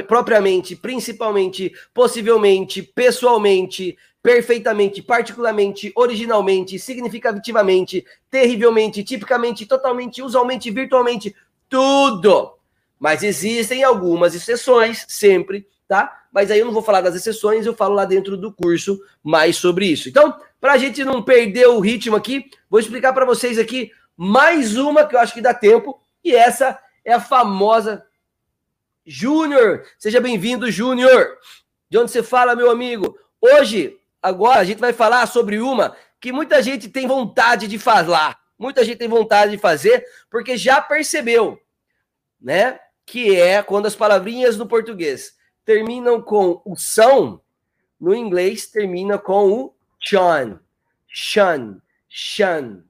propriamente, 0.08 0.76
principalmente, 0.76 1.74
possivelmente, 1.92 2.84
pessoalmente, 2.84 3.98
perfeitamente, 4.22 5.02
particularmente, 5.02 5.92
originalmente, 5.96 6.78
significativamente, 6.78 8.06
terrivelmente, 8.30 9.04
tipicamente, 9.04 9.66
totalmente, 9.66 10.22
usualmente, 10.22 10.70
virtualmente, 10.70 11.36
tudo. 11.68 12.54
Mas 13.00 13.24
existem 13.24 13.84
algumas 13.84 14.36
exceções, 14.36 15.04
sempre, 15.08 15.68
tá? 15.88 16.25
Mas 16.36 16.52
aí 16.52 16.60
eu 16.60 16.66
não 16.66 16.74
vou 16.74 16.84
falar 16.84 17.00
das 17.00 17.16
exceções, 17.16 17.66
eu 17.66 17.74
falo 17.74 17.96
lá 17.96 18.04
dentro 18.04 18.36
do 18.36 18.52
curso 18.52 19.02
mais 19.24 19.56
sobre 19.56 19.86
isso. 19.86 20.10
Então, 20.10 20.38
para 20.60 20.74
a 20.74 20.78
gente 20.78 21.02
não 21.06 21.24
perder 21.24 21.68
o 21.68 21.80
ritmo 21.80 22.14
aqui, 22.14 22.50
vou 22.70 22.78
explicar 22.78 23.14
para 23.14 23.24
vocês 23.24 23.58
aqui 23.58 23.90
mais 24.18 24.76
uma 24.76 25.08
que 25.08 25.16
eu 25.16 25.20
acho 25.22 25.34
que 25.34 25.40
dá 25.40 25.54
tempo, 25.54 25.98
e 26.22 26.36
essa 26.36 26.78
é 27.06 27.14
a 27.14 27.22
famosa 27.22 28.06
Júnior. 29.06 29.86
Seja 29.98 30.20
bem-vindo, 30.20 30.70
Júnior. 30.70 31.38
De 31.90 31.98
onde 31.98 32.12
você 32.12 32.22
fala, 32.22 32.54
meu 32.54 32.70
amigo? 32.70 33.18
Hoje, 33.40 33.98
agora, 34.22 34.60
a 34.60 34.66
gente 34.66 34.82
vai 34.82 34.92
falar 34.92 35.26
sobre 35.28 35.62
uma 35.62 35.96
que 36.20 36.34
muita 36.34 36.62
gente 36.62 36.90
tem 36.90 37.08
vontade 37.08 37.66
de 37.66 37.80
falar. 37.80 38.38
Muita 38.60 38.84
gente 38.84 38.98
tem 38.98 39.08
vontade 39.08 39.52
de 39.52 39.58
fazer, 39.58 40.06
porque 40.30 40.58
já 40.58 40.82
percebeu, 40.82 41.58
né? 42.42 42.78
Que 43.06 43.40
é 43.40 43.64
quando 43.64 43.86
as 43.86 43.96
palavrinhas 43.96 44.58
no 44.58 44.68
português 44.68 45.34
terminam 45.66 46.22
com 46.22 46.62
o 46.64 46.76
são, 46.76 47.42
no 48.00 48.14
inglês 48.14 48.68
termina 48.68 49.18
com 49.18 49.52
o 49.52 49.76
Sean. 50.02 50.60
Sean. 51.12 51.82
Sean. 52.10 52.84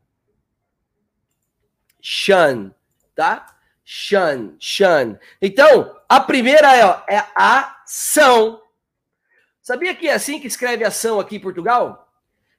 Sean. 2.01 2.71
Tá? 3.15 3.55
Sean. 3.85 4.55
Sean. 4.59 5.17
Então, 5.41 5.95
a 6.09 6.19
primeira 6.19 6.75
é, 6.75 6.85
ó, 6.85 7.01
é 7.07 7.23
ação. 7.33 8.61
Sabia 9.61 9.95
que 9.95 10.07
é 10.07 10.13
assim 10.13 10.39
que 10.39 10.47
escreve 10.47 10.83
ação 10.83 11.19
aqui 11.19 11.37
em 11.37 11.39
Portugal? 11.39 12.11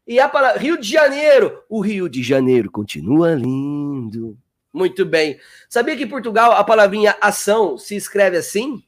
E 0.07 0.19
a 0.19 0.29
palavra 0.29 0.61
Rio 0.61 0.79
de 0.79 0.89
Janeiro. 0.89 1.63
O 1.69 1.81
Rio 1.81 2.09
de 2.09 2.23
Janeiro 2.23 2.71
continua 2.71 3.35
lindo. 3.35 4.39
Muito 4.73 5.05
bem. 5.05 5.39
Sabia 5.69 5.97
que 5.97 6.05
em 6.05 6.09
Portugal 6.09 6.53
a 6.53 6.63
palavrinha 6.63 7.17
ação 7.21 7.77
se 7.77 7.97
escreve 7.97 8.37
assim? 8.37 8.85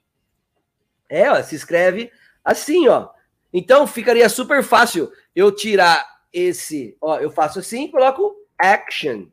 É, 1.09 1.31
ó, 1.31 1.43
se 1.43 1.55
escreve 1.55 2.13
assim, 2.45 2.89
ó. 2.89 3.09
Então 3.53 3.87
ficaria 3.87 4.29
super 4.29 4.63
fácil 4.63 5.11
eu 5.35 5.51
tirar 5.51 6.07
esse, 6.33 6.97
ó, 7.01 7.19
eu 7.19 7.31
faço 7.31 7.59
assim, 7.59 7.91
coloco 7.91 8.35
action. 8.59 9.27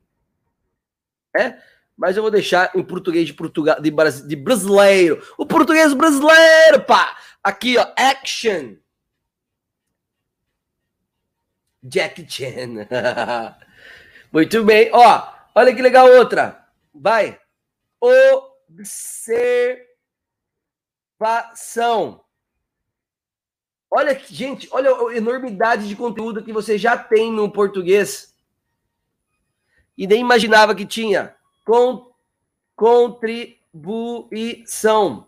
É? 1.38 1.57
Mas 1.97 2.15
eu 2.15 2.23
vou 2.23 2.32
deixar 2.32 2.71
em 2.76 2.84
português 2.84 3.26
de 3.26 3.34
Portugal, 3.34 3.82
de, 3.82 3.91
de 4.28 4.36
brasileiro. 4.36 5.21
O 5.38 5.45
português 5.45 5.93
brasileiro, 5.93 6.84
pá. 6.86 7.17
Aqui, 7.43 7.78
ó, 7.78 7.88
action. 7.95 8.76
Jack 11.84 12.26
Chan. 12.28 12.88
Muito 14.34 14.63
bem. 14.63 14.89
Ó, 14.91 15.28
olha 15.53 15.73
que 15.73 15.82
legal 15.82 16.07
outra. 16.07 16.65
Vai. 16.93 17.39
Observação. 21.26 22.23
Olha, 23.89 24.13
gente, 24.19 24.69
olha 24.71 24.91
a 24.91 25.15
enormidade 25.15 25.88
de 25.88 25.95
conteúdo 25.95 26.43
que 26.43 26.53
você 26.53 26.78
já 26.78 26.95
tem 26.95 27.32
no 27.32 27.51
português. 27.51 28.32
E 29.97 30.05
nem 30.05 30.21
imaginava 30.21 30.76
que 30.76 30.86
tinha. 30.86 31.36
Contribuição. 32.76 35.28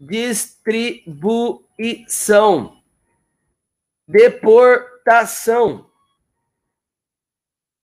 Distribuição. 0.00 2.82
Deportação. 4.08 5.90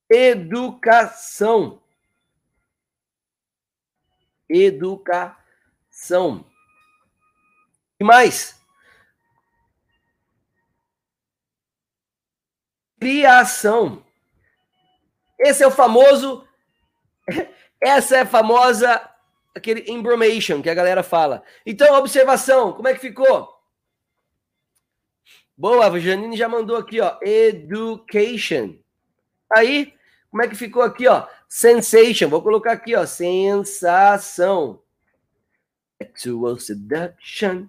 Educação. 0.09 1.79
Educação. 4.49 6.43
E 8.03 8.05
mais? 8.05 8.61
criação. 12.99 14.03
Esse 15.39 15.63
é 15.63 15.67
o 15.67 15.71
famoso, 15.71 16.47
essa 17.81 18.17
é 18.17 18.21
a 18.21 18.25
famosa, 18.25 19.09
aquele 19.53 19.89
embromation 19.91 20.61
que 20.61 20.69
a 20.69 20.73
galera 20.73 21.03
fala. 21.03 21.43
Então, 21.65 21.95
observação, 21.95 22.73
como 22.73 22.87
é 22.87 22.93
que 22.93 22.99
ficou? 22.99 23.49
Boa, 25.57 25.87
a 25.87 25.99
Janine 25.99 26.37
já 26.37 26.47
mandou 26.47 26.77
aqui, 26.77 27.01
ó, 27.01 27.17
education. 27.21 28.77
Aí, 29.49 29.93
como 30.29 30.43
é 30.43 30.47
que 30.47 30.55
ficou 30.55 30.81
aqui, 30.81 31.07
ó? 31.07 31.27
Sensation, 31.47 32.29
vou 32.29 32.41
colocar 32.41 32.71
aqui, 32.71 32.95
ó, 32.95 33.05
sensação. 33.05 34.81
Sexual 36.01 36.57
seduction. 36.57 37.67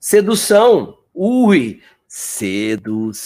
Sedução. 0.00 0.98
Ui, 1.12 1.82
sedução. 2.06 3.18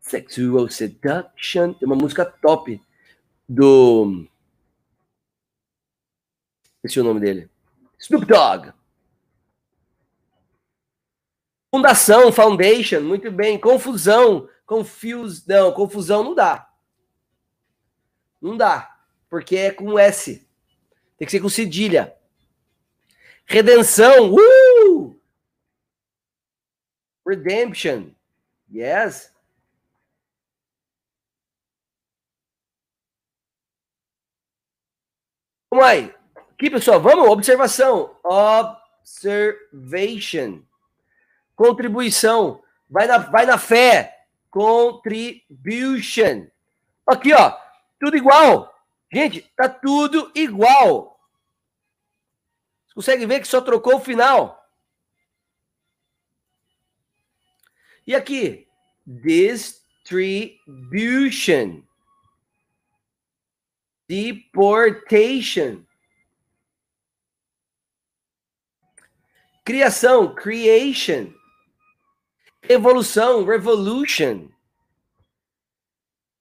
Sexual 0.00 0.68
Seduction. 0.68 1.72
Tem 1.74 1.86
uma 1.86 1.96
música 1.96 2.24
top 2.24 2.80
do. 3.48 4.26
É 6.82 7.00
o 7.00 7.04
nome 7.04 7.20
dele. 7.20 7.50
Snoop 7.98 8.26
Dogg. 8.26 8.72
Fundação, 11.70 12.32
Foundation, 12.32 13.00
muito 13.00 13.30
bem. 13.30 13.58
Confusão, 13.58 14.48
confuse, 14.64 15.42
não, 15.46 15.72
confusão 15.72 16.22
não 16.22 16.34
dá. 16.34 16.68
Não 18.40 18.56
dá, 18.56 18.98
porque 19.28 19.56
é 19.56 19.70
com 19.72 19.98
S. 19.98 20.46
Tem 21.18 21.26
que 21.26 21.30
ser 21.32 21.40
com 21.40 21.48
cedilha. 21.48 22.14
Redenção, 23.44 24.32
uh! 24.32 24.65
Redemption, 27.26 28.10
yes. 28.72 29.32
Vamos 35.68 35.84
aí. 35.84 36.14
Aqui, 36.52 36.70
pessoal, 36.70 37.00
vamos? 37.00 37.28
Observação. 37.28 38.16
Observation. 39.04 40.62
Contribuição. 41.54 42.62
Vai 42.88 43.06
na, 43.06 43.18
vai 43.18 43.44
na 43.44 43.58
fé. 43.58 44.26
Contribution. 44.50 46.46
Aqui, 47.06 47.34
ó. 47.34 47.54
Tudo 48.00 48.16
igual. 48.16 48.74
Gente, 49.12 49.42
tá 49.56 49.68
tudo 49.68 50.30
igual. 50.34 51.20
Você 52.86 52.94
consegue 52.94 53.26
ver 53.26 53.40
que 53.40 53.48
só 53.48 53.60
trocou 53.60 53.96
o 53.96 54.00
final. 54.00 54.55
E 58.06 58.14
aqui? 58.14 58.68
Distribution. 59.04 61.82
Deportation. 64.08 65.84
Criação, 69.64 70.32
creation. 70.32 71.34
Evolução, 72.68 73.44
revolution. 73.44 74.48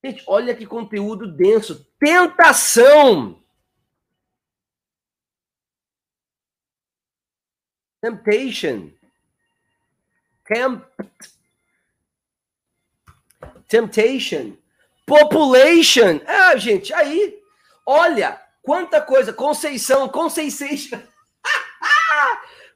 Gente, 0.03 0.23
olha 0.27 0.55
que 0.55 0.67
conteúdo 0.67 1.25
denso. 1.25 1.83
Tentação. 1.97 3.43
Temptation. 7.99 8.91
Tempt. 10.45 11.34
Temptation. 13.67 14.53
Population. 15.05 16.19
Ah, 16.25 16.55
gente, 16.57 16.93
aí 16.93 17.45
Olha, 17.85 18.41
quanta 18.63 18.99
coisa. 18.99 19.31
Conceição, 19.31 20.09
Conceição. 20.09 20.67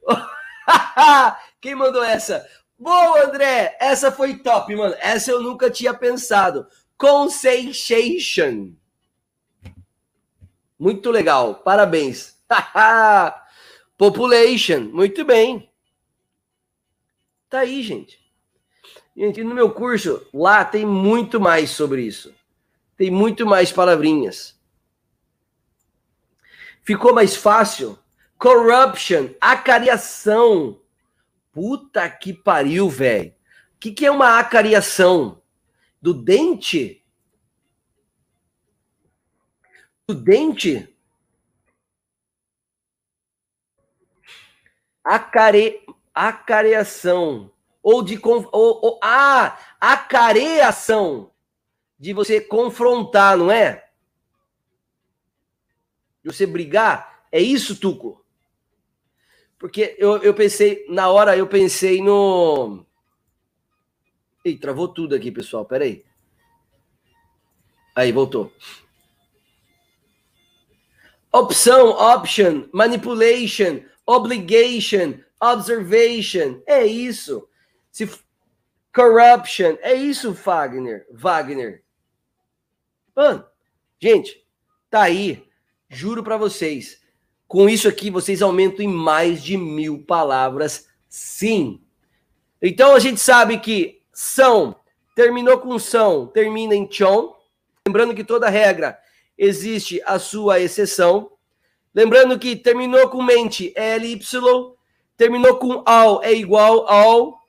Quem 1.60 1.74
mandou 1.74 2.04
essa? 2.04 2.48
Boa, 2.78 3.24
André! 3.24 3.76
Essa 3.80 4.12
foi 4.12 4.38
top, 4.38 4.74
mano. 4.76 4.94
Essa 5.00 5.32
eu 5.32 5.42
nunca 5.42 5.68
tinha 5.68 5.92
pensado. 5.92 6.66
Conceição. 6.96 8.72
Muito 10.78 11.10
legal. 11.10 11.56
Parabéns. 11.56 12.38
Population. 13.98 14.82
Muito 14.92 15.24
bem. 15.24 15.68
Tá 17.50 17.60
aí, 17.60 17.82
gente. 17.82 18.19
Gente, 19.20 19.44
no 19.44 19.54
meu 19.54 19.70
curso, 19.70 20.26
lá 20.32 20.64
tem 20.64 20.86
muito 20.86 21.38
mais 21.38 21.68
sobre 21.68 22.00
isso. 22.00 22.34
Tem 22.96 23.10
muito 23.10 23.44
mais 23.44 23.70
palavrinhas. 23.70 24.58
Ficou 26.82 27.14
mais 27.14 27.36
fácil? 27.36 27.98
Corruption, 28.38 29.28
acariação. 29.38 30.80
Puta 31.52 32.08
que 32.08 32.32
pariu, 32.32 32.88
velho. 32.88 33.34
O 33.74 33.78
que, 33.78 33.92
que 33.92 34.06
é 34.06 34.10
uma 34.10 34.38
acariação? 34.38 35.42
Do 36.00 36.14
dente? 36.14 37.04
Do 40.08 40.14
dente? 40.14 40.96
Acare, 45.04 45.84
acareação. 46.14 47.52
Ou 47.82 48.02
de. 48.02 48.20
Ou, 48.22 48.48
ou, 48.52 49.00
ah, 49.02 49.58
acareação. 49.80 51.30
De 51.98 52.12
você 52.14 52.40
confrontar, 52.40 53.36
não 53.36 53.50
é? 53.50 53.90
de 56.22 56.30
você 56.32 56.46
brigar, 56.46 57.24
é 57.32 57.40
isso, 57.40 57.78
Tuco? 57.78 58.24
Porque 59.58 59.96
eu, 59.98 60.18
eu 60.18 60.32
pensei, 60.34 60.86
na 60.88 61.08
hora 61.08 61.36
eu 61.36 61.46
pensei 61.46 62.02
no. 62.02 62.84
Ih, 64.44 64.56
travou 64.56 64.88
tudo 64.88 65.14
aqui, 65.14 65.30
pessoal, 65.30 65.64
peraí. 65.64 66.02
Aí, 67.94 68.10
voltou. 68.10 68.52
Opção, 71.32 71.90
option, 71.90 72.68
manipulation, 72.72 73.82
obligation, 74.06 75.20
observation. 75.40 76.62
É 76.66 76.84
isso. 76.86 77.46
Se 77.90 78.10
corruption, 78.94 79.76
é 79.80 79.94
isso, 79.94 80.32
Wagner. 80.32 81.06
Wagner. 81.10 81.82
Mano, 83.14 83.44
gente, 84.00 84.46
tá 84.88 85.02
aí 85.02 85.48
Juro 85.92 86.22
para 86.22 86.36
vocês. 86.36 87.00
Com 87.48 87.68
isso 87.68 87.88
aqui, 87.88 88.10
vocês 88.10 88.40
aumentam 88.42 88.84
em 88.84 88.88
mais 88.88 89.42
de 89.42 89.56
mil 89.56 90.04
palavras, 90.04 90.88
sim. 91.08 91.82
Então 92.62 92.94
a 92.94 93.00
gente 93.00 93.20
sabe 93.20 93.58
que 93.58 94.00
são 94.12 94.76
terminou 95.16 95.58
com 95.58 95.76
são, 95.78 96.28
termina 96.28 96.74
em 96.76 96.90
chon. 96.90 97.34
Lembrando 97.86 98.14
que 98.14 98.22
toda 98.22 98.48
regra 98.48 98.98
existe 99.36 100.00
a 100.06 100.18
sua 100.18 100.60
exceção. 100.60 101.32
Lembrando 101.92 102.38
que 102.38 102.54
terminou 102.54 103.08
com 103.08 103.20
mente 103.20 103.72
é 103.74 103.98
LY, 103.98 104.20
terminou 105.16 105.56
com 105.56 105.82
ao 105.84 106.22
é 106.22 106.32
igual 106.32 106.88
ao, 106.88 107.39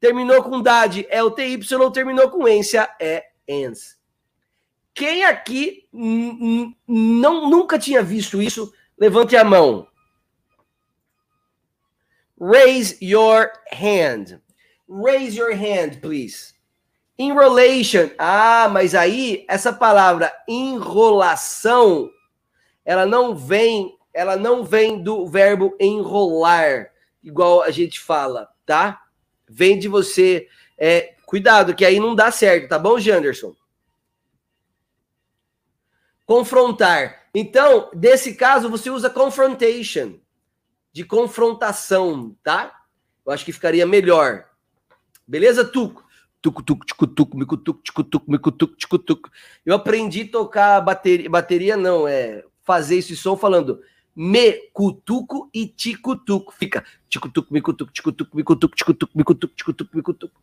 terminou 0.00 0.42
com 0.42 0.60
dade 0.60 1.06
é 1.10 1.22
o 1.22 1.30
TY, 1.30 1.60
terminou 1.92 2.30
com 2.30 2.46
ência 2.46 2.88
é 3.00 3.24
ens. 3.46 3.96
Quem 4.94 5.24
aqui 5.24 5.86
não 5.92 7.50
nunca 7.50 7.78
tinha 7.78 8.02
visto 8.02 8.40
isso, 8.40 8.72
levante 8.98 9.36
a 9.36 9.44
mão. 9.44 9.86
Raise 12.40 12.96
your 13.02 13.50
hand. 13.72 14.40
Raise 14.88 15.36
your 15.36 15.52
hand, 15.54 16.00
please. 16.00 16.54
Enrolation. 17.18 18.10
Ah, 18.18 18.68
mas 18.70 18.94
aí 18.94 19.44
essa 19.48 19.72
palavra 19.72 20.32
enrolação, 20.46 22.10
ela 22.84 23.06
não 23.06 23.34
vem, 23.34 23.96
ela 24.12 24.36
não 24.36 24.64
vem 24.64 25.02
do 25.02 25.26
verbo 25.26 25.76
enrolar, 25.80 26.90
igual 27.22 27.62
a 27.62 27.70
gente 27.70 27.98
fala, 28.00 28.48
tá? 28.64 29.05
Vem 29.48 29.78
de 29.78 29.88
você. 29.88 30.48
É, 30.78 31.14
cuidado, 31.24 31.74
que 31.74 31.84
aí 31.84 31.98
não 31.98 32.14
dá 32.14 32.30
certo, 32.30 32.68
tá 32.68 32.78
bom, 32.78 32.98
Janderson? 32.98 33.54
Confrontar. 36.24 37.28
Então, 37.34 37.90
desse 37.94 38.34
caso, 38.34 38.68
você 38.68 38.90
usa 38.90 39.08
confrontation, 39.08 40.18
de 40.92 41.04
confrontação, 41.04 42.36
tá? 42.42 42.74
Eu 43.24 43.32
acho 43.32 43.44
que 43.44 43.52
ficaria 43.52 43.86
melhor. 43.86 44.46
Beleza, 45.26 45.64
Tuco? 45.64 46.06
Tuco, 46.40 46.62
tuco, 46.62 46.86
tico, 46.86 47.06
tuco, 47.08 47.36
mico, 47.36 47.56
tuco, 47.56 47.82
tico, 47.82 48.04
tuco, 48.04 48.30
mico, 48.30 48.52
tuco, 48.52 48.76
tico, 48.76 48.98
tuco. 48.98 49.30
Eu 49.64 49.74
aprendi 49.74 50.22
a 50.22 50.30
tocar 50.30 50.80
bateria, 50.80 51.28
bateria 51.28 51.76
não, 51.76 52.06
é 52.06 52.44
fazer 52.62 52.98
esse 52.98 53.16
som 53.16 53.36
falando 53.36 53.82
me, 54.16 54.52
cutuco 54.72 55.50
e 55.52 55.66
ticutuco. 55.66 56.54
Fica 56.54 56.82
ticutuco, 57.06 57.52
micutuco, 57.52 57.92
ticutuco, 57.92 58.34
micutuco, 58.34 58.74
ticutuco, 58.74 59.12
micutuco, 59.14 59.54
ticutuco, 59.54 59.96
micutuco. 59.96 60.42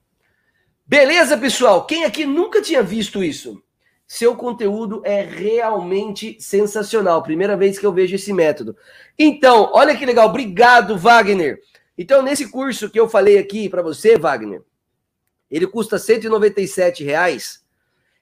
Beleza, 0.86 1.36
pessoal? 1.38 1.86
Quem 1.86 2.04
aqui 2.04 2.24
nunca 2.24 2.62
tinha 2.62 2.84
visto 2.84 3.24
isso? 3.24 3.64
Seu 4.06 4.36
conteúdo 4.36 5.02
é 5.04 5.24
realmente 5.24 6.38
sensacional. 6.40 7.24
Primeira 7.24 7.58
vez 7.58 7.80
que 7.80 7.86
eu 7.86 7.92
vejo 7.92 8.16
esse 8.16 8.32
método. 8.32 8.78
Então, 9.18 9.72
olha 9.74 9.96
que 9.98 10.06
legal. 10.06 10.30
Obrigado, 10.30 10.96
Wagner. 10.96 11.60
Então, 11.98 12.22
nesse 12.22 12.50
curso 12.52 12.92
que 12.92 13.00
eu 13.00 13.10
falei 13.10 13.40
aqui 13.40 13.68
para 13.70 13.82
você, 13.82 14.18
Wagner, 14.18 14.62
ele 15.50 15.66
custa 15.66 15.98
197 15.98 17.04
reais. 17.04 17.64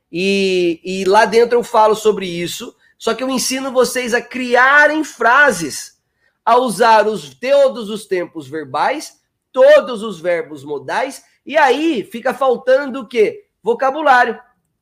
E, 0.10 0.80
e 0.84 1.04
lá 1.04 1.26
dentro 1.26 1.58
eu 1.58 1.64
falo 1.64 1.96
sobre 1.96 2.26
isso. 2.26 2.74
Só 3.02 3.16
que 3.16 3.24
eu 3.24 3.32
ensino 3.32 3.72
vocês 3.72 4.14
a 4.14 4.22
criarem 4.22 5.04
frases, 5.04 6.00
a 6.46 6.56
usar 6.60 7.08
os, 7.08 7.34
todos 7.34 7.90
os 7.90 8.06
tempos 8.06 8.48
verbais, 8.48 9.20
todos 9.52 10.04
os 10.04 10.22
verbos 10.22 10.64
modais, 10.64 11.24
e 11.44 11.58
aí 11.58 12.04
fica 12.04 12.32
faltando 12.32 13.00
o 13.00 13.08
quê? 13.08 13.46
Vocabulário. 13.64 14.40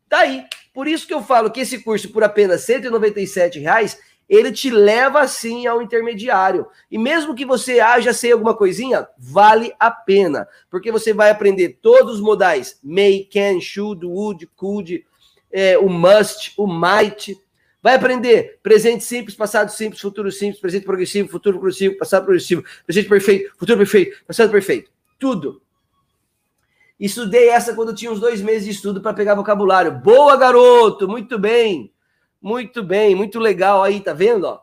Tá 0.10 0.20
aí. 0.20 0.44
Por 0.74 0.86
isso 0.86 1.08
que 1.08 1.14
eu 1.14 1.24
falo 1.24 1.50
que 1.50 1.62
esse 1.62 1.82
curso, 1.82 2.10
por 2.10 2.22
apenas 2.22 2.64
197 2.64 3.58
reais, 3.60 3.98
ele 4.28 4.52
te 4.52 4.70
leva 4.70 5.22
assim 5.22 5.66
ao 5.66 5.82
intermediário. 5.82 6.68
E 6.92 6.98
mesmo 6.98 7.34
que 7.34 7.46
você 7.46 7.80
haja 7.80 8.12
sei 8.12 8.34
alguma 8.34 8.54
coisinha, 8.54 9.08
vale 9.18 9.74
a 9.80 9.90
pena, 9.90 10.46
porque 10.70 10.92
você 10.92 11.14
vai 11.14 11.30
aprender 11.30 11.80
todos 11.82 12.16
os 12.16 12.22
modais: 12.22 12.82
may, 12.84 13.24
can, 13.32 13.62
should, 13.62 14.06
would, 14.06 14.46
could, 14.58 15.06
é, 15.50 15.78
o 15.78 15.88
must, 15.88 16.52
o 16.58 16.68
might. 16.68 17.40
Vai 17.82 17.96
aprender 17.96 18.60
presente 18.62 19.04
simples, 19.04 19.36
passado 19.36 19.70
simples, 19.70 20.02
futuro 20.02 20.32
simples, 20.32 20.60
presente 20.60 20.84
progressivo, 20.84 21.30
futuro 21.30 21.58
progressivo, 21.58 21.98
passado 21.98 22.26
progressivo, 22.26 22.64
presente 22.86 23.08
perfeito, 23.08 23.54
futuro 23.58 23.78
perfeito, 23.78 24.26
passado 24.26 24.52
perfeito. 24.52 24.92
Tudo. 25.18 25.62
Estudei 27.00 27.48
essa 27.50 27.74
quando 27.74 27.96
tinha 27.96 28.12
uns 28.12 28.20
dois 28.20 28.42
meses 28.42 28.66
de 28.66 28.72
estudo 28.72 29.02
para 29.02 29.14
pegar 29.14 29.36
vocabulário. 29.36 29.92
Boa, 29.92 30.36
garoto! 30.36 31.08
Muito 31.08 31.40
bem. 31.40 31.94
Muito 32.42 32.84
bem, 32.84 33.16
muito 33.16 33.40
legal 33.40 33.84
aí, 33.84 34.02
tá 34.02 34.14
vendo? 34.14 34.46
Ó? 34.46 34.62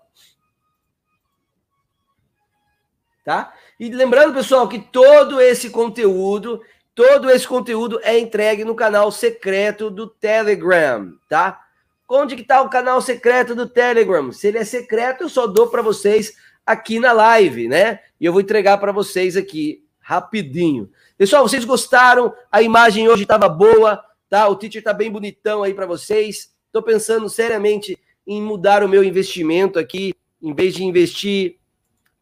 Tá? 3.24 3.52
E 3.78 3.90
lembrando, 3.90 4.34
pessoal, 4.34 4.68
que 4.68 4.78
todo 4.78 5.40
esse 5.40 5.68
conteúdo, 5.70 6.62
todo 6.94 7.30
esse 7.30 7.46
conteúdo 7.46 7.98
é 8.02 8.18
entregue 8.18 8.64
no 8.64 8.74
canal 8.74 9.10
secreto 9.10 9.90
do 9.90 10.06
Telegram, 10.06 11.12
tá? 11.28 11.65
Onde 12.08 12.36
que 12.36 12.44
tá 12.44 12.62
o 12.62 12.68
canal 12.68 13.00
secreto 13.00 13.54
do 13.54 13.68
Telegram? 13.68 14.30
Se 14.30 14.46
ele 14.46 14.58
é 14.58 14.64
secreto, 14.64 15.24
eu 15.24 15.28
só 15.28 15.46
dou 15.46 15.68
para 15.68 15.82
vocês 15.82 16.36
aqui 16.64 17.00
na 17.00 17.12
live, 17.12 17.66
né? 17.66 18.00
E 18.20 18.24
eu 18.24 18.32
vou 18.32 18.40
entregar 18.40 18.78
para 18.78 18.92
vocês 18.92 19.36
aqui 19.36 19.84
rapidinho. 19.98 20.88
Pessoal, 21.18 21.46
vocês 21.46 21.64
gostaram? 21.64 22.32
A 22.50 22.62
imagem 22.62 23.08
hoje 23.08 23.24
estava 23.24 23.48
boa, 23.48 24.04
tá? 24.28 24.48
O 24.48 24.54
teacher 24.54 24.82
tá 24.82 24.92
bem 24.92 25.10
bonitão 25.10 25.64
aí 25.64 25.74
para 25.74 25.86
vocês. 25.86 26.54
Estou 26.66 26.82
pensando 26.82 27.28
seriamente 27.28 27.98
em 28.24 28.40
mudar 28.40 28.84
o 28.84 28.88
meu 28.88 29.02
investimento 29.02 29.78
aqui, 29.78 30.14
em 30.40 30.54
vez 30.54 30.74
de 30.74 30.84
investir 30.84 31.56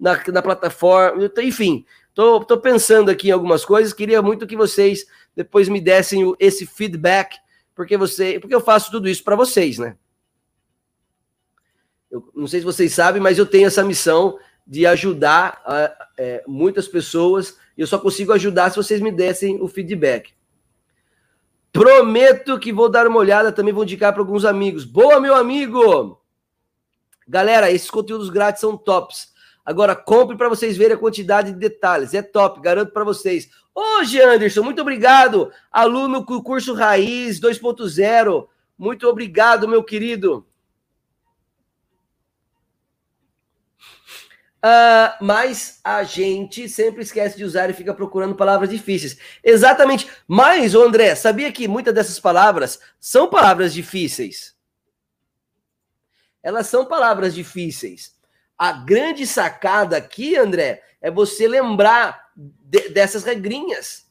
na, 0.01 0.19
na 0.29 0.41
plataforma. 0.41 1.31
Enfim, 1.43 1.85
estou 2.09 2.59
pensando 2.59 3.11
aqui 3.11 3.29
em 3.29 3.33
algumas 3.33 3.65
coisas. 3.67 3.93
Queria 3.93 4.23
muito 4.23 4.47
que 4.47 4.57
vocês 4.57 5.05
depois 5.37 5.69
me 5.69 5.81
dessem 5.81 6.35
esse 6.39 6.65
feedback, 6.65 7.37
porque 7.75 7.97
você, 7.97 8.39
porque 8.39 8.55
eu 8.55 8.61
faço 8.61 8.91
tudo 8.91 9.09
isso 9.09 9.25
para 9.25 9.37
vocês, 9.37 9.79
né? 9.79 9.97
Eu 12.11 12.31
não 12.35 12.47
sei 12.47 12.61
se 12.61 12.67
vocês 12.67 12.93
sabem, 12.93 13.21
mas 13.21 13.39
eu 13.39 13.47
tenho 13.47 13.67
essa 13.67 13.83
missão 13.83 14.39
de 14.67 14.87
ajudar 14.87 15.61
a, 15.67 16.09
é, 16.17 16.45
muitas 16.47 16.87
pessoas. 16.87 17.59
E 17.77 17.81
eu 17.81 17.87
só 17.87 17.99
consigo 17.99 18.33
ajudar 18.33 18.71
se 18.71 18.77
vocês 18.77 19.01
me 19.01 19.11
dessem 19.11 19.61
o 19.61 19.67
feedback. 19.67 20.33
Prometo 21.73 22.57
que 22.59 22.73
vou 22.73 22.89
dar 22.89 23.09
uma 23.09 23.19
olhada, 23.19 23.51
também 23.51 23.75
vou 23.75 23.83
indicar 23.83 24.13
para 24.13 24.23
alguns 24.23 24.45
amigos. 24.45 24.85
Boa, 24.85 25.19
meu 25.19 25.35
amigo! 25.35 26.21
Galera, 27.27 27.71
esses 27.71 27.91
conteúdos 27.91 28.31
grátis 28.31 28.61
são 28.61 28.77
tops. 28.77 29.35
Agora, 29.65 29.97
compre 29.97 30.37
para 30.37 30.49
vocês 30.49 30.77
verem 30.77 30.95
a 30.95 31.01
quantidade 31.01 31.51
de 31.51 31.59
detalhes. 31.59 32.15
É 32.15 32.23
top, 32.23 32.61
garanto 32.61 32.93
para 32.93 33.03
vocês. 33.03 33.49
Hoje, 33.75 34.21
Anderson, 34.23 34.63
muito 34.63 34.81
obrigado. 34.81 35.53
Aluno 35.73 36.21
do 36.21 36.43
curso 36.43 36.75
Raiz 36.75 37.41
2.0. 37.41 38.49
Muito 38.79 39.09
obrigado, 39.09 39.67
meu 39.67 39.83
querido. 39.83 40.47
Uh, 44.65 45.13
mas 45.21 45.79
a 45.85 46.05
gente 46.05 46.71
sempre 46.71 47.03
esquece 47.03 47.37
de 47.37 47.45
usar 47.45 47.69
e 47.69 47.75
fica 47.75 47.93
procurando 47.93 48.35
palavras 48.35 48.71
difíceis. 48.71 49.19
Exatamente. 49.43 50.09
Mas, 50.27 50.75
André, 50.75 51.15
sabia 51.15 51.53
que 51.53 51.69
muitas 51.69 51.93
dessas 51.93 52.19
palavras 52.19 52.81
são 52.99 53.29
palavras 53.29 53.75
difíceis? 53.75 54.55
Elas 56.43 56.67
são 56.69 56.87
palavras 56.87 57.35
difíceis. 57.35 58.15
A 58.57 58.73
grande 58.73 59.27
sacada 59.27 59.97
aqui, 59.97 60.37
André, 60.37 60.83
é 61.03 61.11
você 61.11 61.47
lembrar 61.47 62.24
de, 62.37 62.89
dessas 62.91 63.25
regrinhas. 63.25 64.07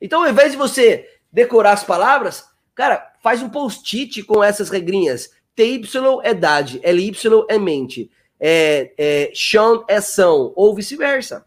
Então, 0.00 0.22
ao 0.22 0.30
invés 0.30 0.52
de 0.52 0.58
você 0.58 1.08
decorar 1.32 1.72
as 1.72 1.84
palavras, 1.84 2.44
cara, 2.74 3.12
faz 3.22 3.42
um 3.42 3.48
post-it 3.48 4.22
com 4.22 4.42
essas 4.42 4.70
regrinhas. 4.70 5.30
TY 5.54 5.82
é 6.22 6.34
dade, 6.34 6.80
LY 6.84 7.12
é 7.48 7.58
mente 7.58 8.10
é, 8.40 8.92
é, 8.98 9.32
é 9.88 10.00
São, 10.00 10.52
ou 10.54 10.74
vice-versa. 10.74 11.46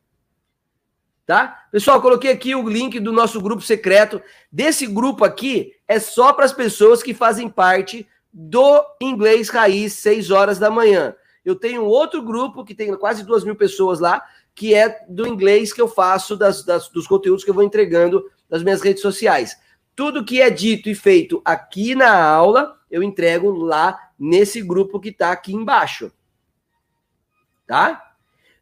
Tá? 1.26 1.66
Pessoal, 1.72 2.02
coloquei 2.02 2.32
aqui 2.32 2.56
o 2.56 2.68
link 2.68 3.00
do 3.00 3.12
nosso 3.12 3.42
grupo 3.42 3.62
secreto. 3.62 4.22
Desse 4.52 4.88
grupo 4.88 5.26
aqui 5.26 5.74
é 5.88 6.00
só 6.00 6.32
para 6.32 6.46
as 6.46 6.54
pessoas 6.54 7.04
que 7.04 7.14
fazem 7.14 7.50
parte 7.50 8.08
do 8.32 8.84
Inglês 9.02 9.50
Raiz, 9.50 9.94
6 9.94 10.32
horas 10.32 10.58
da 10.58 10.72
manhã. 10.72 11.14
Eu 11.44 11.56
tenho 11.56 11.84
outro 11.84 12.22
grupo 12.22 12.64
que 12.64 12.74
tem 12.74 12.96
quase 12.96 13.24
duas 13.24 13.44
mil 13.44 13.56
pessoas 13.56 14.00
lá, 14.00 14.24
que 14.58 14.74
é 14.74 15.06
do 15.08 15.28
inglês 15.28 15.72
que 15.72 15.80
eu 15.80 15.88
faço, 15.88 16.36
das, 16.36 16.64
das, 16.66 16.90
dos 16.90 17.06
conteúdos 17.06 17.44
que 17.44 17.50
eu 17.50 17.54
vou 17.54 17.64
entregando 17.64 18.28
nas 18.50 18.64
minhas 18.64 18.82
redes 18.82 19.02
sociais. 19.02 19.56
Tudo 19.96 20.26
que 20.26 20.42
é 20.42 20.50
dito 20.50 20.90
e 20.90 20.96
feito 20.96 21.42
aqui 21.46 21.94
na 21.94 22.20
aula, 22.20 22.76
eu 22.90 23.04
entrego 23.04 23.52
lá 23.52 23.98
nesse 24.18 24.62
grupo 24.62 25.00
que 25.00 25.10
está 25.10 25.32
aqui 25.32 25.54
embaixo 25.54 26.12
tá? 27.68 28.16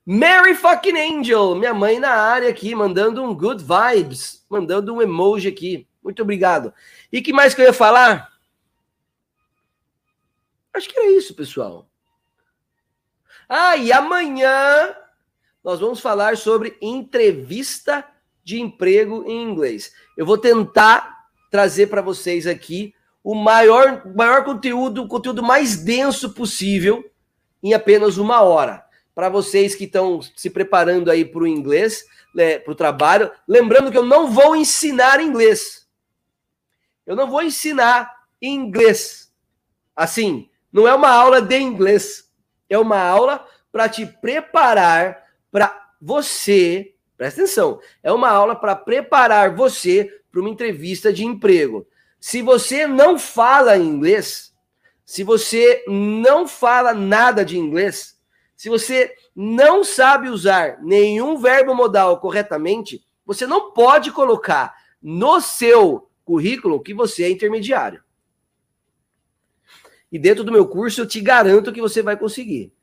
Mary 0.06 0.56
fucking 0.56 0.98
Angel, 0.98 1.56
minha 1.56 1.74
mãe 1.74 2.00
na 2.00 2.12
área 2.12 2.50
aqui, 2.50 2.76
mandando 2.76 3.24
um 3.24 3.34
good 3.34 3.64
vibes, 3.64 4.46
mandando 4.50 4.94
um 4.94 5.02
emoji 5.02 5.48
aqui. 5.48 5.88
Muito 6.04 6.22
obrigado. 6.22 6.74
E 7.12 7.22
que 7.22 7.32
mais 7.32 7.54
que 7.54 7.62
eu 7.62 7.66
ia 7.66 7.74
falar? 7.74 8.32
Acho 10.74 10.90
que 10.90 11.00
era 11.00 11.12
isso, 11.12 11.34
pessoal. 11.34 11.88
Ah, 13.48 13.78
e 13.78 13.92
amanhã 13.92 14.96
nós 15.66 15.80
vamos 15.80 16.00
falar 16.00 16.38
sobre 16.38 16.78
entrevista 16.80 18.06
de 18.44 18.62
emprego 18.62 19.24
em 19.26 19.42
inglês. 19.42 19.92
Eu 20.16 20.24
vou 20.24 20.38
tentar 20.38 21.26
trazer 21.50 21.88
para 21.88 22.04
vocês 22.04 22.46
aqui 22.46 22.94
o 23.24 23.34
maior, 23.34 24.06
maior 24.16 24.46
conteúdo, 24.46 25.02
o 25.02 25.08
conteúdo 25.08 25.42
mais 25.42 25.78
denso 25.78 26.36
possível 26.36 27.04
em 27.64 27.74
apenas 27.74 28.18
uma 28.18 28.42
hora. 28.42 28.86
Para 29.16 29.28
vocês 29.28 29.74
que 29.74 29.86
estão 29.86 30.22
se 30.22 30.52
preparando 30.52 31.10
aí 31.10 31.26
para 31.26 31.42
o 31.42 31.48
inglês, 31.48 32.06
né, 32.36 32.60
para 32.60 32.72
o 32.72 32.76
trabalho, 32.76 33.32
lembrando 33.48 33.90
que 33.90 33.98
eu 33.98 34.06
não 34.06 34.30
vou 34.30 34.56
ensinar 34.56 35.20
inglês. 35.20 35.88
Eu 37.08 37.16
não 37.16 37.28
vou 37.28 37.42
ensinar 37.42 38.28
inglês. 38.40 39.34
Assim, 39.96 40.48
não 40.72 40.88
é 40.88 40.94
uma 40.94 41.10
aula 41.10 41.42
de 41.42 41.58
inglês. 41.58 42.30
É 42.70 42.78
uma 42.78 43.00
aula 43.00 43.48
para 43.72 43.90
te 43.90 44.06
preparar 44.06 45.25
para 45.56 45.94
você. 46.02 46.94
Presta 47.16 47.44
atenção. 47.44 47.80
É 48.04 48.12
uma 48.12 48.28
aula 48.30 48.58
para 48.58 48.76
preparar 48.76 49.56
você 49.56 50.20
para 50.30 50.42
uma 50.42 50.50
entrevista 50.50 51.14
de 51.14 51.24
emprego. 51.24 51.88
Se 52.20 52.42
você 52.42 52.86
não 52.86 53.18
fala 53.18 53.78
inglês, 53.78 54.54
se 55.06 55.24
você 55.24 55.82
não 55.88 56.46
fala 56.46 56.94
nada 56.94 57.46
de 57.46 57.58
inglês, 57.58 58.20
se 58.54 58.68
você 58.68 59.16
não 59.34 59.82
sabe 59.82 60.28
usar 60.28 60.84
nenhum 60.84 61.38
verbo 61.38 61.74
modal 61.74 62.20
corretamente, 62.20 63.06
você 63.26 63.48
não 63.48 63.72
pode 63.72 64.12
colocar 64.12 64.76
no 65.02 65.40
seu 65.40 66.10
currículo 66.26 66.84
que 66.84 66.94
você 66.94 67.24
é 67.24 67.30
intermediário. 67.30 68.04
E 70.12 70.20
dentro 70.20 70.44
do 70.44 70.52
meu 70.52 70.68
curso 70.68 71.00
eu 71.00 71.08
te 71.08 71.22
garanto 71.22 71.72
que 71.72 71.80
você 71.80 72.02
vai 72.02 72.18
conseguir. 72.18 72.74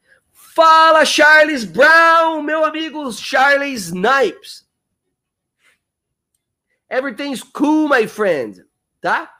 Fala 0.55 1.03
Charles 1.07 1.64
Brown, 1.64 2.42
meu 2.42 2.62
amigo 2.62 3.11
Charles 3.11 3.86
Snipes. 3.86 4.68
Everything's 6.90 7.42
cool, 7.42 7.88
my 7.88 8.07
friend. 8.07 8.62
Tá? 9.00 9.34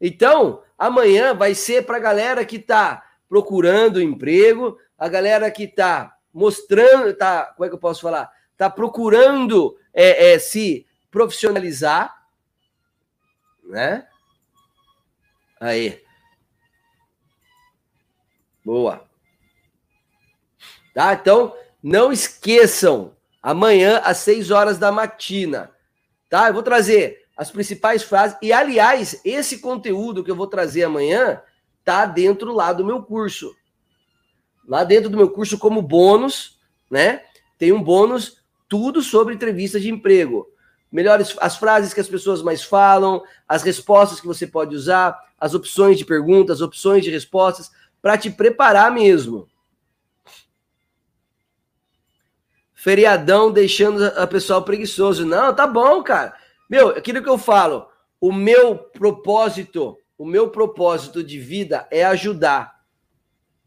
Então, 0.00 0.62
amanhã 0.78 1.34
vai 1.34 1.54
ser 1.54 1.84
para 1.84 1.98
a 1.98 2.00
galera 2.00 2.42
que 2.42 2.56
está 2.56 3.04
procurando 3.28 4.00
emprego, 4.00 4.78
a 4.96 5.10
galera 5.10 5.50
que 5.50 5.64
está 5.64 6.16
mostrando, 6.32 7.14
tá, 7.14 7.52
como 7.54 7.66
é 7.66 7.68
que 7.68 7.74
eu 7.74 7.78
posso 7.78 8.00
falar? 8.00 8.32
Está 8.52 8.70
procurando 8.70 9.78
é, 9.92 10.32
é, 10.32 10.38
se 10.38 10.86
profissionalizar, 11.10 12.16
né? 13.62 14.08
Aí. 15.60 16.02
Boa. 18.64 19.06
Tá? 20.96 21.12
Então, 21.12 21.54
não 21.82 22.10
esqueçam, 22.10 23.12
amanhã 23.42 24.00
às 24.02 24.16
6 24.16 24.50
horas 24.50 24.78
da 24.78 24.90
matina 24.90 25.70
tá? 26.28 26.48
Eu 26.48 26.54
vou 26.54 26.62
trazer 26.62 27.24
as 27.36 27.50
principais 27.50 28.02
frases 28.02 28.36
e 28.40 28.52
aliás, 28.52 29.20
esse 29.24 29.58
conteúdo 29.58 30.24
que 30.24 30.30
eu 30.30 30.36
vou 30.36 30.46
trazer 30.46 30.84
amanhã 30.84 31.40
tá 31.84 32.06
dentro 32.06 32.52
lá 32.52 32.72
do 32.72 32.84
meu 32.84 33.02
curso. 33.02 33.54
Lá 34.66 34.82
dentro 34.82 35.08
do 35.08 35.16
meu 35.16 35.30
curso 35.30 35.58
como 35.58 35.82
bônus, 35.82 36.58
né? 36.90 37.22
Tem 37.58 37.72
um 37.72 37.82
bônus 37.82 38.42
tudo 38.68 39.00
sobre 39.00 39.34
entrevista 39.34 39.78
de 39.78 39.90
emprego. 39.90 40.46
Melhores 40.90 41.36
as 41.40 41.56
frases 41.56 41.92
que 41.92 42.00
as 42.00 42.08
pessoas 42.08 42.42
mais 42.42 42.62
falam, 42.62 43.22
as 43.46 43.62
respostas 43.62 44.20
que 44.20 44.26
você 44.26 44.46
pode 44.46 44.74
usar, 44.74 45.16
as 45.38 45.54
opções 45.54 45.98
de 45.98 46.04
perguntas, 46.04 46.60
opções 46.60 47.04
de 47.04 47.10
respostas 47.10 47.70
para 48.00 48.16
te 48.16 48.30
preparar 48.30 48.90
mesmo. 48.90 49.46
Feriadão 52.86 53.50
deixando 53.50 54.04
a 54.04 54.28
pessoal 54.28 54.62
preguiçoso. 54.62 55.26
Não, 55.26 55.52
tá 55.52 55.66
bom, 55.66 56.04
cara. 56.04 56.36
Meu, 56.70 56.90
aquilo 56.90 57.20
que 57.20 57.28
eu 57.28 57.36
falo, 57.36 57.88
o 58.20 58.32
meu 58.32 58.76
propósito, 58.76 59.98
o 60.16 60.24
meu 60.24 60.50
propósito 60.50 61.20
de 61.20 61.36
vida 61.36 61.88
é 61.90 62.04
ajudar. 62.04 62.76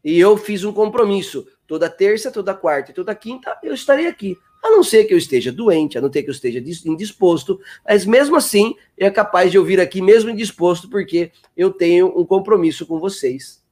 E 0.02 0.18
eu 0.18 0.38
fiz 0.38 0.64
um 0.64 0.72
compromisso. 0.72 1.46
Toda 1.66 1.90
terça, 1.90 2.30
toda 2.30 2.54
quarta 2.54 2.92
e 2.92 2.94
toda 2.94 3.14
quinta 3.14 3.58
eu 3.62 3.74
estarei 3.74 4.06
aqui. 4.06 4.38
A 4.64 4.70
não 4.70 4.82
ser 4.82 5.04
que 5.04 5.12
eu 5.12 5.18
esteja 5.18 5.52
doente, 5.52 5.98
a 5.98 6.00
não 6.00 6.10
ser 6.10 6.22
que 6.22 6.30
eu 6.30 6.34
esteja 6.34 6.58
indisposto, 6.86 7.60
mas 7.86 8.06
mesmo 8.06 8.36
assim 8.36 8.74
é 8.96 9.10
capaz 9.10 9.50
de 9.50 9.58
eu 9.58 9.64
vir 9.66 9.82
aqui 9.82 10.00
mesmo 10.00 10.30
indisposto, 10.30 10.88
porque 10.88 11.30
eu 11.54 11.70
tenho 11.70 12.18
um 12.18 12.24
compromisso 12.24 12.86
com 12.86 12.98
vocês. 12.98 13.62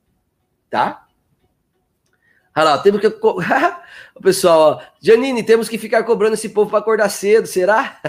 Tá? 0.68 1.07
Olha 2.58 2.70
lá, 2.70 2.78
temos 2.78 3.00
que. 3.00 3.06
o 3.06 3.12
pessoal, 4.20 4.60
ó, 4.60 4.82
Janine, 5.00 5.44
temos 5.44 5.68
que 5.68 5.78
ficar 5.78 6.02
cobrando 6.02 6.34
esse 6.34 6.48
povo 6.48 6.68
para 6.68 6.80
acordar 6.80 7.08
cedo, 7.08 7.46
será? 7.46 8.00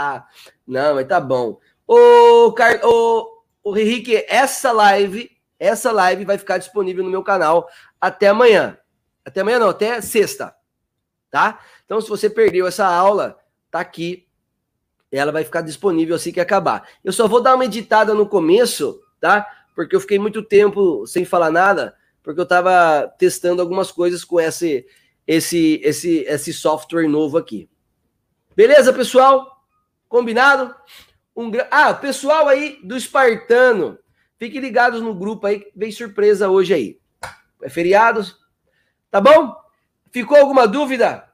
Não, 0.66 0.94
mas 0.94 1.06
tá 1.06 1.20
bom. 1.20 1.60
Ô, 1.86 2.50
Car... 2.52 2.80
ô, 2.84 3.44
Henrique, 3.76 4.24
essa 4.26 4.72
live, 4.72 5.30
essa 5.60 5.92
live 5.92 6.24
vai 6.24 6.38
ficar 6.38 6.56
disponível 6.56 7.04
no 7.04 7.10
meu 7.10 7.22
canal 7.22 7.68
até 8.00 8.28
amanhã. 8.28 8.78
Até 9.26 9.42
amanhã 9.42 9.58
não, 9.58 9.68
até 9.68 10.00
sexta. 10.00 10.54
Tá? 11.30 11.60
Então, 11.84 12.00
se 12.00 12.08
você 12.08 12.30
perdeu 12.30 12.66
essa 12.66 12.86
aula, 12.86 13.38
tá 13.70 13.78
aqui. 13.78 14.26
Ela 15.12 15.32
vai 15.32 15.44
ficar 15.44 15.60
disponível 15.60 16.16
assim 16.16 16.32
que 16.32 16.40
acabar. 16.40 16.88
Eu 17.04 17.12
só 17.12 17.28
vou 17.28 17.42
dar 17.42 17.54
uma 17.54 17.66
editada 17.66 18.14
no 18.14 18.26
começo, 18.26 19.02
tá? 19.20 19.46
Porque 19.74 19.94
eu 19.94 20.00
fiquei 20.00 20.18
muito 20.18 20.42
tempo 20.42 21.06
sem 21.06 21.26
falar 21.26 21.50
nada 21.50 21.97
porque 22.28 22.40
eu 22.40 22.44
estava 22.44 23.08
testando 23.16 23.62
algumas 23.62 23.90
coisas 23.90 24.22
com 24.22 24.38
esse, 24.38 24.86
esse, 25.26 25.80
esse, 25.82 26.18
esse 26.24 26.52
software 26.52 27.08
novo 27.08 27.38
aqui. 27.38 27.70
Beleza, 28.54 28.92
pessoal? 28.92 29.64
Combinado? 30.06 30.76
Um, 31.34 31.50
ah, 31.70 31.94
pessoal 31.94 32.46
aí 32.46 32.80
do 32.84 32.98
Espartano, 32.98 33.98
fiquem 34.36 34.60
ligados 34.60 35.00
no 35.00 35.14
grupo 35.14 35.46
aí, 35.46 35.72
vem 35.74 35.90
surpresa 35.90 36.50
hoje 36.50 36.74
aí. 36.74 37.00
É 37.62 37.70
feriado, 37.70 38.20
tá 39.10 39.22
bom? 39.22 39.56
Ficou 40.10 40.36
alguma 40.36 40.68
dúvida? 40.68 41.32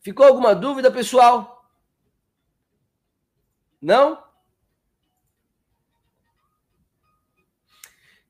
Ficou 0.00 0.26
alguma 0.26 0.52
dúvida, 0.52 0.90
pessoal? 0.90 1.64
Não? 3.80 4.25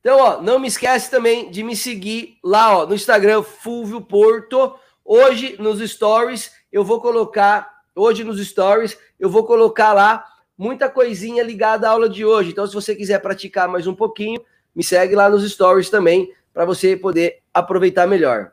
Então, 0.06 0.20
ó, 0.20 0.40
não 0.40 0.60
me 0.60 0.68
esquece 0.68 1.10
também 1.10 1.50
de 1.50 1.64
me 1.64 1.74
seguir 1.74 2.38
lá, 2.40 2.78
ó, 2.78 2.86
no 2.86 2.94
Instagram, 2.94 3.42
Fulvio 3.42 4.00
Porto. 4.00 4.76
Hoje, 5.04 5.56
nos 5.58 5.80
stories, 5.80 6.52
eu 6.70 6.84
vou 6.84 7.00
colocar, 7.00 7.68
hoje 7.92 8.22
nos 8.22 8.38
stories, 8.38 8.96
eu 9.18 9.28
vou 9.28 9.44
colocar 9.44 9.92
lá 9.92 10.24
muita 10.56 10.88
coisinha 10.88 11.42
ligada 11.42 11.88
à 11.88 11.90
aula 11.90 12.08
de 12.08 12.24
hoje. 12.24 12.50
Então, 12.50 12.64
se 12.68 12.72
você 12.72 12.94
quiser 12.94 13.20
praticar 13.20 13.68
mais 13.68 13.88
um 13.88 13.96
pouquinho, 13.96 14.40
me 14.72 14.84
segue 14.84 15.16
lá 15.16 15.28
nos 15.28 15.42
stories 15.50 15.90
também, 15.90 16.32
para 16.54 16.64
você 16.64 16.96
poder 16.96 17.42
aproveitar 17.52 18.06
melhor. 18.06 18.52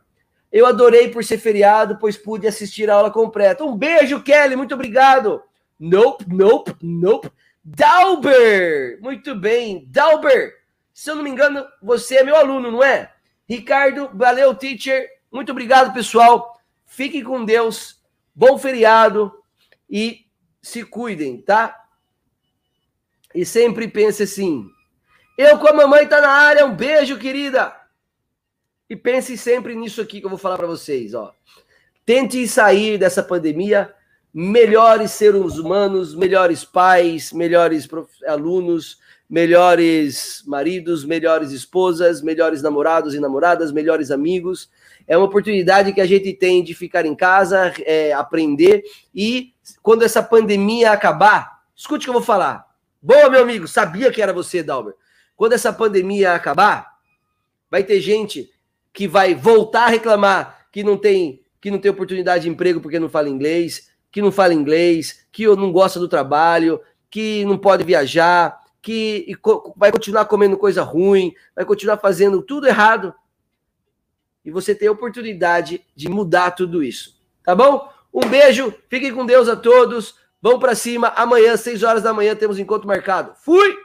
Eu 0.51 0.65
adorei 0.65 1.09
por 1.09 1.23
ser 1.23 1.37
feriado, 1.37 1.99
pois 1.99 2.17
pude 2.17 2.47
assistir 2.47 2.89
a 2.89 2.95
aula 2.95 3.11
completa. 3.11 3.63
Um 3.63 3.77
beijo, 3.77 4.23
Kelly, 4.23 4.55
muito 4.55 4.73
obrigado. 4.73 5.39
Nope, 5.79 6.25
nope, 6.27 6.73
nope. 6.81 7.29
Dalber! 7.63 8.97
Muito 9.03 9.35
bem, 9.35 9.85
Dalber! 9.87 10.62
Se 10.93 11.09
eu 11.09 11.15
não 11.15 11.23
me 11.23 11.29
engano, 11.29 11.65
você 11.81 12.17
é 12.17 12.23
meu 12.23 12.35
aluno, 12.35 12.71
não 12.71 12.83
é? 12.83 13.11
Ricardo, 13.47 14.09
valeu, 14.13 14.53
teacher. 14.53 15.09
Muito 15.31 15.51
obrigado, 15.51 15.93
pessoal. 15.93 16.59
Fiquem 16.85 17.23
com 17.23 17.43
Deus. 17.43 18.01
Bom 18.35 18.57
feriado 18.57 19.33
e 19.89 20.25
se 20.61 20.83
cuidem, 20.83 21.41
tá? 21.41 21.83
E 23.33 23.45
sempre 23.45 23.87
pense 23.87 24.23
assim: 24.23 24.69
eu 25.37 25.57
com 25.57 25.67
a 25.67 25.73
mamãe 25.73 26.07
tá 26.07 26.21
na 26.21 26.29
área. 26.29 26.65
Um 26.65 26.75
beijo, 26.75 27.17
querida. 27.17 27.75
E 28.89 28.95
pense 28.95 29.35
sempre 29.37 29.75
nisso 29.75 30.01
aqui 30.01 30.19
que 30.19 30.25
eu 30.25 30.29
vou 30.29 30.39
falar 30.39 30.57
para 30.57 30.67
vocês, 30.67 31.13
ó. 31.13 31.33
Tente 32.05 32.47
sair 32.47 32.97
dessa 32.97 33.23
pandemia 33.23 33.93
melhores 34.33 35.11
seres 35.11 35.57
humanos, 35.57 36.15
melhores 36.15 36.65
pais, 36.65 37.31
melhores 37.31 37.87
alunos, 38.27 38.99
melhores 39.33 40.43
maridos, 40.45 41.03
melhores 41.03 41.51
esposas, 41.51 42.21
melhores 42.21 42.61
namorados 42.61 43.15
e 43.15 43.19
namoradas, 43.19 43.71
melhores 43.71 44.11
amigos. 44.11 44.69
É 45.07 45.17
uma 45.17 45.25
oportunidade 45.25 45.91
que 45.91 45.99
a 45.99 46.05
gente 46.05 46.31
tem 46.33 46.63
de 46.63 46.75
ficar 46.75 47.03
em 47.03 47.15
casa, 47.15 47.73
é, 47.79 48.13
aprender 48.13 48.83
e 49.13 49.51
quando 49.81 50.03
essa 50.03 50.21
pandemia 50.21 50.91
acabar, 50.91 51.63
escute 51.75 52.03
o 52.03 52.05
que 52.05 52.09
eu 52.09 52.13
vou 52.13 52.21
falar. 52.21 52.63
Boa, 53.01 53.27
meu 53.27 53.41
amigo, 53.41 53.67
sabia 53.67 54.11
que 54.11 54.21
era 54.21 54.31
você, 54.31 54.61
Dalber. 54.61 54.93
Quando 55.35 55.53
essa 55.53 55.73
pandemia 55.73 56.33
acabar, 56.35 56.91
vai 57.71 57.83
ter 57.83 57.99
gente 58.01 58.51
que 58.93 59.07
vai 59.07 59.33
voltar 59.33 59.85
a 59.85 59.89
reclamar 59.89 60.67
que 60.71 60.83
não 60.83 60.95
tem 60.95 61.41
que 61.59 61.71
não 61.71 61.79
tem 61.79 61.89
oportunidade 61.89 62.43
de 62.43 62.49
emprego 62.49 62.79
porque 62.79 62.99
não 62.99 63.09
fala 63.09 63.29
inglês, 63.29 63.89
que 64.11 64.21
não 64.21 64.31
fala 64.31 64.53
inglês, 64.53 65.25
que 65.31 65.47
não 65.47 65.71
gosta 65.71 65.99
do 65.99 66.07
trabalho, 66.07 66.79
que 67.09 67.43
não 67.45 67.57
pode 67.57 67.83
viajar, 67.83 68.62
que 68.83 69.33
vai 69.77 69.93
continuar 69.93 70.25
comendo 70.25 70.57
coisa 70.57 70.83
ruim, 70.83 71.33
vai 71.55 71.63
continuar 71.63 71.97
fazendo 71.97 72.41
tudo 72.41 72.67
errado. 72.67 73.15
E 74.43 74.51
você 74.51 74.75
tem 74.75 74.89
a 74.89 74.91
oportunidade 74.91 75.81
de 75.95 76.09
mudar 76.09 76.51
tudo 76.51 76.83
isso. 76.83 77.17
Tá 77.41 77.55
bom? 77.55 77.89
Um 78.13 78.27
beijo, 78.27 78.73
fiquem 78.89 79.15
com 79.15 79.25
Deus 79.25 79.47
a 79.47 79.55
todos. 79.55 80.15
Vamos 80.41 80.59
para 80.59 80.75
cima. 80.75 81.07
Amanhã, 81.15 81.55
6 81.55 81.81
horas 81.81 82.03
da 82.03 82.13
manhã, 82.13 82.35
temos 82.35 82.59
encontro 82.59 82.85
marcado. 82.85 83.33
Fui! 83.37 83.82